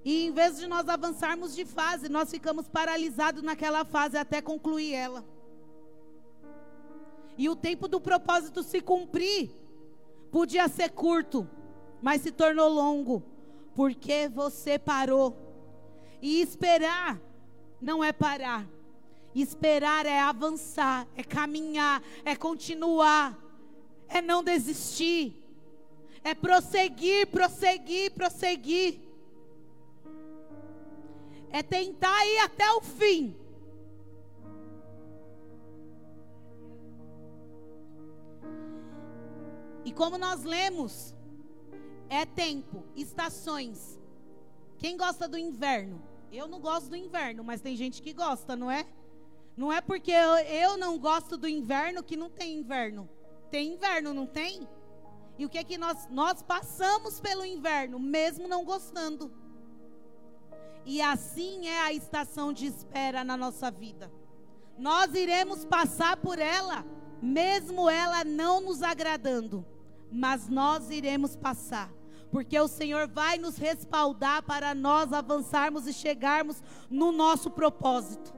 E 0.04 0.26
em 0.26 0.32
vez 0.32 0.58
de 0.58 0.66
nós 0.66 0.86
avançarmos 0.86 1.54
de 1.54 1.64
fase, 1.64 2.10
nós 2.10 2.30
ficamos 2.30 2.68
paralisados 2.68 3.42
naquela 3.42 3.86
fase 3.86 4.18
até 4.18 4.42
concluir 4.42 4.92
ela. 4.92 5.24
E 7.38 7.48
o 7.48 7.56
tempo 7.56 7.88
do 7.88 7.98
propósito 7.98 8.62
se 8.62 8.82
cumprir 8.82 9.50
podia 10.30 10.68
ser 10.68 10.90
curto, 10.90 11.48
mas 12.02 12.20
se 12.20 12.30
tornou 12.30 12.68
longo, 12.68 13.22
porque 13.74 14.28
você 14.28 14.78
parou. 14.78 15.36
E 16.20 16.40
esperar 16.40 17.20
não 17.80 18.02
é 18.02 18.12
parar. 18.12 18.66
Esperar 19.34 20.06
é 20.06 20.20
avançar, 20.20 21.06
é 21.16 21.22
caminhar, 21.22 22.02
é 22.24 22.36
continuar, 22.36 23.38
é 24.06 24.20
não 24.20 24.44
desistir, 24.44 25.34
é 26.22 26.34
prosseguir, 26.34 27.26
prosseguir, 27.28 28.12
prosseguir 28.12 29.00
é 31.52 31.62
tentar 31.62 32.26
ir 32.26 32.38
até 32.38 32.72
o 32.72 32.80
fim. 32.80 33.36
E 39.84 39.92
como 39.92 40.16
nós 40.16 40.44
lemos, 40.44 41.14
é 42.12 42.26
tempo, 42.26 42.84
estações. 42.94 43.98
Quem 44.76 44.98
gosta 44.98 45.26
do 45.26 45.38
inverno? 45.38 46.02
Eu 46.30 46.46
não 46.46 46.60
gosto 46.60 46.90
do 46.90 46.96
inverno, 46.96 47.42
mas 47.42 47.62
tem 47.62 47.74
gente 47.74 48.02
que 48.02 48.12
gosta, 48.12 48.54
não 48.54 48.70
é? 48.70 48.86
Não 49.56 49.72
é 49.72 49.80
porque 49.80 50.12
eu, 50.12 50.76
não 50.76 50.98
gosto 50.98 51.38
do 51.38 51.48
inverno 51.48 52.02
que 52.02 52.16
não 52.16 52.28
tem 52.28 52.58
inverno. 52.58 53.08
Tem 53.50 53.72
inverno, 53.72 54.12
não 54.12 54.26
tem? 54.26 54.68
E 55.38 55.46
o 55.46 55.48
que 55.48 55.56
é 55.56 55.64
que 55.64 55.78
nós 55.78 56.06
nós 56.10 56.42
passamos 56.42 57.18
pelo 57.18 57.46
inverno, 57.46 57.98
mesmo 57.98 58.46
não 58.46 58.62
gostando? 58.62 59.32
E 60.84 61.00
assim 61.00 61.66
é 61.66 61.80
a 61.80 61.92
estação 61.92 62.52
de 62.52 62.66
espera 62.66 63.24
na 63.24 63.36
nossa 63.36 63.70
vida. 63.70 64.12
Nós 64.78 65.14
iremos 65.14 65.64
passar 65.64 66.16
por 66.18 66.38
ela, 66.38 66.84
mesmo 67.22 67.88
ela 67.88 68.24
não 68.24 68.60
nos 68.60 68.82
agradando, 68.82 69.64
mas 70.10 70.48
nós 70.48 70.90
iremos 70.90 71.36
passar, 71.36 71.90
porque 72.32 72.58
o 72.58 72.66
Senhor 72.66 73.06
vai 73.06 73.36
nos 73.36 73.58
respaldar 73.58 74.42
para 74.42 74.74
nós 74.74 75.12
avançarmos 75.12 75.86
e 75.86 75.92
chegarmos 75.92 76.62
no 76.88 77.12
nosso 77.12 77.50
propósito. 77.50 78.32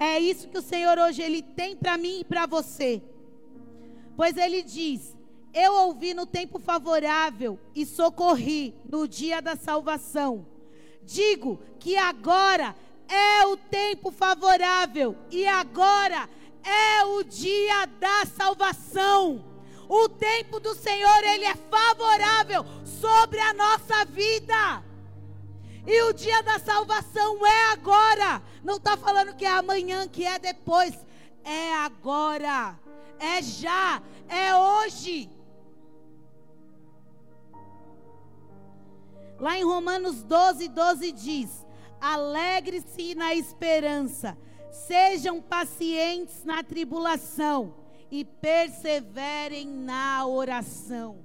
É 0.00 0.18
isso 0.18 0.48
que 0.48 0.56
o 0.56 0.62
Senhor 0.62 0.98
hoje 0.98 1.20
ele 1.20 1.42
tem 1.42 1.76
para 1.76 1.98
mim 1.98 2.20
e 2.20 2.24
para 2.24 2.46
você. 2.46 3.02
Pois 4.16 4.38
ele 4.38 4.62
diz: 4.62 5.14
Eu 5.52 5.74
ouvi 5.74 6.14
no 6.14 6.24
tempo 6.24 6.58
favorável 6.58 7.60
e 7.74 7.84
socorri 7.84 8.74
no 8.88 9.06
dia 9.06 9.42
da 9.42 9.54
salvação. 9.54 10.46
Digo 11.02 11.60
que 11.78 11.98
agora 11.98 12.74
é 13.06 13.46
o 13.46 13.56
tempo 13.58 14.10
favorável 14.10 15.14
e 15.30 15.46
agora 15.46 16.26
é 16.64 17.04
o 17.04 17.22
dia 17.22 17.84
da 18.00 18.24
salvação. 18.24 19.53
O 19.88 20.08
tempo 20.08 20.58
do 20.58 20.74
Senhor, 20.74 21.24
ele 21.24 21.44
é 21.44 21.54
favorável 21.54 22.64
sobre 22.84 23.38
a 23.40 23.52
nossa 23.52 24.04
vida. 24.06 24.82
E 25.86 26.02
o 26.02 26.12
dia 26.12 26.42
da 26.42 26.58
salvação 26.58 27.46
é 27.46 27.72
agora. 27.72 28.42
Não 28.62 28.76
está 28.76 28.96
falando 28.96 29.34
que 29.34 29.44
é 29.44 29.50
amanhã, 29.50 30.08
que 30.08 30.24
é 30.24 30.38
depois. 30.38 30.94
É 31.44 31.74
agora. 31.74 32.78
É 33.18 33.42
já. 33.42 34.02
É 34.28 34.56
hoje. 34.56 35.30
Lá 39.38 39.58
em 39.58 39.64
Romanos 39.64 40.22
12, 40.22 40.68
12 40.68 41.12
diz: 41.12 41.66
Alegre-se 42.00 43.14
na 43.14 43.34
esperança, 43.34 44.38
sejam 44.70 45.42
pacientes 45.42 46.44
na 46.44 46.62
tribulação 46.62 47.83
e 48.10 48.24
perseverem 48.24 49.66
na 49.66 50.26
oração. 50.26 51.18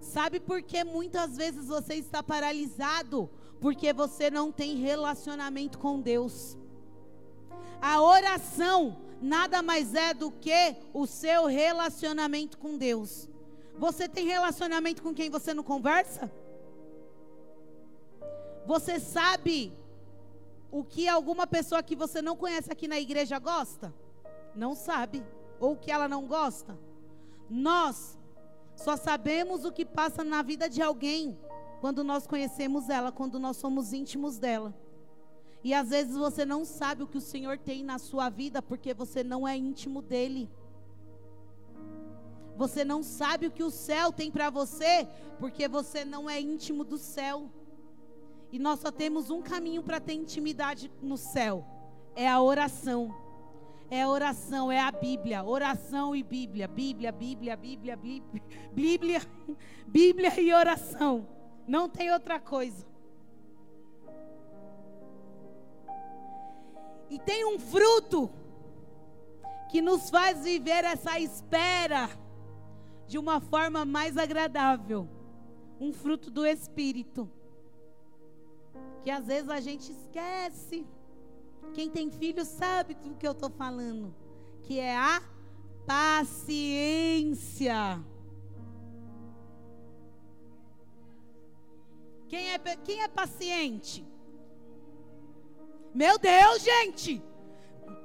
Sabe 0.00 0.40
por 0.40 0.62
que 0.62 0.84
muitas 0.84 1.36
vezes 1.36 1.66
você 1.66 1.94
está 1.94 2.22
paralisado? 2.22 3.30
Porque 3.60 3.92
você 3.92 4.30
não 4.30 4.52
tem 4.52 4.76
relacionamento 4.76 5.78
com 5.78 6.00
Deus. 6.00 6.58
A 7.80 8.00
oração 8.02 8.98
nada 9.20 9.62
mais 9.62 9.94
é 9.94 10.12
do 10.12 10.30
que 10.30 10.76
o 10.92 11.06
seu 11.06 11.46
relacionamento 11.46 12.58
com 12.58 12.76
Deus. 12.76 13.28
Você 13.78 14.08
tem 14.08 14.26
relacionamento 14.26 15.02
com 15.02 15.14
quem 15.14 15.30
você 15.30 15.54
não 15.54 15.62
conversa? 15.62 16.30
Você 18.66 19.00
sabe 19.00 19.72
o 20.72 20.82
que 20.82 21.06
alguma 21.06 21.46
pessoa 21.46 21.82
que 21.82 21.94
você 21.94 22.22
não 22.22 22.34
conhece 22.34 22.72
aqui 22.72 22.88
na 22.88 22.98
igreja 22.98 23.38
gosta? 23.38 23.94
Não 24.56 24.74
sabe. 24.74 25.22
Ou 25.60 25.74
o 25.74 25.76
que 25.76 25.92
ela 25.92 26.08
não 26.08 26.26
gosta? 26.26 26.78
Nós 27.48 28.18
só 28.74 28.96
sabemos 28.96 29.66
o 29.66 29.70
que 29.70 29.84
passa 29.84 30.24
na 30.24 30.40
vida 30.40 30.70
de 30.70 30.80
alguém 30.80 31.38
quando 31.82 32.02
nós 32.02 32.26
conhecemos 32.26 32.88
ela, 32.88 33.12
quando 33.12 33.38
nós 33.38 33.58
somos 33.58 33.92
íntimos 33.92 34.38
dela. 34.38 34.74
E 35.62 35.74
às 35.74 35.90
vezes 35.90 36.16
você 36.16 36.46
não 36.46 36.64
sabe 36.64 37.02
o 37.02 37.06
que 37.06 37.18
o 37.18 37.20
Senhor 37.20 37.58
tem 37.58 37.84
na 37.84 37.98
sua 37.98 38.30
vida 38.30 38.62
porque 38.62 38.94
você 38.94 39.22
não 39.22 39.46
é 39.46 39.54
íntimo 39.56 40.00
dele. 40.00 40.50
Você 42.56 42.82
não 42.82 43.02
sabe 43.02 43.46
o 43.46 43.50
que 43.50 43.62
o 43.62 43.70
céu 43.70 44.10
tem 44.10 44.30
para 44.30 44.48
você 44.48 45.06
porque 45.38 45.68
você 45.68 46.02
não 46.02 46.30
é 46.30 46.40
íntimo 46.40 46.82
do 46.82 46.96
céu. 46.96 47.50
E 48.52 48.58
nós 48.58 48.80
só 48.80 48.92
temos 48.92 49.30
um 49.30 49.40
caminho 49.40 49.82
para 49.82 49.98
ter 49.98 50.12
intimidade 50.12 50.92
no 51.00 51.16
céu: 51.16 51.64
é 52.14 52.28
a 52.28 52.40
oração. 52.40 53.22
É 53.90 54.02
a 54.02 54.08
oração, 54.08 54.72
é 54.72 54.80
a 54.80 54.90
Bíblia. 54.90 55.44
Oração 55.44 56.16
e 56.16 56.22
Bíblia. 56.22 56.66
Bíblia, 56.66 57.12
Bíblia, 57.12 57.56
Bíblia, 57.56 57.96
Bíblia. 57.96 58.42
Bíblia, 58.72 59.22
Bíblia 59.86 60.40
e 60.40 60.52
oração. 60.52 61.26
Não 61.66 61.88
tem 61.88 62.10
outra 62.10 62.40
coisa. 62.40 62.86
E 67.10 67.18
tem 67.18 67.44
um 67.44 67.58
fruto 67.58 68.30
que 69.70 69.82
nos 69.82 70.08
faz 70.08 70.44
viver 70.44 70.84
essa 70.84 71.18
espera 71.20 72.08
de 73.06 73.18
uma 73.18 73.40
forma 73.40 73.84
mais 73.84 74.16
agradável. 74.16 75.06
Um 75.78 75.92
fruto 75.92 76.30
do 76.30 76.46
Espírito. 76.46 77.30
Que 79.02 79.10
às 79.10 79.26
vezes 79.26 79.48
a 79.48 79.60
gente 79.60 79.90
esquece. 79.92 80.86
Quem 81.74 81.90
tem 81.90 82.10
filho 82.10 82.44
sabe 82.44 82.94
do 82.94 83.14
que 83.14 83.26
eu 83.26 83.32
estou 83.32 83.50
falando. 83.50 84.14
Que 84.62 84.78
é 84.78 84.96
a 84.96 85.22
paciência. 85.86 87.74
Quem 92.28 92.52
é, 92.52 92.58
quem 92.58 93.02
é 93.02 93.08
paciente? 93.08 94.06
Meu 95.94 96.18
Deus, 96.18 96.62
gente. 96.62 97.22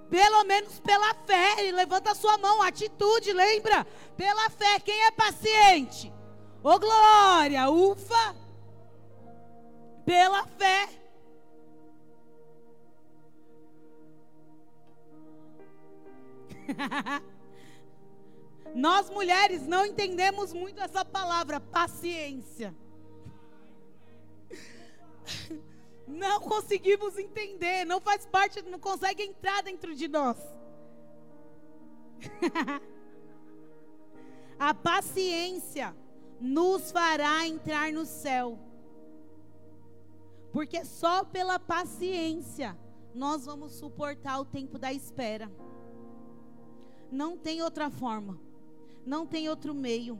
Pelo 0.09 0.43
menos 0.43 0.79
pela 0.79 1.13
fé. 1.13 1.71
Levanta 1.71 2.11
a 2.11 2.15
sua 2.15 2.37
mão, 2.37 2.61
atitude, 2.61 3.31
lembra? 3.31 3.85
Pela 4.15 4.49
fé. 4.49 4.79
Quem 4.79 5.05
é 5.05 5.11
paciente? 5.11 6.11
Ô 6.63 6.71
oh, 6.71 6.79
glória, 6.79 7.69
ufa. 7.69 8.46
Pela 10.07 10.47
fé. 10.47 10.89
Nós 18.73 19.09
mulheres 19.09 19.67
não 19.67 19.85
entendemos 19.85 20.53
muito 20.53 20.79
essa 20.79 21.03
palavra, 21.03 21.59
paciência. 21.59 22.73
Não 26.07 26.39
conseguimos 26.39 27.17
entender, 27.17 27.83
não 27.83 27.99
faz 27.99 28.25
parte, 28.25 28.61
não 28.61 28.79
consegue 28.79 29.23
entrar 29.23 29.61
dentro 29.61 29.93
de 29.93 30.07
nós. 30.07 30.37
A 34.57 34.73
paciência 34.73 35.93
nos 36.39 36.91
fará 36.93 37.45
entrar 37.45 37.91
no 37.91 38.05
céu. 38.05 38.66
Porque 40.51 40.83
só 40.85 41.23
pela 41.23 41.59
paciência 41.59 42.77
nós 43.13 43.45
vamos 43.45 43.73
suportar 43.73 44.39
o 44.39 44.45
tempo 44.45 44.77
da 44.77 44.93
espera. 44.93 45.51
Não 47.11 47.37
tem 47.37 47.61
outra 47.61 47.89
forma. 47.89 48.39
Não 49.05 49.25
tem 49.25 49.49
outro 49.49 49.73
meio. 49.73 50.19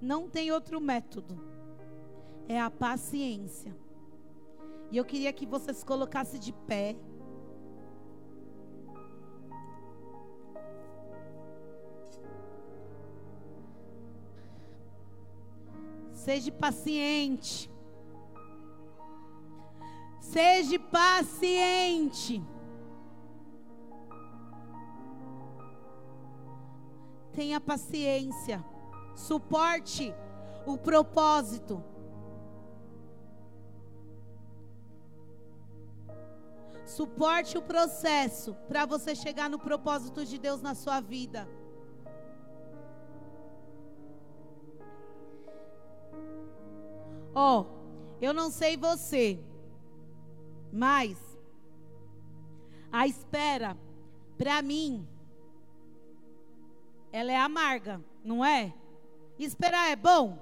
Não 0.00 0.28
tem 0.28 0.52
outro 0.52 0.80
método. 0.80 1.40
É 2.48 2.60
a 2.60 2.70
paciência. 2.70 3.76
E 4.90 4.96
eu 4.96 5.04
queria 5.04 5.32
que 5.32 5.46
você 5.46 5.72
se 5.72 5.84
colocasse 5.84 6.38
de 6.38 6.52
pé. 6.52 6.96
Seja 16.12 16.50
paciente. 16.52 17.70
Seja 20.20 20.78
paciente. 20.78 22.42
Tenha 27.32 27.60
paciência. 27.60 28.64
Suporte 29.14 30.14
o 30.66 30.76
propósito. 30.76 31.82
Suporte 36.84 37.56
o 37.56 37.62
processo 37.62 38.54
para 38.66 38.86
você 38.86 39.14
chegar 39.14 39.48
no 39.48 39.58
propósito 39.58 40.24
de 40.24 40.38
Deus 40.38 40.62
na 40.62 40.74
sua 40.74 41.00
vida. 41.00 41.46
Ó, 47.34 47.60
oh, 47.60 47.66
eu 48.20 48.32
não 48.32 48.50
sei 48.50 48.76
você, 48.76 49.38
mas 50.72 51.18
a 52.90 53.06
espera, 53.06 53.76
para 54.36 54.62
mim, 54.62 55.06
ela 57.12 57.32
é 57.32 57.36
amarga, 57.36 58.02
não 58.24 58.44
é? 58.44 58.74
Esperar 59.38 59.90
é 59.90 59.96
bom? 59.96 60.38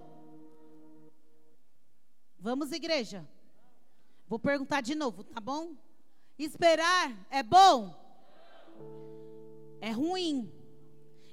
Vamos, 2.38 2.72
igreja. 2.72 3.26
Vou 4.28 4.38
perguntar 4.38 4.80
de 4.80 4.94
novo, 4.94 5.24
tá 5.24 5.40
bom? 5.40 5.76
Esperar 6.38 7.12
é 7.30 7.42
bom? 7.42 7.94
É 9.80 9.90
ruim. 9.90 10.52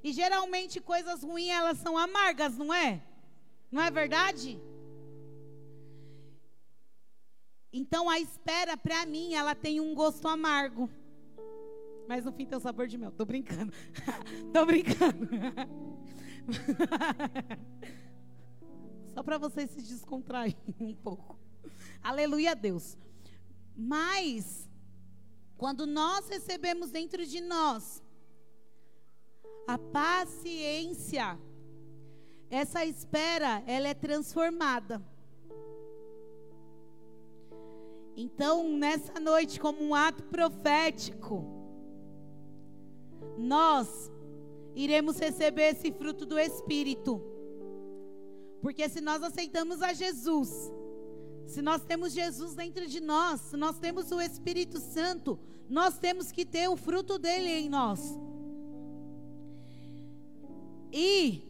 E 0.04 0.12
geralmente 0.12 0.82
coisas 0.82 1.24
ruins 1.24 1.50
elas 1.50 1.78
são 1.78 1.98
amargas, 1.98 2.58
não 2.58 2.74
é? 2.74 3.02
Não 3.72 3.82
é 3.82 3.90
verdade? 3.90 4.60
Então 7.84 8.10
a 8.10 8.18
espera 8.18 8.78
para 8.78 9.06
mim 9.06 9.34
ela 9.34 9.54
tem 9.54 9.82
um 9.82 9.94
gosto 9.94 10.26
amargo. 10.26 10.90
Mas 12.08 12.24
no 12.24 12.32
fim 12.32 12.46
tem 12.46 12.58
o 12.58 12.62
sabor 12.62 12.88
de 12.88 12.98
mel. 12.98 13.12
Tô 13.12 13.26
brincando. 13.26 13.74
Tô 14.54 14.66
brincando. 14.66 15.28
Só 19.14 19.22
para 19.22 19.38
você 19.38 19.68
se 19.68 19.82
descontrair 19.82 20.56
um 20.80 20.96
pouco. 20.96 21.38
Aleluia 22.02 22.52
a 22.52 22.54
Deus. 22.54 22.98
Mas 23.76 24.66
quando 25.58 25.86
nós 25.86 26.30
recebemos 26.30 26.90
dentro 26.90 27.26
de 27.26 27.42
nós 27.42 28.02
a 29.68 29.78
paciência, 29.78 31.38
essa 32.50 32.86
espera, 32.86 33.62
ela 33.68 33.90
é 33.90 33.94
transformada. 33.94 35.04
Então, 38.16 38.78
nessa 38.78 39.20
noite, 39.20 39.60
como 39.60 39.84
um 39.84 39.96
ato 39.96 40.24
profético, 40.24 41.44
nós 43.38 44.12
iremos 44.76 45.18
receber 45.18 45.72
esse 45.72 45.92
fruto 45.92 46.26
do 46.26 46.38
Espírito. 46.38 47.22
Porque 48.62 48.88
se 48.88 49.02
nós 49.02 49.22
aceitamos 49.24 49.82
a 49.82 49.94
Jesus, 49.94 50.72
se 51.46 51.62
nós 51.62 51.84
temos 51.84 52.14
Jesus 52.14 52.56
dentro 52.56 52.88
de 52.88 53.00
nós, 53.00 53.42
se 53.42 53.58
nós 53.58 53.78
temos 53.78 54.12
o 54.12 54.22
Espírito 54.22 54.80
Santo, 54.80 55.40
nós 55.70 55.98
temos 55.98 56.32
que 56.32 56.46
ter 56.46 56.68
o 56.70 56.78
fruto 56.78 57.18
dele 57.18 57.50
em 57.50 57.70
nós. 57.70 58.00
E 60.92 61.42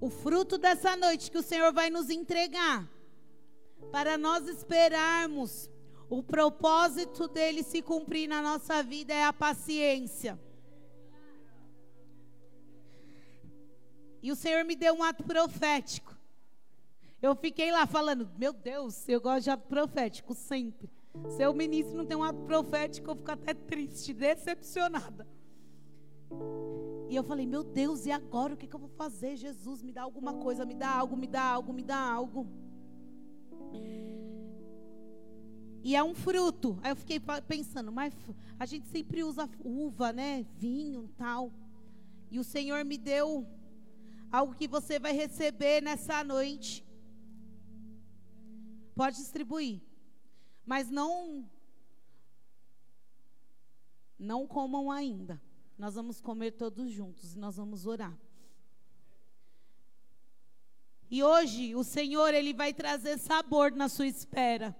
o 0.00 0.08
fruto 0.08 0.56
dessa 0.58 0.96
noite 0.96 1.30
que 1.30 1.38
o 1.38 1.42
Senhor 1.42 1.72
vai 1.72 1.90
nos 1.90 2.10
entregar, 2.10 2.88
para 3.90 4.16
nós 4.16 4.46
esperarmos 4.48 5.70
o 6.08 6.22
propósito 6.22 7.28
dele 7.28 7.62
se 7.62 7.80
cumprir 7.82 8.28
na 8.28 8.42
nossa 8.42 8.82
vida, 8.82 9.14
é 9.14 9.24
a 9.24 9.32
paciência. 9.32 10.38
E 14.22 14.30
o 14.30 14.36
Senhor 14.36 14.64
me 14.64 14.76
deu 14.76 14.94
um 14.94 15.02
ato 15.02 15.22
profético. 15.22 16.16
Eu 17.22 17.34
fiquei 17.34 17.70
lá 17.70 17.86
falando, 17.86 18.28
meu 18.36 18.52
Deus, 18.52 19.08
eu 19.08 19.20
gosto 19.20 19.44
de 19.44 19.50
ato 19.50 19.68
profético 19.68 20.34
sempre. 20.34 20.90
Se 21.28 21.46
o 21.46 21.52
ministro 21.52 21.96
não 21.96 22.06
tem 22.06 22.16
um 22.16 22.24
ato 22.24 22.40
profético, 22.40 23.10
eu 23.10 23.16
fico 23.16 23.30
até 23.30 23.54
triste, 23.54 24.12
decepcionada. 24.12 25.26
E 27.08 27.16
eu 27.16 27.24
falei, 27.24 27.46
meu 27.46 27.62
Deus, 27.64 28.06
e 28.06 28.10
agora 28.10 28.54
o 28.54 28.56
que, 28.56 28.66
que 28.66 28.74
eu 28.74 28.80
vou 28.80 28.88
fazer? 28.90 29.36
Jesus, 29.36 29.82
me 29.82 29.92
dá 29.92 30.02
alguma 30.02 30.34
coisa, 30.34 30.64
me 30.64 30.74
dá 30.74 30.90
algo, 30.90 31.16
me 31.16 31.26
dá 31.26 31.42
algo, 31.42 31.72
me 31.72 31.82
dá 31.82 31.98
algo. 31.98 32.46
E 35.82 35.96
é 35.96 36.02
um 36.02 36.14
fruto. 36.14 36.78
Aí 36.82 36.92
eu 36.92 36.96
fiquei 36.96 37.18
pensando, 37.46 37.90
mas 37.90 38.14
a 38.58 38.66
gente 38.66 38.86
sempre 38.88 39.24
usa 39.24 39.48
uva, 39.64 40.12
né? 40.12 40.44
Vinho 40.56 41.04
e 41.04 41.08
tal. 41.08 41.52
E 42.30 42.38
o 42.38 42.44
Senhor 42.44 42.84
me 42.84 42.98
deu 42.98 43.46
algo 44.30 44.54
que 44.54 44.68
você 44.68 44.98
vai 44.98 45.12
receber 45.12 45.82
nessa 45.82 46.22
noite. 46.22 46.86
Pode 48.94 49.16
distribuir. 49.16 49.80
Mas 50.64 50.90
não 50.90 51.48
não 54.18 54.46
comam 54.46 54.90
ainda. 54.90 55.40
Nós 55.78 55.94
vamos 55.94 56.20
comer 56.20 56.52
todos 56.52 56.90
juntos 56.90 57.34
e 57.34 57.38
nós 57.38 57.56
vamos 57.56 57.86
orar. 57.86 58.16
E 61.10 61.24
hoje 61.24 61.74
o 61.74 61.82
Senhor 61.82 62.32
ele 62.32 62.52
vai 62.54 62.72
trazer 62.72 63.18
sabor 63.18 63.72
na 63.72 63.88
sua 63.88 64.06
espera. 64.06 64.76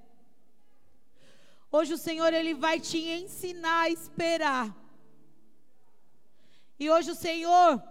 Hoje 1.72 1.94
o 1.94 1.98
Senhor 1.98 2.32
ele 2.32 2.54
vai 2.54 2.78
te 2.78 2.98
ensinar 2.98 3.82
a 3.82 3.90
esperar. 3.90 4.76
E 6.78 6.88
hoje 6.88 7.10
o 7.10 7.14
Senhor, 7.16 7.82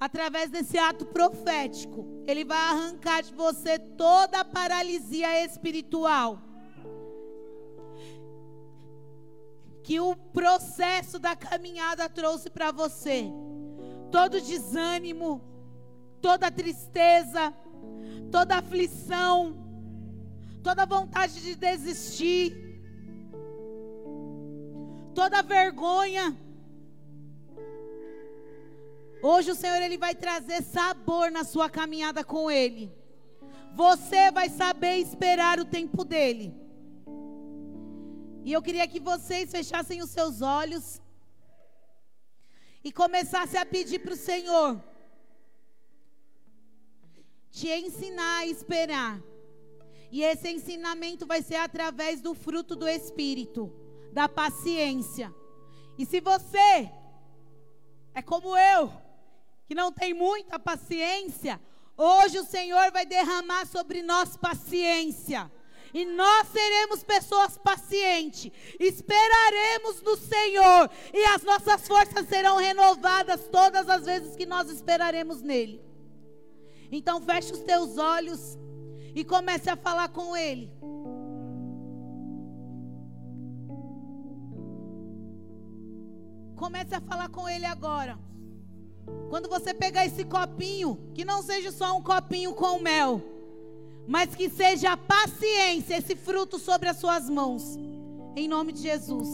através 0.00 0.50
desse 0.50 0.76
ato 0.76 1.06
profético, 1.06 2.06
ele 2.26 2.44
vai 2.44 2.58
arrancar 2.58 3.22
de 3.22 3.32
você 3.32 3.78
toda 3.78 4.40
a 4.40 4.44
paralisia 4.44 5.44
espiritual. 5.44 6.42
Que 9.84 10.00
o 10.00 10.16
processo 10.16 11.20
da 11.20 11.36
caminhada 11.36 12.08
trouxe 12.08 12.50
para 12.50 12.72
você. 12.72 13.26
Todo 14.10 14.40
desânimo, 14.40 15.40
toda 16.20 16.50
tristeza, 16.50 17.54
toda 18.30 18.56
aflição, 18.56 19.56
toda 20.62 20.86
vontade 20.86 21.40
de 21.40 21.54
desistir 21.54 22.66
toda 25.16 25.40
vergonha. 25.42 26.36
Hoje 29.22 29.50
o 29.50 29.54
Senhor 29.54 29.80
ele 29.80 29.96
vai 29.96 30.14
trazer 30.14 30.62
sabor 30.62 31.30
na 31.30 31.42
sua 31.42 31.68
caminhada 31.70 32.22
com 32.22 32.50
ele. 32.50 32.92
Você 33.72 34.30
vai 34.30 34.50
saber 34.50 34.96
esperar 34.96 35.58
o 35.58 35.64
tempo 35.64 36.04
dele. 36.04 36.54
E 38.44 38.52
eu 38.52 38.60
queria 38.60 38.86
que 38.86 39.00
vocês 39.00 39.50
fechassem 39.50 40.02
os 40.02 40.10
seus 40.10 40.42
olhos 40.42 41.00
e 42.84 42.92
começassem 42.92 43.58
a 43.58 43.64
pedir 43.64 44.00
para 44.00 44.12
o 44.12 44.24
Senhor 44.30 44.70
te 47.56 47.70
ensinar 47.70 48.40
a 48.40 48.46
esperar. 48.46 49.18
E 50.12 50.22
esse 50.22 50.46
ensinamento 50.46 51.26
vai 51.26 51.40
ser 51.40 51.56
através 51.56 52.20
do 52.20 52.34
fruto 52.34 52.76
do 52.76 52.86
Espírito 52.86 53.72
da 54.12 54.28
paciência. 54.28 55.34
E 55.96 56.04
se 56.04 56.20
você 56.20 56.90
é 58.14 58.20
como 58.20 58.54
eu, 58.58 58.92
que 59.66 59.74
não 59.74 59.90
tem 59.90 60.12
muita 60.12 60.58
paciência, 60.58 61.58
hoje 61.96 62.38
o 62.38 62.44
Senhor 62.44 62.92
vai 62.92 63.06
derramar 63.06 63.66
sobre 63.66 64.02
nós 64.02 64.36
paciência. 64.36 65.50
E 65.94 66.04
nós 66.04 66.48
seremos 66.48 67.02
pessoas 67.02 67.56
pacientes, 67.56 68.52
esperaremos 68.78 70.02
no 70.02 70.14
Senhor, 70.14 70.90
e 71.14 71.24
as 71.24 71.42
nossas 71.42 71.88
forças 71.88 72.28
serão 72.28 72.58
renovadas 72.58 73.48
todas 73.48 73.88
as 73.88 74.04
vezes 74.04 74.36
que 74.36 74.44
nós 74.44 74.68
esperaremos 74.68 75.40
nele. 75.40 75.85
Então 76.90 77.20
feche 77.20 77.52
os 77.52 77.60
teus 77.60 77.98
olhos 77.98 78.58
e 79.14 79.24
comece 79.24 79.68
a 79.70 79.76
falar 79.76 80.08
com 80.08 80.36
Ele. 80.36 80.70
Comece 86.56 86.94
a 86.94 87.00
falar 87.00 87.28
com 87.28 87.48
Ele 87.48 87.64
agora. 87.64 88.18
Quando 89.28 89.48
você 89.48 89.72
pegar 89.72 90.04
esse 90.04 90.24
copinho, 90.24 91.10
que 91.14 91.24
não 91.24 91.42
seja 91.42 91.70
só 91.70 91.96
um 91.96 92.02
copinho 92.02 92.54
com 92.54 92.78
mel, 92.78 93.22
mas 94.06 94.34
que 94.34 94.48
seja 94.48 94.92
a 94.92 94.96
paciência, 94.96 95.96
esse 95.96 96.14
fruto 96.16 96.58
sobre 96.58 96.88
as 96.88 96.96
suas 96.96 97.28
mãos. 97.28 97.76
Em 98.36 98.48
nome 98.48 98.72
de 98.72 98.82
Jesus. 98.82 99.28